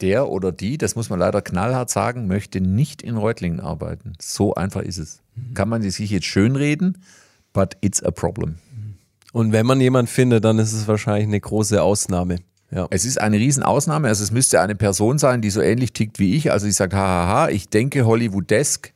der 0.00 0.28
oder 0.28 0.52
die, 0.52 0.78
das 0.78 0.96
muss 0.96 1.10
man 1.10 1.18
leider 1.18 1.42
knallhart 1.42 1.90
sagen, 1.90 2.26
möchte 2.26 2.60
nicht 2.60 3.02
in 3.02 3.16
Reutlingen 3.16 3.60
arbeiten. 3.60 4.14
So 4.18 4.54
einfach 4.54 4.80
ist 4.82 4.98
es. 4.98 5.20
Kann 5.54 5.68
man 5.68 5.82
sich 5.82 6.10
jetzt 6.10 6.26
schönreden, 6.26 6.98
but 7.52 7.76
it's 7.82 8.02
a 8.02 8.10
problem. 8.10 8.56
Und 9.32 9.52
wenn 9.52 9.66
man 9.66 9.80
jemanden 9.80 10.08
findet, 10.08 10.44
dann 10.44 10.58
ist 10.58 10.72
es 10.72 10.88
wahrscheinlich 10.88 11.28
eine 11.28 11.40
große 11.40 11.82
Ausnahme. 11.82 12.36
Ja. 12.70 12.86
Es 12.90 13.04
ist 13.04 13.20
eine 13.20 13.36
Riesenausnahme. 13.36 14.08
Also 14.08 14.22
es 14.22 14.30
müsste 14.30 14.60
eine 14.60 14.74
Person 14.74 15.18
sein, 15.18 15.40
die 15.40 15.50
so 15.50 15.60
ähnlich 15.60 15.92
tickt 15.92 16.18
wie 16.18 16.36
ich. 16.36 16.52
Also 16.52 16.66
ich 16.66 16.74
sage, 16.74 16.96
hahaha, 16.96 17.48
ich 17.48 17.68
denke 17.68 18.06
Hollywoodesk. 18.06 18.92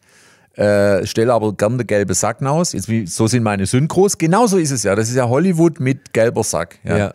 äh, 0.54 1.04
stelle 1.06 1.32
aber 1.32 1.52
gerne 1.54 1.78
den 1.78 1.86
gelben 1.86 2.14
Sack 2.14 2.42
aus. 2.42 2.72
Jetzt, 2.72 2.88
wie, 2.88 3.06
so 3.06 3.26
sind 3.26 3.42
meine 3.42 3.66
Synchros. 3.66 4.18
Genauso 4.18 4.58
ist 4.58 4.70
es 4.70 4.84
ja. 4.84 4.94
Das 4.94 5.08
ist 5.08 5.16
ja 5.16 5.28
Hollywood 5.28 5.80
mit 5.80 6.12
gelber 6.12 6.44
Sack. 6.44 6.78
Ja. 6.84 6.98
ja. 6.98 7.14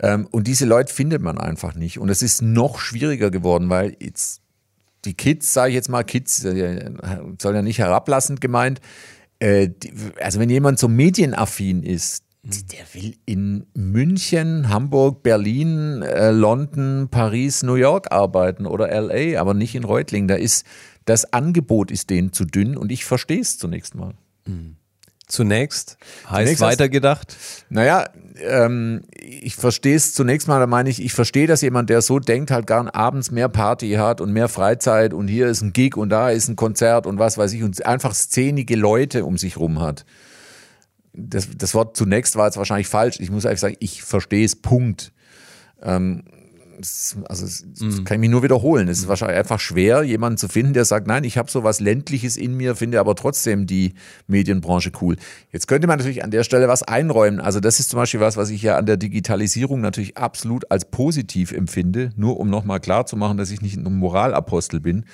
Ähm, 0.00 0.26
und 0.30 0.46
diese 0.46 0.64
Leute 0.66 0.92
findet 0.92 1.22
man 1.22 1.38
einfach 1.38 1.74
nicht. 1.74 1.98
Und 1.98 2.08
es 2.08 2.22
ist 2.22 2.42
noch 2.42 2.78
schwieriger 2.80 3.30
geworden, 3.30 3.70
weil 3.70 3.96
jetzt 4.00 4.40
die 5.04 5.14
Kids, 5.14 5.52
sage 5.52 5.70
ich 5.70 5.74
jetzt 5.74 5.88
mal, 5.88 6.02
Kids, 6.02 6.44
äh, 6.44 6.90
soll 7.40 7.54
ja 7.54 7.62
nicht 7.62 7.78
herablassend 7.78 8.40
gemeint, 8.40 8.80
äh, 9.40 9.70
also 10.20 10.38
wenn 10.38 10.50
jemand 10.50 10.78
so 10.78 10.88
medienaffin 10.88 11.82
ist, 11.82 12.24
der 12.42 12.86
will 12.94 13.16
in 13.26 13.66
München, 13.74 14.70
Hamburg, 14.70 15.22
Berlin, 15.22 16.02
äh, 16.02 16.30
London, 16.30 17.08
Paris, 17.10 17.62
New 17.62 17.74
York 17.74 18.12
arbeiten 18.12 18.64
oder 18.64 18.88
LA, 18.88 19.38
aber 19.38 19.52
nicht 19.52 19.74
in 19.74 19.84
Reutlingen. 19.84 20.28
Da 20.28 20.36
ist 20.36 20.64
das 21.04 21.32
Angebot 21.32 21.90
ist 21.90 22.08
denen 22.08 22.32
zu 22.32 22.44
dünn 22.44 22.76
und 22.76 22.92
ich 22.92 23.04
verstehe 23.04 23.40
es 23.40 23.58
zunächst 23.58 23.94
mal. 23.94 24.14
Mhm. 24.46 24.76
Zunächst 25.26 25.96
heißt 26.24 26.38
zunächst 26.38 26.60
weitergedacht? 26.60 27.36
Naja, 27.68 28.08
ähm, 28.42 29.02
ich 29.14 29.56
verstehe 29.56 29.96
es 29.96 30.14
zunächst 30.14 30.48
mal, 30.48 30.58
da 30.58 30.66
meine 30.66 30.90
ich, 30.90 31.02
ich 31.02 31.12
verstehe, 31.12 31.46
dass 31.46 31.62
jemand, 31.62 31.90
der 31.90 32.02
so 32.02 32.18
denkt, 32.18 32.50
halt 32.50 32.66
gar 32.66 32.94
abends 32.94 33.30
mehr 33.30 33.48
Party 33.48 33.92
hat 33.92 34.20
und 34.20 34.32
mehr 34.32 34.48
Freizeit 34.48 35.14
und 35.14 35.28
hier 35.28 35.48
ist 35.48 35.62
ein 35.62 35.72
Gig 35.72 35.96
und 35.96 36.10
da 36.10 36.30
ist 36.30 36.48
ein 36.48 36.56
Konzert 36.56 37.06
und 37.06 37.18
was 37.18 37.38
weiß 37.38 37.52
ich 37.52 37.62
und 37.62 37.84
einfach 37.84 38.14
szenige 38.14 38.76
Leute 38.76 39.24
um 39.24 39.38
sich 39.38 39.56
rum 39.56 39.80
hat. 39.80 40.04
Das, 41.12 41.48
das 41.56 41.74
Wort 41.74 41.96
zunächst 41.96 42.36
war 42.36 42.46
jetzt 42.46 42.56
wahrscheinlich 42.56 42.88
falsch. 42.88 43.18
Ich 43.20 43.30
muss 43.30 43.46
einfach 43.46 43.60
sagen, 43.60 43.76
ich 43.80 44.02
verstehe 44.02 44.44
es, 44.44 44.56
Punkt. 44.56 45.12
Ähm, 45.82 46.24
also 47.28 47.46
das 47.46 47.64
mhm. 47.80 48.04
kann 48.04 48.16
ich 48.16 48.20
mich 48.20 48.30
nur 48.30 48.42
wiederholen. 48.42 48.88
Es 48.88 48.98
ist 49.00 49.08
wahrscheinlich 49.08 49.38
einfach 49.38 49.60
schwer, 49.60 50.02
jemanden 50.02 50.38
zu 50.38 50.48
finden, 50.48 50.72
der 50.72 50.84
sagt, 50.84 51.06
nein, 51.06 51.24
ich 51.24 51.38
habe 51.38 51.50
so 51.50 51.64
was 51.64 51.80
Ländliches 51.80 52.36
in 52.36 52.56
mir, 52.56 52.76
finde 52.76 53.00
aber 53.00 53.14
trotzdem 53.14 53.66
die 53.66 53.94
Medienbranche 54.26 54.92
cool. 55.00 55.16
Jetzt 55.52 55.68
könnte 55.68 55.86
man 55.86 55.98
natürlich 55.98 56.24
an 56.24 56.30
der 56.30 56.44
Stelle 56.44 56.68
was 56.68 56.82
einräumen. 56.82 57.40
Also 57.40 57.60
das 57.60 57.80
ist 57.80 57.90
zum 57.90 57.98
Beispiel 57.98 58.20
was, 58.20 58.36
was 58.36 58.50
ich 58.50 58.62
ja 58.62 58.76
an 58.76 58.86
der 58.86 58.96
Digitalisierung 58.96 59.80
natürlich 59.80 60.16
absolut 60.16 60.70
als 60.70 60.84
positiv 60.84 61.52
empfinde, 61.52 62.10
nur 62.16 62.38
um 62.38 62.50
nochmal 62.50 62.80
klar 62.80 63.06
zu 63.06 63.16
machen, 63.16 63.36
dass 63.36 63.50
ich 63.50 63.60
nicht 63.60 63.76
ein 63.76 63.84
Moralapostel 63.84 64.80
bin. 64.80 65.04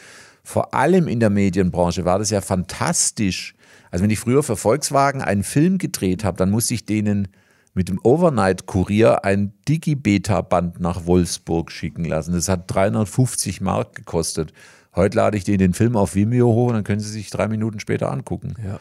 Vor 0.42 0.74
allem 0.74 1.08
in 1.08 1.20
der 1.20 1.30
Medienbranche 1.30 2.04
war 2.04 2.18
das 2.18 2.30
ja 2.30 2.40
fantastisch. 2.40 3.54
Also 3.90 4.02
wenn 4.02 4.10
ich 4.10 4.20
früher 4.20 4.42
für 4.42 4.56
Volkswagen 4.56 5.22
einen 5.22 5.42
Film 5.42 5.78
gedreht 5.78 6.22
habe, 6.22 6.36
dann 6.36 6.50
musste 6.50 6.74
ich 6.74 6.86
denen 6.86 7.28
mit 7.76 7.90
dem 7.90 8.00
Overnight-Kurier 8.02 9.24
ein 9.26 9.52
Digi-Beta-Band 9.68 10.80
nach 10.80 11.04
Wolfsburg 11.04 11.70
schicken 11.70 12.06
lassen. 12.06 12.32
Das 12.32 12.48
hat 12.48 12.64
350 12.68 13.60
Mark 13.60 13.94
gekostet. 13.94 14.54
Heute 14.94 15.18
lade 15.18 15.36
ich 15.36 15.44
den, 15.44 15.58
den 15.58 15.74
Film 15.74 15.94
auf 15.94 16.14
Vimeo 16.14 16.46
hoch 16.46 16.68
und 16.68 16.72
dann 16.72 16.84
können 16.84 17.00
Sie 17.00 17.10
sich 17.10 17.28
drei 17.28 17.48
Minuten 17.48 17.78
später 17.78 18.10
angucken. 18.10 18.54
Ja. 18.64 18.80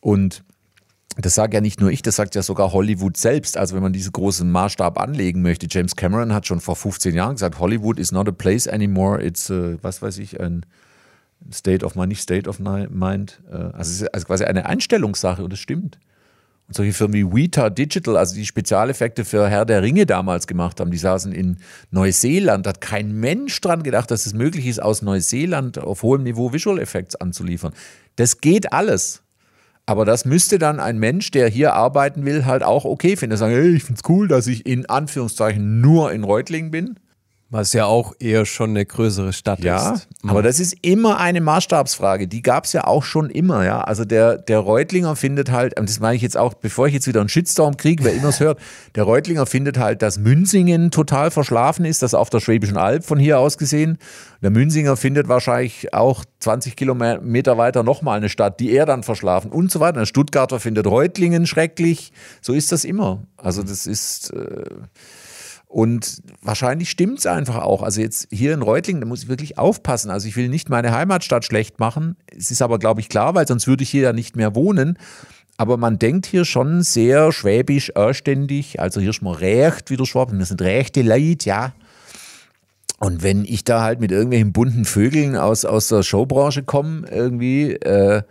Und 0.00 0.44
das 1.16 1.34
sagt 1.34 1.54
ja 1.54 1.62
nicht 1.62 1.80
nur 1.80 1.90
ich, 1.90 2.02
das 2.02 2.16
sagt 2.16 2.34
ja 2.34 2.42
sogar 2.42 2.74
Hollywood 2.74 3.16
selbst. 3.16 3.56
Also 3.56 3.74
wenn 3.74 3.82
man 3.82 3.94
diesen 3.94 4.12
großen 4.12 4.50
Maßstab 4.50 5.00
anlegen 5.00 5.40
möchte. 5.40 5.66
James 5.70 5.96
Cameron 5.96 6.34
hat 6.34 6.46
schon 6.46 6.60
vor 6.60 6.76
15 6.76 7.14
Jahren 7.14 7.36
gesagt, 7.36 7.58
Hollywood 7.58 7.98
is 7.98 8.12
not 8.12 8.28
a 8.28 8.32
place 8.32 8.68
anymore. 8.68 9.24
It's, 9.24 9.48
uh, 9.48 9.78
was 9.80 10.02
weiß 10.02 10.18
ich, 10.18 10.38
ein 10.38 10.66
State 11.50 11.86
of 11.86 11.94
Mind, 11.94 12.10
nicht 12.10 12.20
State 12.20 12.50
of 12.50 12.58
Mind. 12.58 13.40
Äh, 13.50 13.54
also 13.54 13.78
es 13.78 14.02
ist 14.02 14.08
also 14.12 14.26
quasi 14.26 14.44
eine 14.44 14.66
Einstellungssache 14.66 15.42
und 15.42 15.54
das 15.54 15.58
stimmt. 15.58 15.98
Und 16.68 16.74
solche 16.74 16.92
Firmen 16.92 17.14
wie 17.14 17.32
Weta 17.32 17.70
Digital, 17.70 18.16
also 18.16 18.34
die 18.34 18.44
Spezialeffekte 18.44 19.24
für 19.24 19.48
Herr 19.48 19.64
der 19.64 19.82
Ringe 19.82 20.04
damals 20.04 20.46
gemacht 20.46 20.80
haben, 20.80 20.90
die 20.90 20.98
saßen 20.98 21.32
in 21.32 21.58
Neuseeland. 21.90 22.66
Da 22.66 22.70
hat 22.70 22.80
kein 22.80 23.12
Mensch 23.12 23.60
dran 23.60 23.84
gedacht, 23.84 24.10
dass 24.10 24.26
es 24.26 24.34
möglich 24.34 24.66
ist, 24.66 24.82
aus 24.82 25.02
Neuseeland 25.02 25.78
auf 25.78 26.02
hohem 26.02 26.24
Niveau 26.24 26.52
Visual 26.52 26.80
Effects 26.80 27.14
anzuliefern. 27.14 27.72
Das 28.16 28.40
geht 28.40 28.72
alles. 28.72 29.22
Aber 29.88 30.04
das 30.04 30.24
müsste 30.24 30.58
dann 30.58 30.80
ein 30.80 30.98
Mensch, 30.98 31.30
der 31.30 31.48
hier 31.48 31.74
arbeiten 31.74 32.24
will, 32.24 32.44
halt 32.44 32.64
auch 32.64 32.84
okay 32.84 33.16
finden. 33.16 33.36
Sagen, 33.36 33.54
hey, 33.54 33.76
ich 33.76 33.84
finde 33.84 34.00
es 34.02 34.08
cool, 34.08 34.26
dass 34.26 34.48
ich 34.48 34.66
in 34.66 34.86
Anführungszeichen 34.86 35.80
nur 35.80 36.10
in 36.10 36.24
Reutlingen 36.24 36.72
bin. 36.72 36.98
Was 37.48 37.72
ja 37.74 37.84
auch 37.84 38.12
eher 38.18 38.44
schon 38.44 38.70
eine 38.70 38.84
größere 38.84 39.32
Stadt 39.32 39.60
ja, 39.60 39.92
ist. 39.92 40.08
Ja, 40.24 40.30
aber 40.30 40.42
das 40.42 40.58
ist 40.58 40.74
immer 40.82 41.20
eine 41.20 41.40
Maßstabsfrage. 41.40 42.26
Die 42.26 42.42
gab 42.42 42.64
es 42.64 42.72
ja 42.72 42.88
auch 42.88 43.04
schon 43.04 43.30
immer. 43.30 43.64
Ja, 43.64 43.82
Also 43.82 44.04
der, 44.04 44.36
der 44.36 44.58
Reutlinger 44.58 45.14
findet 45.14 45.52
halt, 45.52 45.78
und 45.78 45.88
das 45.88 46.00
meine 46.00 46.16
ich 46.16 46.22
jetzt 46.22 46.36
auch, 46.36 46.54
bevor 46.54 46.88
ich 46.88 46.94
jetzt 46.94 47.06
wieder 47.06 47.20
einen 47.20 47.28
Shitstorm 47.28 47.76
kriege, 47.76 48.02
wer 48.02 48.14
immer 48.14 48.30
es 48.30 48.40
hört, 48.40 48.58
der 48.96 49.04
Reutlinger 49.04 49.46
findet 49.46 49.78
halt, 49.78 50.02
dass 50.02 50.18
Münzingen 50.18 50.90
total 50.90 51.30
verschlafen 51.30 51.84
ist, 51.84 52.02
das 52.02 52.14
auf 52.14 52.30
der 52.30 52.40
Schwäbischen 52.40 52.76
Alb 52.76 53.04
von 53.04 53.20
hier 53.20 53.38
aus 53.38 53.58
gesehen. 53.58 53.98
Der 54.42 54.50
Münzinger 54.50 54.96
findet 54.96 55.28
wahrscheinlich 55.28 55.94
auch 55.94 56.24
20 56.40 56.74
Kilometer 56.74 57.56
weiter 57.56 57.84
nochmal 57.84 58.16
eine 58.16 58.28
Stadt, 58.28 58.58
die 58.58 58.72
er 58.72 58.86
dann 58.86 59.04
verschlafen 59.04 59.52
und 59.52 59.70
so 59.70 59.78
weiter. 59.78 60.00
Der 60.00 60.06
Stuttgarter 60.06 60.58
findet 60.58 60.88
Reutlingen 60.88 61.46
schrecklich. 61.46 62.12
So 62.42 62.54
ist 62.54 62.72
das 62.72 62.84
immer. 62.84 63.22
Also 63.36 63.62
das 63.62 63.86
ist... 63.86 64.32
Äh, 64.32 64.64
und 65.68 66.22
wahrscheinlich 66.42 66.90
stimmt 66.90 67.18
es 67.18 67.26
einfach 67.26 67.56
auch. 67.56 67.82
Also 67.82 68.00
jetzt 68.00 68.28
hier 68.30 68.54
in 68.54 68.62
Reutlingen, 68.62 69.00
da 69.00 69.06
muss 69.06 69.24
ich 69.24 69.28
wirklich 69.28 69.58
aufpassen. 69.58 70.10
Also 70.10 70.28
ich 70.28 70.36
will 70.36 70.48
nicht 70.48 70.68
meine 70.68 70.92
Heimatstadt 70.92 71.44
schlecht 71.44 71.80
machen. 71.80 72.16
Es 72.34 72.50
ist 72.50 72.62
aber, 72.62 72.78
glaube 72.78 73.00
ich, 73.00 73.08
klar, 73.08 73.34
weil 73.34 73.46
sonst 73.46 73.66
würde 73.66 73.82
ich 73.82 73.90
hier 73.90 74.02
ja 74.02 74.12
nicht 74.12 74.36
mehr 74.36 74.54
wohnen. 74.54 74.98
Aber 75.56 75.76
man 75.76 75.98
denkt 75.98 76.26
hier 76.26 76.44
schon 76.44 76.82
sehr 76.82 77.32
schwäbisch, 77.32 77.96
anständig. 77.96 78.78
Also 78.78 79.00
hier 79.00 79.10
ist 79.10 79.22
man 79.22 79.34
recht, 79.34 79.90
wie 79.90 79.96
der 79.96 80.04
Schwaben. 80.04 80.38
Das 80.38 80.48
sind 80.48 80.62
rechte 80.62 81.02
Leute, 81.02 81.48
ja. 81.48 81.72
Und 82.98 83.22
wenn 83.22 83.44
ich 83.44 83.64
da 83.64 83.82
halt 83.82 84.00
mit 84.00 84.10
irgendwelchen 84.10 84.52
bunten 84.52 84.84
Vögeln 84.84 85.36
aus, 85.36 85.64
aus 85.64 85.88
der 85.88 86.02
Showbranche 86.02 86.62
komme, 86.62 87.06
irgendwie, 87.10 87.72
äh, 87.72 88.22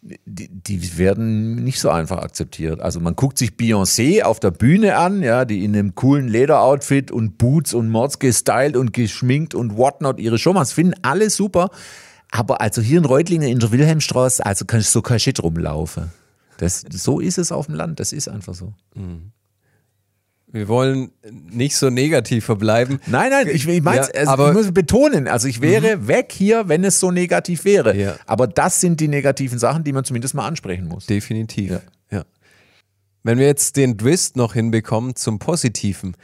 die, 0.00 0.48
die, 0.48 0.98
werden 0.98 1.56
nicht 1.64 1.80
so 1.80 1.90
einfach 1.90 2.18
akzeptiert. 2.18 2.80
Also 2.80 3.00
man 3.00 3.16
guckt 3.16 3.36
sich 3.36 3.50
Beyoncé 3.50 4.22
auf 4.22 4.38
der 4.38 4.52
Bühne 4.52 4.96
an, 4.96 5.22
ja, 5.22 5.44
die 5.44 5.64
in 5.64 5.74
einem 5.74 5.94
coolen 5.94 6.28
Lederoutfit 6.28 7.10
und 7.10 7.36
Boots 7.36 7.74
und 7.74 7.90
Mods 7.90 8.18
gestylt 8.18 8.76
und 8.76 8.92
geschminkt 8.92 9.54
und 9.54 9.76
whatnot 9.76 10.20
ihre 10.20 10.38
Show 10.38 10.52
macht. 10.52 10.70
Finden 10.70 10.94
alle 11.02 11.30
super. 11.30 11.70
Aber 12.30 12.60
also 12.60 12.80
hier 12.80 12.98
in 12.98 13.04
Reutlingen 13.04 13.48
in 13.48 13.58
der 13.58 13.72
Wilhelmstraße, 13.72 14.44
also 14.44 14.64
kann 14.66 14.80
ich 14.80 14.88
so 14.88 15.02
kein 15.02 15.18
Shit 15.18 15.42
rumlaufen. 15.42 16.12
Das, 16.58 16.84
so 16.90 17.20
ist 17.20 17.38
es 17.38 17.52
auf 17.52 17.66
dem 17.66 17.74
Land, 17.74 18.00
das 18.00 18.12
ist 18.12 18.28
einfach 18.28 18.54
so. 18.54 18.74
Mhm. 18.94 19.32
Wir 20.50 20.66
wollen 20.68 21.10
nicht 21.30 21.76
so 21.76 21.90
negativ 21.90 22.46
verbleiben. 22.46 23.00
Nein, 23.06 23.30
nein, 23.30 23.48
ich, 23.48 23.68
ich 23.68 23.82
meine, 23.82 24.08
ja, 24.14 24.26
also 24.26 24.48
ich 24.48 24.54
muss 24.54 24.72
betonen, 24.72 25.28
also 25.28 25.46
ich 25.46 25.60
wäre 25.60 25.98
mhm. 25.98 26.08
weg 26.08 26.32
hier, 26.32 26.68
wenn 26.68 26.84
es 26.84 27.00
so 27.00 27.10
negativ 27.10 27.66
wäre. 27.66 27.94
Ja. 27.94 28.16
Aber 28.24 28.46
das 28.46 28.80
sind 28.80 29.00
die 29.00 29.08
negativen 29.08 29.58
Sachen, 29.58 29.84
die 29.84 29.92
man 29.92 30.04
zumindest 30.04 30.34
mal 30.34 30.46
ansprechen 30.46 30.88
muss. 30.88 31.04
Definitiv. 31.04 31.70
Ja. 31.70 31.80
ja. 32.10 32.24
Wenn 33.22 33.38
wir 33.38 33.46
jetzt 33.46 33.76
den 33.76 33.98
Twist 33.98 34.36
noch 34.36 34.54
hinbekommen 34.54 35.16
zum 35.16 35.38
Positiven, 35.38 36.16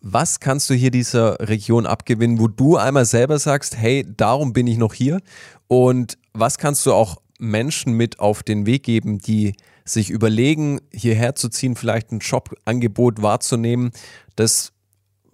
was 0.00 0.40
kannst 0.40 0.68
du 0.68 0.74
hier 0.74 0.90
dieser 0.90 1.38
Region 1.40 1.86
abgewinnen, 1.86 2.40
wo 2.40 2.48
du 2.48 2.76
einmal 2.76 3.04
selber 3.04 3.38
sagst, 3.38 3.76
hey, 3.76 4.04
darum 4.16 4.52
bin 4.52 4.66
ich 4.66 4.76
noch 4.76 4.92
hier? 4.92 5.20
Und 5.68 6.18
was 6.32 6.58
kannst 6.58 6.84
du 6.84 6.92
auch 6.92 7.22
Menschen 7.38 7.94
mit 7.94 8.18
auf 8.18 8.42
den 8.42 8.66
Weg 8.66 8.82
geben, 8.82 9.18
die 9.18 9.54
sich 9.84 10.10
überlegen, 10.10 10.80
hierher 10.92 11.34
zu 11.34 11.48
ziehen, 11.48 11.76
vielleicht 11.76 12.12
ein 12.12 12.20
Jobangebot 12.20 13.22
wahrzunehmen, 13.22 13.92
das 14.36 14.72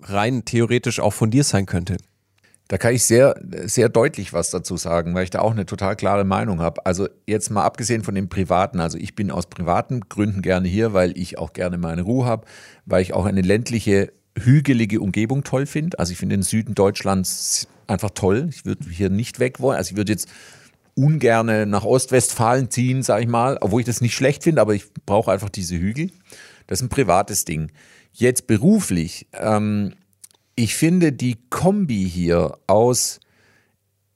rein 0.03 0.45
theoretisch 0.45 1.01
auch 1.01 1.13
von 1.13 1.31
dir 1.31 1.45
sein 1.45 1.67
könnte? 1.67 1.97
Da 2.71 2.79
kann 2.79 2.95
ich 2.95 3.03
sehr, 3.03 3.35
sehr 3.65 3.89
deutlich 3.89 4.33
was 4.33 4.51
dazu 4.51 4.77
sagen, 4.77 5.13
weil 5.13 5.25
ich 5.25 5.31
da 5.31 5.41
auch 5.41 5.51
eine 5.51 5.67
total 5.67 5.97
klare 5.97 6.23
Meinung 6.23 6.61
habe. 6.61 6.87
Also 6.87 7.09
jetzt 7.27 7.51
mal 7.51 7.65
abgesehen 7.65 8.05
von 8.05 8.15
dem 8.15 8.29
Privaten, 8.29 8.79
also 8.79 8.97
ich 8.97 9.17
bin 9.17 9.33
aus 9.33 9.47
privaten 9.47 10.03
Gründen 10.09 10.41
gerne 10.41 10.69
hier, 10.69 10.93
weil 10.93 11.19
ich 11.19 11.37
auch 11.37 11.53
gerne 11.53 11.79
meine 11.79 12.03
Ruhe 12.03 12.27
habe, 12.27 12.47
weil 12.87 13.03
ich 13.03 13.13
auch 13.13 13.25
eine 13.25 13.43
ländliche, 13.43 14.13
hügelige 14.39 15.01
Umgebung 15.01 15.43
toll 15.43 15.67
finde. 15.67 15.99
Also 15.99 16.13
ich 16.13 16.19
finde 16.19 16.37
den 16.37 16.45
Süden 16.45 16.77
Deutschlands 16.77 17.67
einfach 17.89 18.11
toll. 18.11 18.47
Ich 18.51 18.65
würde 18.65 18.89
hier 18.89 19.11
nicht 19.11 19.41
weg 19.41 19.59
wollen. 19.59 19.77
Also 19.77 19.91
ich 19.91 19.97
würde 19.97 20.13
jetzt 20.13 20.29
ungerne 20.95 21.67
nach 21.67 21.85
Ostwestfalen 21.85 22.71
ziehen, 22.71 23.03
sage 23.03 23.23
ich 23.23 23.29
mal, 23.29 23.59
obwohl 23.61 23.81
ich 23.81 23.87
das 23.87 24.01
nicht 24.01 24.15
schlecht 24.15 24.45
finde, 24.45 24.61
aber 24.61 24.75
ich 24.75 24.85
brauche 25.07 25.31
einfach 25.33 25.49
diese 25.49 25.77
Hügel. 25.77 26.11
Das 26.67 26.81
ist 26.81 26.87
ein 26.87 26.91
privates 26.91 27.45
Ding. 27.45 27.71
Jetzt 28.13 28.47
beruflich, 28.47 29.29
ähm, 29.33 29.95
ich 30.57 30.75
finde 30.75 31.13
die 31.13 31.39
Kombi 31.49 32.09
hier 32.09 32.59
aus, 32.67 33.21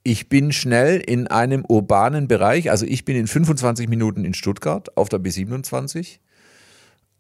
ich 0.03 0.29
bin 0.29 0.53
schnell 0.53 1.01
in 1.01 1.27
einem 1.27 1.65
urbanen 1.67 2.29
Bereich, 2.29 2.71
also 2.71 2.85
ich 2.85 3.05
bin 3.05 3.17
in 3.17 3.27
25 3.27 3.89
Minuten 3.89 4.25
in 4.25 4.35
Stuttgart 4.35 4.97
auf 4.97 5.09
der 5.09 5.21
B27. 5.21 6.19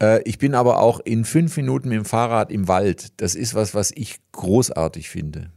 Äh, 0.02 0.22
ich 0.24 0.38
bin 0.38 0.54
aber 0.54 0.80
auch 0.80 1.00
in 1.00 1.24
fünf 1.24 1.56
Minuten 1.56 1.88
mit 1.88 1.96
dem 1.96 2.04
Fahrrad 2.04 2.52
im 2.52 2.68
Wald. 2.68 3.20
Das 3.20 3.34
ist 3.34 3.54
was, 3.54 3.74
was 3.74 3.90
ich 3.94 4.18
großartig 4.32 5.08
finde. 5.08 5.50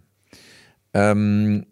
Ähm, 0.94 1.66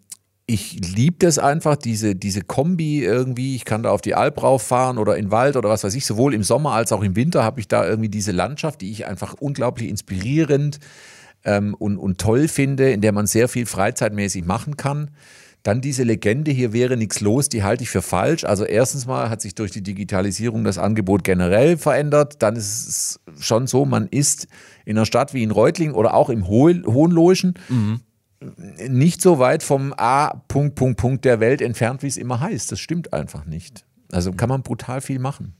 ich 0.48 0.78
liebe 0.94 1.16
das 1.18 1.38
einfach, 1.38 1.76
diese, 1.76 2.14
diese 2.14 2.40
Kombi 2.40 3.02
irgendwie. 3.02 3.56
Ich 3.56 3.64
kann 3.64 3.82
da 3.82 3.90
auf 3.90 4.00
die 4.00 4.14
Alp 4.14 4.42
rauffahren 4.42 4.96
oder 4.96 5.16
in 5.16 5.26
den 5.26 5.30
Wald 5.32 5.56
oder 5.56 5.68
was 5.68 5.82
weiß 5.82 5.94
ich. 5.94 6.06
Sowohl 6.06 6.34
im 6.34 6.44
Sommer 6.44 6.72
als 6.72 6.92
auch 6.92 7.02
im 7.02 7.16
Winter 7.16 7.42
habe 7.42 7.58
ich 7.58 7.66
da 7.66 7.84
irgendwie 7.84 8.08
diese 8.08 8.30
Landschaft, 8.30 8.80
die 8.80 8.92
ich 8.92 9.06
einfach 9.06 9.34
unglaublich 9.34 9.88
inspirierend 9.88 10.78
ähm, 11.44 11.74
und, 11.74 11.98
und 11.98 12.20
toll 12.20 12.46
finde, 12.46 12.92
in 12.92 13.00
der 13.00 13.10
man 13.10 13.26
sehr 13.26 13.48
viel 13.48 13.66
freizeitmäßig 13.66 14.44
machen 14.44 14.76
kann. 14.76 15.10
Dann 15.64 15.80
diese 15.80 16.04
Legende, 16.04 16.52
hier 16.52 16.72
wäre 16.72 16.96
nichts 16.96 17.20
los, 17.20 17.48
die 17.48 17.64
halte 17.64 17.82
ich 17.82 17.90
für 17.90 18.02
falsch. 18.02 18.44
Also 18.44 18.64
erstens 18.64 19.04
mal 19.04 19.28
hat 19.28 19.40
sich 19.40 19.56
durch 19.56 19.72
die 19.72 19.82
Digitalisierung 19.82 20.62
das 20.62 20.78
Angebot 20.78 21.24
generell 21.24 21.76
verändert. 21.76 22.40
Dann 22.40 22.54
ist 22.54 22.86
es 22.86 23.20
schon 23.40 23.66
so, 23.66 23.84
man 23.84 24.06
ist 24.06 24.46
in 24.84 24.96
einer 24.96 25.06
Stadt 25.06 25.34
wie 25.34 25.42
in 25.42 25.50
Reutlingen 25.50 25.96
oder 25.96 26.14
auch 26.14 26.30
im 26.30 26.46
Hohenlohischen 26.46 27.54
mhm. 27.68 28.00
Nicht 28.40 29.22
so 29.22 29.38
weit 29.38 29.62
vom 29.62 29.94
A. 29.96 30.42
Punkt, 30.48 30.74
Punkt, 30.74 31.00
Punkt 31.00 31.24
der 31.24 31.40
Welt 31.40 31.62
entfernt, 31.62 32.02
wie 32.02 32.08
es 32.08 32.16
immer 32.16 32.40
heißt. 32.40 32.70
Das 32.70 32.80
stimmt 32.80 33.12
einfach 33.12 33.44
nicht. 33.46 33.84
Also 34.12 34.32
kann 34.32 34.48
man 34.48 34.62
brutal 34.62 35.00
viel 35.00 35.18
machen. 35.18 35.54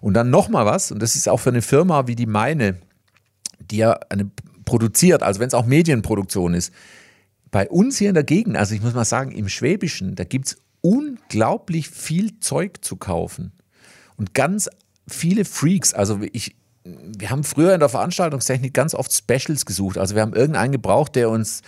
Und 0.00 0.14
dann 0.14 0.30
nochmal 0.30 0.64
was, 0.66 0.90
und 0.90 1.02
das 1.02 1.16
ist 1.16 1.28
auch 1.28 1.38
für 1.38 1.50
eine 1.50 1.62
Firma 1.62 2.06
wie 2.06 2.16
die 2.16 2.26
meine, 2.26 2.78
die 3.60 3.78
ja 3.78 3.98
eine 4.08 4.30
produziert, 4.64 5.22
also 5.22 5.40
wenn 5.40 5.48
es 5.48 5.54
auch 5.54 5.66
Medienproduktion 5.66 6.54
ist, 6.54 6.72
bei 7.50 7.68
uns 7.68 7.98
hier 7.98 8.08
in 8.08 8.14
der 8.14 8.24
Gegend, 8.24 8.56
also 8.56 8.74
ich 8.74 8.82
muss 8.82 8.94
mal 8.94 9.04
sagen, 9.04 9.32
im 9.32 9.48
Schwäbischen, 9.48 10.14
da 10.14 10.24
gibt 10.24 10.46
es 10.46 10.56
unglaublich 10.80 11.88
viel 11.88 12.38
Zeug 12.38 12.84
zu 12.84 12.96
kaufen. 12.96 13.52
Und 14.16 14.34
ganz 14.34 14.70
viele 15.08 15.44
Freaks, 15.44 15.92
also 15.92 16.20
ich, 16.32 16.54
wir 16.84 17.30
haben 17.30 17.44
früher 17.44 17.74
in 17.74 17.80
der 17.80 17.88
Veranstaltungstechnik 17.88 18.72
ganz 18.72 18.94
oft 18.94 19.12
Specials 19.12 19.66
gesucht. 19.66 19.98
Also 19.98 20.14
wir 20.14 20.22
haben 20.22 20.34
irgendeinen 20.34 20.72
gebraucht, 20.72 21.16
der 21.16 21.30
uns, 21.30 21.62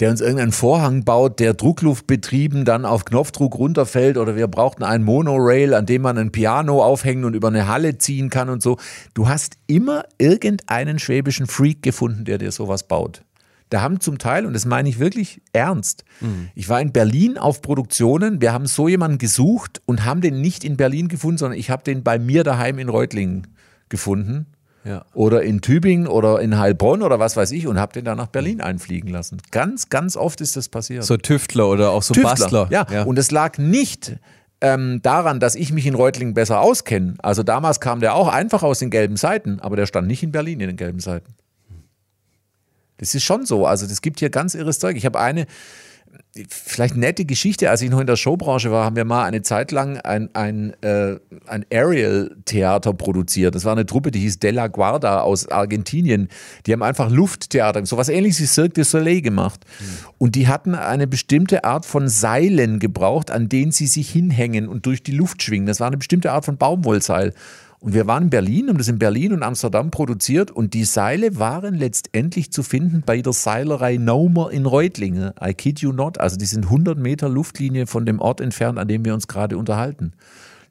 der 0.00 0.10
uns 0.10 0.20
irgendeinen 0.20 0.52
Vorhang 0.52 1.04
baut, 1.04 1.38
der 1.38 1.54
druckluftbetrieben 1.54 2.64
dann 2.64 2.84
auf 2.84 3.04
Knopfdruck 3.04 3.56
runterfällt. 3.56 4.16
Oder 4.16 4.34
wir 4.36 4.48
brauchten 4.48 4.82
einen 4.82 5.04
Monorail, 5.04 5.74
an 5.74 5.86
dem 5.86 6.02
man 6.02 6.18
ein 6.18 6.32
Piano 6.32 6.82
aufhängen 6.82 7.24
und 7.24 7.34
über 7.34 7.48
eine 7.48 7.68
Halle 7.68 7.98
ziehen 7.98 8.30
kann 8.30 8.48
und 8.48 8.62
so. 8.62 8.78
Du 9.14 9.28
hast 9.28 9.56
immer 9.66 10.04
irgendeinen 10.18 10.98
schwäbischen 10.98 11.46
Freak 11.46 11.82
gefunden, 11.82 12.24
der 12.24 12.38
dir 12.38 12.50
sowas 12.50 12.88
baut. 12.88 13.22
Da 13.70 13.82
haben 13.82 13.98
zum 14.00 14.18
Teil, 14.18 14.46
und 14.46 14.52
das 14.52 14.66
meine 14.66 14.88
ich 14.88 14.98
wirklich 14.98 15.40
ernst, 15.52 16.04
mhm. 16.20 16.48
ich 16.54 16.68
war 16.68 16.80
in 16.80 16.92
Berlin 16.92 17.38
auf 17.38 17.62
Produktionen, 17.62 18.40
wir 18.40 18.52
haben 18.52 18.66
so 18.66 18.88
jemanden 18.88 19.18
gesucht 19.18 19.80
und 19.86 20.04
haben 20.04 20.20
den 20.20 20.40
nicht 20.40 20.64
in 20.64 20.76
Berlin 20.76 21.08
gefunden, 21.08 21.38
sondern 21.38 21.58
ich 21.58 21.70
habe 21.70 21.82
den 21.82 22.02
bei 22.02 22.18
mir 22.18 22.44
daheim 22.44 22.78
in 22.78 22.88
Reutlingen 22.88 23.48
gefunden 23.88 24.46
ja. 24.84 25.04
oder 25.14 25.42
in 25.42 25.60
Tübingen 25.60 26.06
oder 26.06 26.40
in 26.40 26.58
Heilbronn 26.58 27.02
oder 27.02 27.18
was 27.18 27.36
weiß 27.36 27.50
ich 27.52 27.66
und 27.66 27.78
habe 27.78 27.92
den 27.92 28.04
dann 28.04 28.16
nach 28.16 28.28
Berlin 28.28 28.60
einfliegen 28.60 29.10
lassen. 29.10 29.38
Ganz, 29.50 29.88
ganz 29.88 30.16
oft 30.16 30.40
ist 30.40 30.56
das 30.56 30.68
passiert. 30.68 31.04
So 31.04 31.16
Tüftler 31.16 31.68
oder 31.68 31.90
auch 31.90 32.02
so 32.02 32.14
Tüftler, 32.14 32.30
Bastler. 32.30 32.68
Ja. 32.70 32.86
ja, 32.90 33.02
und 33.04 33.18
es 33.18 33.30
lag 33.30 33.58
nicht 33.58 34.16
ähm, 34.60 35.00
daran, 35.02 35.40
dass 35.40 35.54
ich 35.54 35.72
mich 35.72 35.86
in 35.86 35.94
Reutlingen 35.94 36.34
besser 36.34 36.60
auskenne. 36.60 37.14
Also 37.18 37.42
damals 37.42 37.80
kam 37.80 38.00
der 38.00 38.14
auch 38.14 38.28
einfach 38.28 38.62
aus 38.62 38.78
den 38.78 38.90
gelben 38.90 39.16
Seiten, 39.16 39.60
aber 39.60 39.76
der 39.76 39.86
stand 39.86 40.06
nicht 40.06 40.22
in 40.22 40.32
Berlin 40.32 40.60
in 40.60 40.68
den 40.68 40.76
gelben 40.76 41.00
Seiten. 41.00 41.34
Das 42.98 43.14
ist 43.14 43.24
schon 43.24 43.44
so. 43.44 43.66
Also, 43.66 43.86
das 43.86 44.00
gibt 44.00 44.20
hier 44.20 44.30
ganz 44.30 44.54
irres 44.54 44.78
Zeug. 44.78 44.96
Ich 44.96 45.04
habe 45.04 45.18
eine, 45.20 45.46
vielleicht 46.48 46.96
nette 46.96 47.24
Geschichte, 47.24 47.70
als 47.70 47.82
ich 47.82 47.90
noch 47.90 48.00
in 48.00 48.06
der 48.06 48.16
Showbranche 48.16 48.70
war, 48.70 48.84
haben 48.84 48.96
wir 48.96 49.04
mal 49.04 49.24
eine 49.24 49.42
Zeit 49.42 49.70
lang 49.72 49.98
ein, 49.98 50.34
ein, 50.34 50.72
äh, 50.82 51.16
ein 51.46 51.64
Aerial-Theater 51.72 52.92
produziert. 52.92 53.54
Das 53.54 53.64
war 53.64 53.72
eine 53.72 53.86
Truppe, 53.86 54.10
die 54.10 54.20
hieß 54.20 54.40
Della 54.40 54.66
Guarda 54.66 55.20
aus 55.20 55.48
Argentinien. 55.48 56.28
Die 56.66 56.72
haben 56.72 56.82
einfach 56.82 57.10
Lufttheater, 57.10 57.84
so 57.86 57.96
was 57.96 58.08
ähnliches 58.08 58.40
wie 58.40 58.46
Cirque 58.46 58.74
du 58.74 58.84
Soleil 58.84 59.22
gemacht. 59.22 59.60
Mhm. 59.78 59.84
Und 60.18 60.34
die 60.34 60.48
hatten 60.48 60.74
eine 60.74 61.06
bestimmte 61.06 61.64
Art 61.64 61.86
von 61.86 62.08
Seilen 62.08 62.78
gebraucht, 62.80 63.30
an 63.30 63.48
denen 63.48 63.72
sie 63.72 63.86
sich 63.86 64.10
hinhängen 64.10 64.68
und 64.68 64.86
durch 64.86 65.02
die 65.02 65.12
Luft 65.12 65.42
schwingen. 65.42 65.66
Das 65.66 65.80
war 65.80 65.86
eine 65.86 65.98
bestimmte 65.98 66.32
Art 66.32 66.44
von 66.44 66.56
Baumwollseil. 66.56 67.32
Und 67.84 67.92
wir 67.92 68.06
waren 68.06 68.22
in 68.22 68.30
Berlin, 68.30 68.70
haben 68.70 68.78
das 68.78 68.88
in 68.88 68.98
Berlin 68.98 69.34
und 69.34 69.42
Amsterdam 69.42 69.90
produziert 69.90 70.50
und 70.50 70.72
die 70.72 70.84
Seile 70.84 71.38
waren 71.38 71.74
letztendlich 71.74 72.50
zu 72.50 72.62
finden 72.62 73.02
bei 73.04 73.20
der 73.20 73.34
Seilerei 73.34 73.98
Naumer 73.98 74.50
in 74.50 74.64
Reutlingen. 74.64 75.32
I 75.38 75.52
kid 75.52 75.80
you 75.80 75.92
not. 75.92 76.18
Also 76.18 76.38
die 76.38 76.46
sind 76.46 76.64
100 76.64 76.98
Meter 76.98 77.28
Luftlinie 77.28 77.86
von 77.86 78.06
dem 78.06 78.20
Ort 78.20 78.40
entfernt, 78.40 78.78
an 78.78 78.88
dem 78.88 79.04
wir 79.04 79.12
uns 79.12 79.28
gerade 79.28 79.58
unterhalten. 79.58 80.12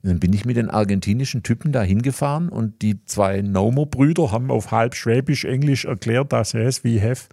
Und 0.01 0.09
dann 0.09 0.19
bin 0.19 0.33
ich 0.33 0.45
mit 0.45 0.57
den 0.57 0.71
argentinischen 0.71 1.43
Typen 1.43 1.71
da 1.71 1.83
hingefahren 1.83 2.49
und 2.49 2.81
die 2.81 3.05
zwei 3.05 3.43
Naumer-Brüder 3.43 4.31
haben 4.31 4.49
auf 4.49 4.71
halb 4.71 4.95
Schwäbisch-Englisch 4.95 5.85
erklärt, 5.85 6.33
dass 6.33 6.55
es 6.55 6.83
we 6.83 6.99
have, 6.99 7.27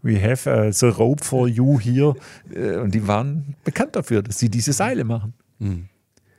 we 0.00 0.18
have 0.18 0.48
uh, 0.50 0.72
the 0.72 0.86
rope 0.86 1.22
for 1.22 1.46
you 1.46 1.78
here. 1.78 2.14
Äh, 2.54 2.78
und 2.78 2.94
die 2.94 3.06
waren 3.06 3.54
bekannt 3.64 3.96
dafür, 3.96 4.22
dass 4.22 4.38
sie 4.38 4.48
diese 4.48 4.72
Seile 4.72 5.04
machen. 5.04 5.34
Mhm. 5.58 5.90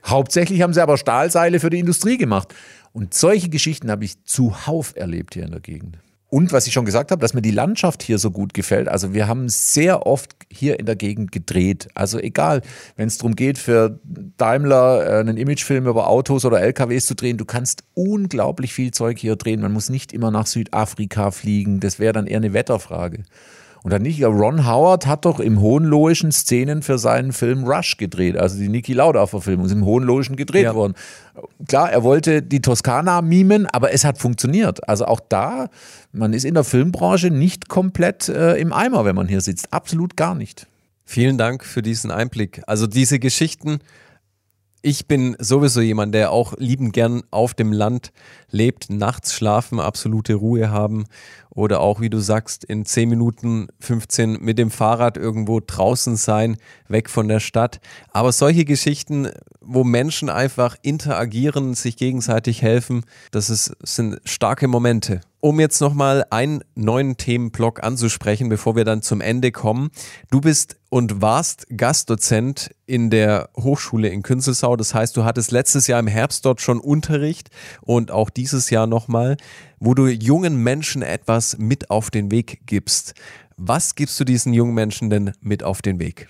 Hauptsächlich 0.08 0.62
haben 0.62 0.72
sie 0.72 0.82
aber 0.82 0.96
Stahlseile 0.96 1.60
für 1.60 1.70
die 1.70 1.78
Industrie 1.78 2.16
gemacht. 2.16 2.54
Und 2.98 3.14
solche 3.14 3.48
Geschichten 3.48 3.92
habe 3.92 4.04
ich 4.04 4.24
zuhauf 4.24 4.96
erlebt 4.96 5.34
hier 5.34 5.44
in 5.44 5.52
der 5.52 5.60
Gegend. 5.60 5.98
Und 6.30 6.50
was 6.50 6.66
ich 6.66 6.72
schon 6.72 6.84
gesagt 6.84 7.12
habe, 7.12 7.20
dass 7.20 7.32
mir 7.32 7.42
die 7.42 7.52
Landschaft 7.52 8.02
hier 8.02 8.18
so 8.18 8.32
gut 8.32 8.54
gefällt. 8.54 8.88
Also 8.88 9.14
wir 9.14 9.28
haben 9.28 9.48
sehr 9.48 10.04
oft 10.04 10.34
hier 10.50 10.80
in 10.80 10.84
der 10.84 10.96
Gegend 10.96 11.30
gedreht. 11.30 11.90
Also 11.94 12.18
egal, 12.18 12.60
wenn 12.96 13.06
es 13.06 13.16
darum 13.16 13.36
geht, 13.36 13.56
für 13.56 14.00
Daimler 14.36 15.06
äh, 15.06 15.20
einen 15.20 15.36
Imagefilm 15.36 15.86
über 15.86 16.08
Autos 16.08 16.44
oder 16.44 16.60
LKWs 16.60 17.06
zu 17.06 17.14
drehen, 17.14 17.36
du 17.36 17.44
kannst 17.44 17.84
unglaublich 17.94 18.74
viel 18.74 18.90
Zeug 18.90 19.16
hier 19.20 19.36
drehen. 19.36 19.60
Man 19.60 19.72
muss 19.72 19.90
nicht 19.90 20.12
immer 20.12 20.32
nach 20.32 20.46
Südafrika 20.46 21.30
fliegen. 21.30 21.78
Das 21.78 22.00
wäre 22.00 22.12
dann 22.12 22.26
eher 22.26 22.38
eine 22.38 22.52
Wetterfrage. 22.52 23.22
Und 23.88 23.92
dann 23.92 24.02
nicht, 24.02 24.22
Ron 24.22 24.66
Howard 24.66 25.06
hat 25.06 25.24
doch 25.24 25.40
im 25.40 25.62
Hohenlohischen 25.62 26.30
Szenen 26.30 26.82
für 26.82 26.98
seinen 26.98 27.32
Film 27.32 27.64
Rush 27.64 27.96
gedreht, 27.96 28.36
also 28.36 28.58
die 28.58 28.68
Niki 28.68 28.92
Lauda-Verfilmung 28.92 29.64
ist 29.64 29.72
im 29.72 29.86
Hohenlohischen 29.86 30.36
gedreht 30.36 30.64
ja. 30.64 30.74
worden. 30.74 30.92
Klar, 31.66 31.90
er 31.90 32.02
wollte 32.02 32.42
die 32.42 32.60
Toskana 32.60 33.22
mimen, 33.22 33.64
aber 33.64 33.94
es 33.94 34.04
hat 34.04 34.18
funktioniert. 34.18 34.86
Also 34.86 35.06
auch 35.06 35.20
da, 35.26 35.70
man 36.12 36.34
ist 36.34 36.44
in 36.44 36.52
der 36.52 36.64
Filmbranche 36.64 37.30
nicht 37.30 37.70
komplett 37.70 38.28
äh, 38.28 38.56
im 38.56 38.74
Eimer, 38.74 39.06
wenn 39.06 39.16
man 39.16 39.26
hier 39.26 39.40
sitzt. 39.40 39.72
Absolut 39.72 40.18
gar 40.18 40.34
nicht. 40.34 40.66
Vielen 41.06 41.38
Dank 41.38 41.64
für 41.64 41.80
diesen 41.80 42.10
Einblick. 42.10 42.60
Also 42.66 42.86
diese 42.86 43.18
Geschichten, 43.18 43.78
ich 44.82 45.08
bin 45.08 45.34
sowieso 45.38 45.80
jemand, 45.80 46.14
der 46.14 46.30
auch 46.30 46.52
liebend 46.58 46.92
gern 46.92 47.22
auf 47.30 47.54
dem 47.54 47.72
Land 47.72 48.12
lebt, 48.50 48.90
nachts 48.90 49.32
schlafen, 49.32 49.80
absolute 49.80 50.34
Ruhe 50.34 50.70
haben 50.70 51.06
oder 51.58 51.80
auch, 51.80 52.00
wie 52.00 52.08
du 52.08 52.20
sagst, 52.20 52.62
in 52.62 52.84
10 52.84 53.08
Minuten, 53.08 53.66
15 53.80 54.38
mit 54.40 54.58
dem 54.58 54.70
Fahrrad 54.70 55.16
irgendwo 55.16 55.58
draußen 55.58 56.14
sein, 56.14 56.56
weg 56.86 57.10
von 57.10 57.26
der 57.26 57.40
Stadt. 57.40 57.80
Aber 58.12 58.30
solche 58.30 58.64
Geschichten, 58.64 59.28
wo 59.60 59.82
Menschen 59.82 60.30
einfach 60.30 60.76
interagieren, 60.82 61.74
sich 61.74 61.96
gegenseitig 61.96 62.62
helfen, 62.62 63.04
das 63.32 63.50
ist, 63.50 63.76
sind 63.82 64.20
starke 64.24 64.68
Momente. 64.68 65.20
Um 65.40 65.58
jetzt 65.58 65.80
nochmal 65.80 66.24
einen 66.30 66.62
neuen 66.76 67.16
Themenblock 67.16 67.82
anzusprechen, 67.82 68.48
bevor 68.48 68.76
wir 68.76 68.84
dann 68.84 69.02
zum 69.02 69.20
Ende 69.20 69.50
kommen. 69.50 69.90
Du 70.30 70.40
bist 70.40 70.76
und 70.90 71.20
warst 71.20 71.66
Gastdozent 71.76 72.70
in 72.86 73.10
der 73.10 73.50
Hochschule 73.56 74.08
in 74.08 74.22
Künzelsau. 74.22 74.76
Das 74.76 74.94
heißt, 74.94 75.16
du 75.16 75.24
hattest 75.24 75.52
letztes 75.52 75.86
Jahr 75.86 76.00
im 76.00 76.06
Herbst 76.06 76.44
dort 76.44 76.60
schon 76.60 76.80
Unterricht 76.80 77.50
und 77.82 78.10
auch 78.10 78.30
dieses 78.30 78.70
Jahr 78.70 78.86
nochmal 78.86 79.36
wo 79.80 79.94
du 79.94 80.06
jungen 80.06 80.62
Menschen 80.62 81.02
etwas 81.02 81.58
mit 81.58 81.90
auf 81.90 82.10
den 82.10 82.30
Weg 82.30 82.60
gibst. 82.66 83.14
Was 83.56 83.94
gibst 83.94 84.18
du 84.20 84.24
diesen 84.24 84.52
jungen 84.52 84.74
Menschen 84.74 85.10
denn 85.10 85.32
mit 85.40 85.62
auf 85.62 85.82
den 85.82 85.98
Weg? 85.98 86.28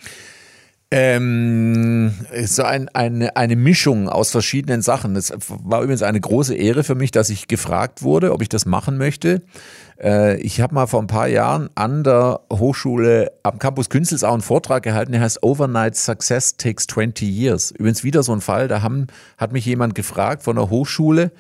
Ähm, 0.91 2.13
so 2.45 2.63
ein, 2.63 2.89
eine, 2.95 3.37
eine 3.37 3.57
Mischung 3.57 4.09
aus 4.09 4.31
verschiedenen 4.31 4.81
Sachen. 4.81 5.17
Es 5.17 5.31
war 5.49 5.83
übrigens 5.83 6.03
eine 6.03 6.19
große 6.19 6.55
Ehre 6.55 6.83
für 6.83 6.95
mich, 6.95 7.11
dass 7.11 7.29
ich 7.29 7.47
gefragt 7.47 8.03
wurde, 8.03 8.33
ob 8.33 8.41
ich 8.41 8.49
das 8.49 8.65
machen 8.65 8.97
möchte. 8.97 9.43
Äh, 10.03 10.41
ich 10.41 10.63
habe 10.63 10.75
mal 10.75 10.87
vor 10.87 11.03
ein 11.03 11.07
paar 11.07 11.29
Jahren 11.29 11.69
an 11.75 12.05
der 12.05 12.41
Hochschule 12.51 13.33
am 13.43 13.59
Campus 13.59 13.91
Künzelsau 13.91 14.33
einen 14.33 14.41
Vortrag 14.41 14.83
gehalten, 14.83 15.13
der 15.13 15.21
heißt 15.21 15.43
Overnight 15.43 15.95
Success 15.95 16.57
Takes 16.57 16.87
20 16.87 17.29
Years. 17.29 17.71
Übrigens 17.73 18.03
wieder 18.03 18.23
so 18.23 18.33
ein 18.33 18.41
Fall, 18.41 18.67
da 18.67 18.81
haben, 18.81 19.09
hat 19.37 19.53
mich 19.53 19.67
jemand 19.67 19.95
gefragt 19.95 20.43
von 20.43 20.57
der 20.57 20.71
Hochschule, 20.71 21.33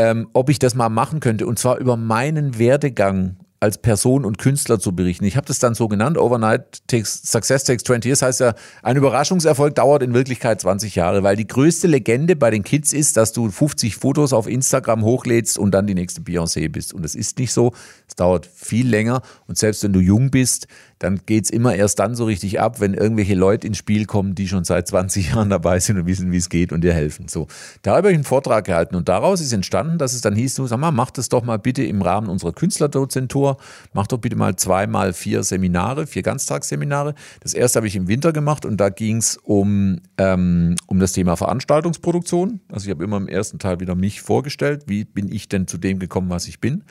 ähm, 0.00 0.28
ob 0.32 0.48
ich 0.48 0.58
das 0.58 0.74
mal 0.74 0.88
machen 0.88 1.20
könnte. 1.20 1.46
Und 1.46 1.58
zwar 1.58 1.76
über 1.76 1.98
meinen 1.98 2.58
Werdegang 2.58 3.36
als 3.60 3.76
Person 3.76 4.24
und 4.24 4.38
Künstler 4.38 4.80
zu 4.80 4.96
berichten. 4.96 5.26
Ich 5.26 5.36
habe 5.36 5.46
das 5.46 5.58
dann 5.58 5.74
so 5.74 5.86
genannt, 5.86 6.16
Overnight 6.16 6.86
takes, 6.86 7.22
Success 7.22 7.62
takes 7.64 7.84
20 7.84 8.08
years, 8.08 8.22
heißt 8.22 8.40
ja, 8.40 8.54
ein 8.82 8.96
Überraschungserfolg 8.96 9.74
dauert 9.74 10.02
in 10.02 10.14
Wirklichkeit 10.14 10.62
20 10.62 10.94
Jahre, 10.94 11.22
weil 11.22 11.36
die 11.36 11.46
größte 11.46 11.86
Legende 11.86 12.36
bei 12.36 12.50
den 12.50 12.64
Kids 12.64 12.94
ist, 12.94 13.18
dass 13.18 13.34
du 13.34 13.50
50 13.50 13.96
Fotos 13.96 14.32
auf 14.32 14.46
Instagram 14.46 15.04
hochlädst 15.04 15.58
und 15.58 15.72
dann 15.72 15.86
die 15.86 15.94
nächste 15.94 16.22
Beyoncé 16.22 16.70
bist. 16.70 16.94
Und 16.94 17.02
das 17.02 17.14
ist 17.14 17.38
nicht 17.38 17.52
so, 17.52 17.72
es 18.08 18.14
dauert 18.14 18.46
viel 18.46 18.88
länger 18.88 19.20
und 19.46 19.58
selbst 19.58 19.84
wenn 19.84 19.92
du 19.92 20.00
jung 20.00 20.30
bist, 20.30 20.66
dann 21.00 21.20
geht 21.24 21.44
es 21.44 21.50
immer 21.50 21.74
erst 21.74 21.98
dann 21.98 22.14
so 22.14 22.26
richtig 22.26 22.60
ab, 22.60 22.78
wenn 22.80 22.92
irgendwelche 22.92 23.34
Leute 23.34 23.66
ins 23.66 23.78
Spiel 23.78 24.04
kommen, 24.04 24.34
die 24.34 24.46
schon 24.48 24.64
seit 24.64 24.86
20 24.86 25.30
Jahren 25.32 25.50
dabei 25.50 25.80
sind 25.80 25.98
und 25.98 26.06
wissen, 26.06 26.30
wie 26.30 26.36
es 26.36 26.48
geht 26.48 26.72
und 26.72 26.82
dir 26.82 26.92
helfen. 26.92 27.26
So, 27.26 27.48
da 27.82 27.96
habe 27.96 28.10
ich 28.10 28.14
einen 28.14 28.24
Vortrag 28.24 28.66
gehalten 28.66 28.94
und 28.94 29.08
daraus 29.08 29.40
ist 29.40 29.52
entstanden, 29.52 29.96
dass 29.98 30.12
es 30.12 30.20
dann 30.20 30.36
hieß, 30.36 30.54
du 30.54 30.66
sag 30.66 30.78
mal, 30.78 30.92
mach 30.92 31.10
das 31.10 31.30
doch 31.30 31.42
mal 31.42 31.58
bitte 31.58 31.82
im 31.82 32.02
Rahmen 32.02 32.28
unserer 32.28 32.52
Künstlerdozentur, 32.52 33.49
mach 33.92 34.06
doch 34.06 34.18
bitte 34.18 34.36
mal 34.36 34.56
zweimal 34.56 35.12
vier 35.12 35.42
Seminare, 35.42 36.06
vier 36.06 36.22
Ganztagsseminare. 36.22 37.14
Das 37.40 37.54
erste 37.54 37.78
habe 37.78 37.86
ich 37.86 37.96
im 37.96 38.08
Winter 38.08 38.32
gemacht 38.32 38.64
und 38.64 38.78
da 38.78 38.88
ging 38.88 39.16
es 39.18 39.36
um, 39.36 40.00
ähm, 40.18 40.76
um 40.86 41.00
das 41.00 41.12
Thema 41.12 41.36
Veranstaltungsproduktion. 41.36 42.60
Also 42.70 42.86
ich 42.86 42.90
habe 42.90 43.04
immer 43.04 43.16
im 43.16 43.28
ersten 43.28 43.58
Teil 43.58 43.80
wieder 43.80 43.94
mich 43.94 44.20
vorgestellt, 44.20 44.84
wie 44.86 45.04
bin 45.04 45.30
ich 45.32 45.48
denn 45.48 45.66
zu 45.66 45.78
dem 45.78 45.98
gekommen, 45.98 46.30
was 46.30 46.48
ich 46.48 46.60
bin. 46.60 46.84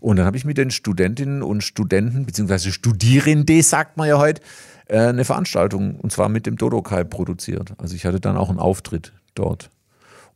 Und 0.00 0.16
dann 0.16 0.26
habe 0.26 0.36
ich 0.36 0.44
mit 0.44 0.58
den 0.58 0.70
Studentinnen 0.70 1.42
und 1.42 1.62
Studenten, 1.62 2.26
beziehungsweise 2.26 2.70
Studierende, 2.70 3.62
sagt 3.62 3.96
man 3.96 4.08
ja 4.08 4.18
heute, 4.18 4.42
äh, 4.86 4.98
eine 4.98 5.24
Veranstaltung, 5.24 5.96
und 5.96 6.12
zwar 6.12 6.28
mit 6.28 6.46
dem 6.46 6.56
Dodokai 6.56 7.04
produziert. 7.04 7.74
Also 7.78 7.94
ich 7.94 8.06
hatte 8.06 8.20
dann 8.20 8.36
auch 8.36 8.50
einen 8.50 8.58
Auftritt 8.58 9.12
dort. 9.34 9.70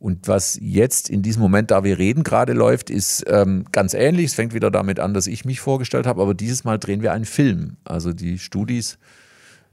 Und 0.01 0.27
was 0.27 0.57
jetzt 0.59 1.11
in 1.11 1.21
diesem 1.21 1.43
Moment, 1.43 1.69
da 1.69 1.83
wir 1.83 1.99
reden, 1.99 2.23
gerade 2.23 2.53
läuft, 2.53 2.89
ist 2.89 3.23
ähm, 3.27 3.65
ganz 3.71 3.93
ähnlich. 3.93 4.25
Es 4.25 4.33
fängt 4.33 4.51
wieder 4.51 4.71
damit 4.71 4.99
an, 4.99 5.13
dass 5.13 5.27
ich 5.27 5.45
mich 5.45 5.59
vorgestellt 5.59 6.07
habe, 6.07 6.23
aber 6.23 6.33
dieses 6.33 6.63
Mal 6.63 6.79
drehen 6.79 7.03
wir 7.03 7.13
einen 7.13 7.25
Film. 7.25 7.77
Also 7.83 8.11
die 8.11 8.39
Studis 8.39 8.97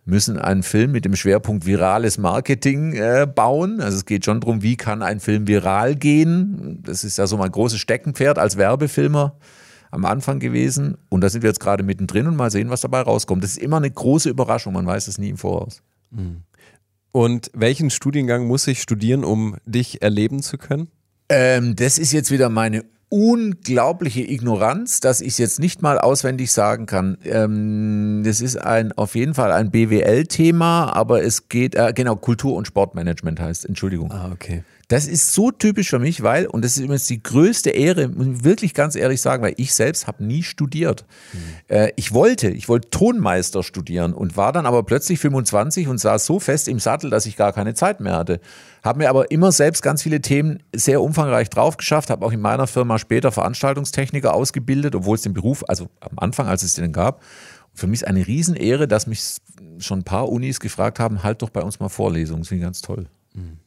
müssen 0.04 0.38
einen 0.38 0.62
Film 0.62 0.92
mit 0.92 1.06
dem 1.06 1.16
Schwerpunkt 1.16 1.64
virales 1.64 2.18
Marketing 2.18 2.92
äh, 2.92 3.26
bauen. 3.26 3.80
Also 3.80 3.96
es 3.96 4.04
geht 4.04 4.26
schon 4.26 4.42
darum, 4.42 4.60
wie 4.60 4.76
kann 4.76 5.02
ein 5.02 5.20
Film 5.20 5.46
viral 5.46 5.96
gehen. 5.96 6.82
Das 6.82 7.04
ist 7.04 7.16
ja 7.16 7.26
so 7.26 7.38
mein 7.38 7.50
großes 7.50 7.80
Steckenpferd 7.80 8.38
als 8.38 8.58
Werbefilmer 8.58 9.34
am 9.90 10.04
Anfang 10.04 10.40
gewesen. 10.40 10.98
Und 11.08 11.22
da 11.22 11.30
sind 11.30 11.40
wir 11.40 11.48
jetzt 11.48 11.60
gerade 11.60 11.82
mittendrin 11.82 12.26
und 12.26 12.36
mal 12.36 12.50
sehen, 12.50 12.68
was 12.68 12.82
dabei 12.82 13.00
rauskommt. 13.00 13.42
Das 13.42 13.52
ist 13.52 13.62
immer 13.62 13.78
eine 13.78 13.90
große 13.90 14.28
Überraschung, 14.28 14.74
man 14.74 14.84
weiß 14.84 15.08
es 15.08 15.16
nie 15.16 15.30
im 15.30 15.38
Voraus. 15.38 15.82
Mhm. 16.10 16.42
Und 17.12 17.50
welchen 17.54 17.90
Studiengang 17.90 18.46
muss 18.46 18.66
ich 18.66 18.82
studieren, 18.82 19.24
um 19.24 19.56
dich 19.64 20.02
erleben 20.02 20.42
zu 20.42 20.58
können? 20.58 20.88
Ähm, 21.28 21.76
das 21.76 21.98
ist 21.98 22.12
jetzt 22.12 22.30
wieder 22.30 22.48
meine 22.48 22.84
unglaubliche 23.10 24.20
Ignoranz, 24.20 25.00
dass 25.00 25.20
ich 25.20 25.28
es 25.28 25.38
jetzt 25.38 25.60
nicht 25.60 25.80
mal 25.80 25.98
auswendig 25.98 26.52
sagen 26.52 26.86
kann. 26.86 27.16
Ähm, 27.24 28.22
das 28.24 28.40
ist 28.40 28.56
ein 28.56 28.92
auf 28.92 29.14
jeden 29.14 29.34
Fall 29.34 29.52
ein 29.52 29.70
BWL-Thema, 29.70 30.92
aber 30.94 31.22
es 31.22 31.48
geht, 31.48 31.74
äh, 31.74 31.92
genau, 31.94 32.16
Kultur- 32.16 32.54
und 32.54 32.66
Sportmanagement 32.66 33.40
heißt, 33.40 33.64
Entschuldigung. 33.64 34.12
Ah, 34.12 34.30
okay. 34.32 34.62
Das 34.88 35.06
ist 35.06 35.34
so 35.34 35.50
typisch 35.50 35.90
für 35.90 35.98
mich, 35.98 36.22
weil, 36.22 36.46
und 36.46 36.64
das 36.64 36.78
ist 36.78 36.82
übrigens 36.82 37.06
die 37.06 37.22
größte 37.22 37.68
Ehre, 37.68 38.08
muss 38.08 38.26
ich 38.26 38.44
wirklich 38.44 38.72
ganz 38.72 38.96
ehrlich 38.96 39.20
sagen, 39.20 39.42
weil 39.42 39.52
ich 39.58 39.74
selbst 39.74 40.06
habe 40.06 40.24
nie 40.24 40.42
studiert. 40.42 41.04
Mhm. 41.34 41.38
Äh, 41.68 41.92
ich 41.96 42.14
wollte, 42.14 42.48
ich 42.48 42.70
wollte 42.70 42.88
Tonmeister 42.88 43.62
studieren 43.62 44.14
und 44.14 44.38
war 44.38 44.50
dann 44.50 44.64
aber 44.64 44.82
plötzlich 44.84 45.18
25 45.18 45.88
und 45.88 45.98
saß 45.98 46.24
so 46.24 46.40
fest 46.40 46.68
im 46.68 46.78
Sattel, 46.78 47.10
dass 47.10 47.26
ich 47.26 47.36
gar 47.36 47.52
keine 47.52 47.74
Zeit 47.74 48.00
mehr 48.00 48.16
hatte. 48.16 48.40
Habe 48.82 49.00
mir 49.00 49.10
aber 49.10 49.30
immer 49.30 49.52
selbst 49.52 49.82
ganz 49.82 50.02
viele 50.02 50.22
Themen 50.22 50.62
sehr 50.74 51.02
umfangreich 51.02 51.50
drauf 51.50 51.76
geschafft, 51.76 52.08
habe 52.08 52.24
auch 52.24 52.32
in 52.32 52.40
meiner 52.40 52.66
Firma 52.66 52.98
später 52.98 53.30
Veranstaltungstechniker 53.30 54.32
ausgebildet, 54.32 54.94
obwohl 54.94 55.16
es 55.16 55.22
den 55.22 55.34
Beruf, 55.34 55.64
also 55.68 55.88
am 56.00 56.18
Anfang, 56.18 56.46
als 56.46 56.62
es 56.62 56.72
den 56.72 56.92
gab, 56.92 57.22
für 57.74 57.86
mich 57.86 58.00
ist 58.00 58.08
eine 58.08 58.26
Riesenehre, 58.26 58.88
dass 58.88 59.06
mich 59.06 59.36
schon 59.80 60.00
ein 60.00 60.04
paar 60.04 60.30
Unis 60.30 60.60
gefragt 60.60 60.98
haben, 60.98 61.22
halt 61.22 61.42
doch 61.42 61.50
bei 61.50 61.60
uns 61.60 61.78
mal 61.78 61.90
Vorlesungen. 61.90 62.40
Das 62.40 62.48
finde 62.48 62.60
ich 62.62 62.66
ganz 62.66 62.80
toll. 62.80 63.06
Mhm. 63.34 63.58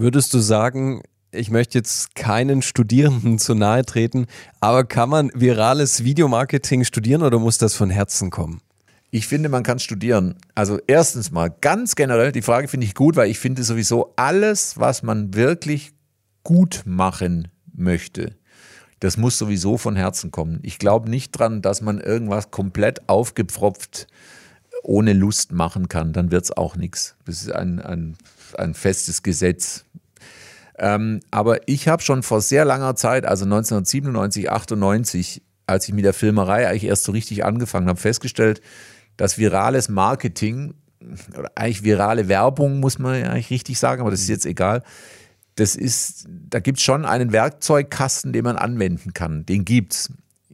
Würdest 0.00 0.32
du 0.32 0.38
sagen, 0.38 1.02
ich 1.30 1.50
möchte 1.50 1.76
jetzt 1.76 2.14
keinen 2.14 2.62
Studierenden 2.62 3.38
zu 3.38 3.54
nahe 3.54 3.84
treten, 3.84 4.28
aber 4.58 4.84
kann 4.84 5.10
man 5.10 5.30
virales 5.34 6.04
Videomarketing 6.04 6.84
studieren 6.84 7.20
oder 7.20 7.38
muss 7.38 7.58
das 7.58 7.74
von 7.74 7.90
Herzen 7.90 8.30
kommen? 8.30 8.62
Ich 9.10 9.26
finde, 9.26 9.50
man 9.50 9.62
kann 9.62 9.78
studieren. 9.78 10.36
Also 10.54 10.78
erstens 10.86 11.32
mal 11.32 11.50
ganz 11.50 11.96
generell, 11.96 12.32
die 12.32 12.40
Frage 12.40 12.66
finde 12.66 12.86
ich 12.86 12.94
gut, 12.94 13.14
weil 13.16 13.28
ich 13.28 13.38
finde 13.38 13.62
sowieso 13.62 14.14
alles, 14.16 14.78
was 14.78 15.02
man 15.02 15.34
wirklich 15.34 15.92
gut 16.44 16.80
machen 16.86 17.48
möchte, 17.70 18.36
das 19.00 19.18
muss 19.18 19.36
sowieso 19.36 19.76
von 19.76 19.96
Herzen 19.96 20.30
kommen. 20.30 20.60
Ich 20.62 20.78
glaube 20.78 21.10
nicht 21.10 21.32
dran, 21.32 21.60
dass 21.60 21.82
man 21.82 22.00
irgendwas 22.00 22.50
komplett 22.50 23.06
aufgepfropft 23.06 24.06
ohne 24.82 25.12
Lust 25.12 25.52
machen 25.52 25.88
kann. 25.88 26.14
Dann 26.14 26.30
wird 26.30 26.44
es 26.44 26.56
auch 26.56 26.76
nichts. 26.76 27.16
Das 27.26 27.42
ist 27.42 27.52
ein, 27.52 27.80
ein 27.80 28.16
ein 28.58 28.74
festes 28.74 29.22
Gesetz. 29.22 29.84
Ähm, 30.78 31.20
aber 31.30 31.68
ich 31.68 31.88
habe 31.88 32.02
schon 32.02 32.22
vor 32.22 32.40
sehr 32.40 32.64
langer 32.64 32.96
Zeit, 32.96 33.26
also 33.26 33.44
1997, 33.44 34.50
98, 34.50 35.42
als 35.66 35.86
ich 35.86 35.94
mit 35.94 36.04
der 36.04 36.14
Filmerei 36.14 36.68
eigentlich 36.68 36.84
erst 36.84 37.04
so 37.04 37.12
richtig 37.12 37.44
angefangen 37.44 37.88
habe, 37.88 38.00
festgestellt, 38.00 38.62
dass 39.16 39.36
virales 39.36 39.90
Marketing 39.90 40.74
oder 41.36 41.50
eigentlich 41.54 41.84
virale 41.84 42.28
Werbung, 42.28 42.80
muss 42.80 42.98
man 42.98 43.20
ja 43.20 43.30
eigentlich 43.30 43.50
richtig 43.50 43.78
sagen, 43.78 44.00
aber 44.00 44.10
das 44.10 44.20
ist 44.20 44.28
jetzt 44.28 44.46
egal. 44.46 44.82
Das 45.56 45.76
ist, 45.76 46.26
da 46.28 46.60
gibt 46.60 46.78
es 46.78 46.84
schon 46.84 47.04
einen 47.04 47.32
Werkzeugkasten, 47.32 48.32
den 48.32 48.44
man 48.44 48.56
anwenden 48.56 49.12
kann. 49.12 49.44
Den 49.46 49.64
gibt's. 49.64 50.10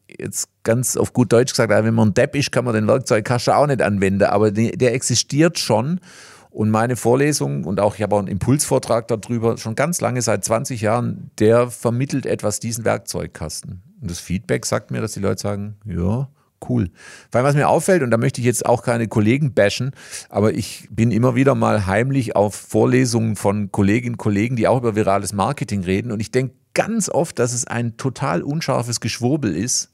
Jetzt 0.08 0.48
ganz 0.62 0.96
auf 0.96 1.12
gut 1.12 1.32
Deutsch 1.32 1.52
gesagt, 1.52 1.70
wenn 1.70 1.94
man 1.94 2.08
ein 2.08 2.14
Depp 2.14 2.34
ist, 2.36 2.50
kann 2.50 2.64
man 2.64 2.74
den 2.74 2.86
Werkzeugkasten 2.86 3.52
auch 3.52 3.66
nicht 3.66 3.82
anwenden, 3.82 4.22
aber 4.22 4.50
der 4.50 4.94
existiert 4.94 5.58
schon 5.58 6.00
und 6.56 6.70
meine 6.70 6.96
Vorlesung 6.96 7.64
und 7.64 7.80
auch 7.80 7.96
ich 7.96 8.02
habe 8.02 8.14
auch 8.14 8.18
einen 8.18 8.28
Impulsvortrag 8.28 9.08
darüber, 9.08 9.58
schon 9.58 9.74
ganz 9.74 10.00
lange, 10.00 10.22
seit 10.22 10.42
20 10.42 10.80
Jahren, 10.80 11.30
der 11.38 11.68
vermittelt 11.70 12.24
etwas 12.24 12.60
diesen 12.60 12.86
Werkzeugkasten. 12.86 13.82
Und 14.00 14.10
das 14.10 14.20
Feedback 14.20 14.64
sagt 14.64 14.90
mir, 14.90 15.02
dass 15.02 15.12
die 15.12 15.20
Leute 15.20 15.42
sagen, 15.42 15.76
ja, 15.84 16.30
cool. 16.66 16.88
Weil 17.30 17.44
was 17.44 17.54
mir 17.54 17.68
auffällt, 17.68 18.02
und 18.02 18.10
da 18.10 18.16
möchte 18.16 18.40
ich 18.40 18.46
jetzt 18.46 18.64
auch 18.64 18.82
keine 18.82 19.06
Kollegen 19.06 19.52
bashen, 19.52 19.90
aber 20.30 20.54
ich 20.54 20.88
bin 20.90 21.10
immer 21.10 21.34
wieder 21.34 21.54
mal 21.54 21.84
heimlich 21.84 22.36
auf 22.36 22.54
Vorlesungen 22.54 23.36
von 23.36 23.70
Kolleginnen 23.70 24.14
und 24.14 24.18
Kollegen, 24.18 24.56
die 24.56 24.66
auch 24.66 24.78
über 24.78 24.96
virales 24.96 25.34
Marketing 25.34 25.84
reden. 25.84 26.10
Und 26.10 26.20
ich 26.20 26.30
denke 26.30 26.54
ganz 26.72 27.10
oft, 27.10 27.38
dass 27.38 27.52
es 27.52 27.66
ein 27.66 27.98
total 27.98 28.40
unscharfes 28.40 29.00
Geschwurbel 29.00 29.54
ist 29.54 29.92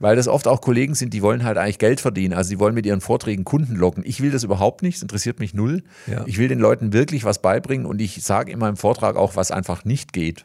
weil 0.00 0.16
das 0.16 0.26
oft 0.26 0.48
auch 0.48 0.60
Kollegen 0.60 0.94
sind, 0.94 1.14
die 1.14 1.22
wollen 1.22 1.44
halt 1.44 1.58
eigentlich 1.58 1.78
Geld 1.78 2.00
verdienen. 2.00 2.32
Also 2.32 2.50
die 2.50 2.58
wollen 2.58 2.74
mit 2.74 2.86
ihren 2.86 3.02
Vorträgen 3.02 3.44
Kunden 3.44 3.76
locken. 3.76 4.02
Ich 4.04 4.20
will 4.20 4.30
das 4.30 4.42
überhaupt 4.42 4.82
nicht, 4.82 4.96
es 4.96 5.02
interessiert 5.02 5.38
mich 5.38 5.54
null. 5.54 5.84
Ja. 6.06 6.24
Ich 6.26 6.38
will 6.38 6.48
den 6.48 6.58
Leuten 6.58 6.92
wirklich 6.92 7.24
was 7.24 7.40
beibringen 7.40 7.86
und 7.86 8.00
ich 8.00 8.22
sage 8.22 8.50
in 8.50 8.58
meinem 8.58 8.76
Vortrag 8.76 9.16
auch, 9.16 9.36
was 9.36 9.50
einfach 9.50 9.84
nicht 9.84 10.12
geht 10.12 10.42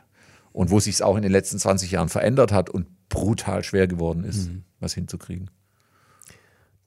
und 0.51 0.69
wo 0.69 0.79
sich 0.79 0.95
es 0.95 1.01
auch 1.01 1.15
in 1.15 1.23
den 1.23 1.31
letzten 1.31 1.57
20 1.57 1.89
Jahren 1.91 2.09
verändert 2.09 2.51
hat 2.51 2.69
und 2.69 2.85
brutal 3.07 3.63
schwer 3.63 3.87
geworden 3.87 4.25
ist, 4.25 4.49
mhm. 4.49 4.63
was 4.81 4.93
hinzukriegen. 4.93 5.49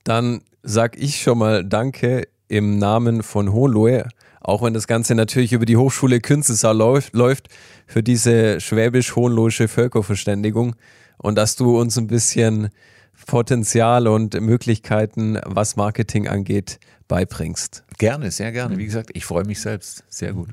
Dann 0.03 0.41
sag 0.61 0.95
ich 0.97 1.21
schon 1.21 1.39
mal 1.39 1.65
Danke 1.65 2.27
im 2.47 2.77
Namen 2.77 3.23
von 3.23 3.51
Hohenlohe, 3.51 4.07
auch 4.41 4.61
wenn 4.61 4.73
das 4.73 4.87
Ganze 4.87 5.15
natürlich 5.15 5.53
über 5.53 5.65
die 5.65 5.77
Hochschule 5.77 6.19
Künstler 6.19 6.73
läuft, 6.73 7.13
läuft 7.13 7.49
für 7.87 8.03
diese 8.03 8.61
schwäbisch-hohenlohische 8.61 9.67
Völkerverständigung 9.67 10.75
und 11.19 11.35
dass 11.35 11.55
du 11.55 11.79
uns 11.79 11.97
ein 11.97 12.07
bisschen 12.07 12.69
Potenzial 13.25 14.07
und 14.07 14.39
Möglichkeiten, 14.39 15.39
was 15.45 15.75
Marketing 15.75 16.27
angeht, 16.27 16.79
beibringst. 17.07 17.83
Gerne, 17.97 18.31
sehr 18.31 18.51
gerne. 18.51 18.77
Wie 18.77 18.85
gesagt, 18.85 19.11
ich 19.13 19.25
freue 19.25 19.45
mich 19.45 19.61
selbst. 19.61 20.03
Sehr 20.09 20.33
gut. 20.33 20.49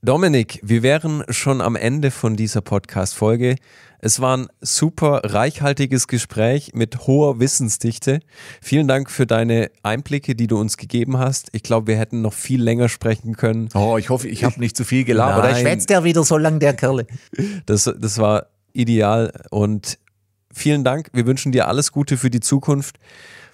Dominik, 0.00 0.60
wir 0.62 0.84
wären 0.84 1.24
schon 1.28 1.60
am 1.60 1.74
Ende 1.74 2.12
von 2.12 2.36
dieser 2.36 2.60
Podcast-Folge. 2.60 3.56
Es 3.98 4.20
war 4.20 4.36
ein 4.36 4.46
super 4.60 5.22
reichhaltiges 5.24 6.06
Gespräch 6.06 6.70
mit 6.72 7.08
hoher 7.08 7.40
Wissensdichte. 7.40 8.20
Vielen 8.62 8.86
Dank 8.86 9.10
für 9.10 9.26
deine 9.26 9.72
Einblicke, 9.82 10.36
die 10.36 10.46
du 10.46 10.56
uns 10.56 10.76
gegeben 10.76 11.18
hast. 11.18 11.48
Ich 11.50 11.64
glaube, 11.64 11.88
wir 11.88 11.96
hätten 11.96 12.22
noch 12.22 12.32
viel 12.32 12.62
länger 12.62 12.88
sprechen 12.88 13.36
können. 13.36 13.70
Oh, 13.74 13.98
ich 13.98 14.08
hoffe, 14.08 14.28
ich 14.28 14.44
habe 14.44 14.60
nicht 14.60 14.76
zu 14.76 14.84
viel 14.84 15.02
gelabert. 15.02 15.44
Da 15.44 15.56
schwätzt 15.56 15.90
der 15.90 16.04
wieder 16.04 16.22
so 16.22 16.38
lang, 16.38 16.60
der 16.60 16.74
Kerle. 16.74 17.08
Das, 17.66 17.92
das 17.98 18.18
war 18.18 18.46
ideal. 18.72 19.32
Und 19.50 19.98
vielen 20.52 20.84
Dank. 20.84 21.10
Wir 21.12 21.26
wünschen 21.26 21.52
dir 21.52 21.68
alles 21.68 21.92
Gute 21.92 22.16
für 22.16 22.30
die 22.30 22.40
Zukunft, 22.40 22.98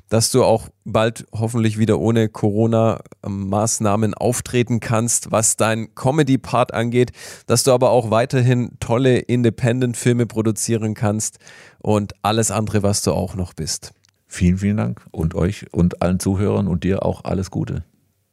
dass 0.09 0.31
du 0.31 0.45
auch 0.45 0.69
bald 0.85 1.27
hoffentlich 1.33 1.79
wieder 1.79 1.99
ohne 1.99 2.29
Corona-Maßnahmen 2.29 4.15
auftreten 4.15 4.81
kannst, 4.81 5.33
was 5.33 5.57
dein 5.57 5.95
Comedy-Part 5.95 6.75
angeht, 6.75 7.13
dass 7.47 7.65
du 7.65 7.73
aber 7.73 7.91
auch 7.91 8.11
weiterhin 8.11 8.73
tolle 8.81 9.19
Independent-Filme 9.19 10.27
produzieren 10.27 10.95
kannst 10.95 11.39
und 11.79 12.13
alles 12.23 12.51
andere, 12.51 12.83
was 12.83 13.03
du 13.03 13.13
auch 13.13 13.35
noch 13.35 13.55
bist. 13.55 13.93
Vielen, 14.27 14.59
vielen 14.59 14.77
Dank 14.77 15.01
und 15.11 15.35
euch 15.35 15.73
und 15.73 16.03
allen 16.03 16.21
Zuhörern 16.21 16.67
und 16.67 16.85
dir 16.85 17.05
auch 17.05 17.25
alles 17.25 17.51
Gute. 17.51 17.85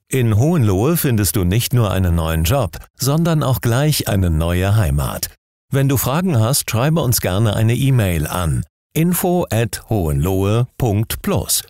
In 0.07 0.35
Hohenlohe 0.35 0.97
findest 0.97 1.37
du 1.37 1.45
nicht 1.45 1.73
nur 1.73 1.91
einen 1.91 2.15
neuen 2.15 2.43
Job, 2.43 2.79
sondern 2.95 3.43
auch 3.43 3.61
gleich 3.61 4.09
eine 4.09 4.29
neue 4.29 4.75
Heimat. 4.75 5.29
Wenn 5.73 5.87
du 5.87 5.95
Fragen 5.95 6.37
hast, 6.37 6.69
schreibe 6.69 6.99
uns 6.99 7.21
gerne 7.21 7.55
eine 7.55 7.75
E-Mail 7.75 8.27
an 8.27 8.65
info 8.93 9.45
at 9.49 9.89
hohenlohe.plus. 9.89 11.63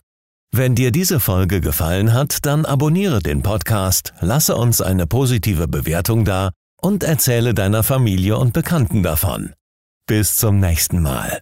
Wenn 0.52 0.74
dir 0.74 0.92
diese 0.92 1.20
Folge 1.20 1.62
gefallen 1.62 2.14
hat, 2.14 2.46
dann 2.46 2.66
abonniere 2.66 3.20
den 3.20 3.44
Podcast, 3.44 4.14
lasse 4.20 4.56
uns 4.56 4.82
eine 4.82 5.06
positive 5.06 5.68
Bewertung 5.68 6.26
da 6.26 6.50
und 6.82 7.04
erzähle 7.04 7.54
deiner 7.54 7.84
Familie 7.84 8.38
und 8.38 8.54
Bekannten 8.54 9.04
davon. 9.04 9.54
Bis 10.08 10.36
zum 10.36 10.60
nächsten 10.60 11.02
Mal. 11.02 11.42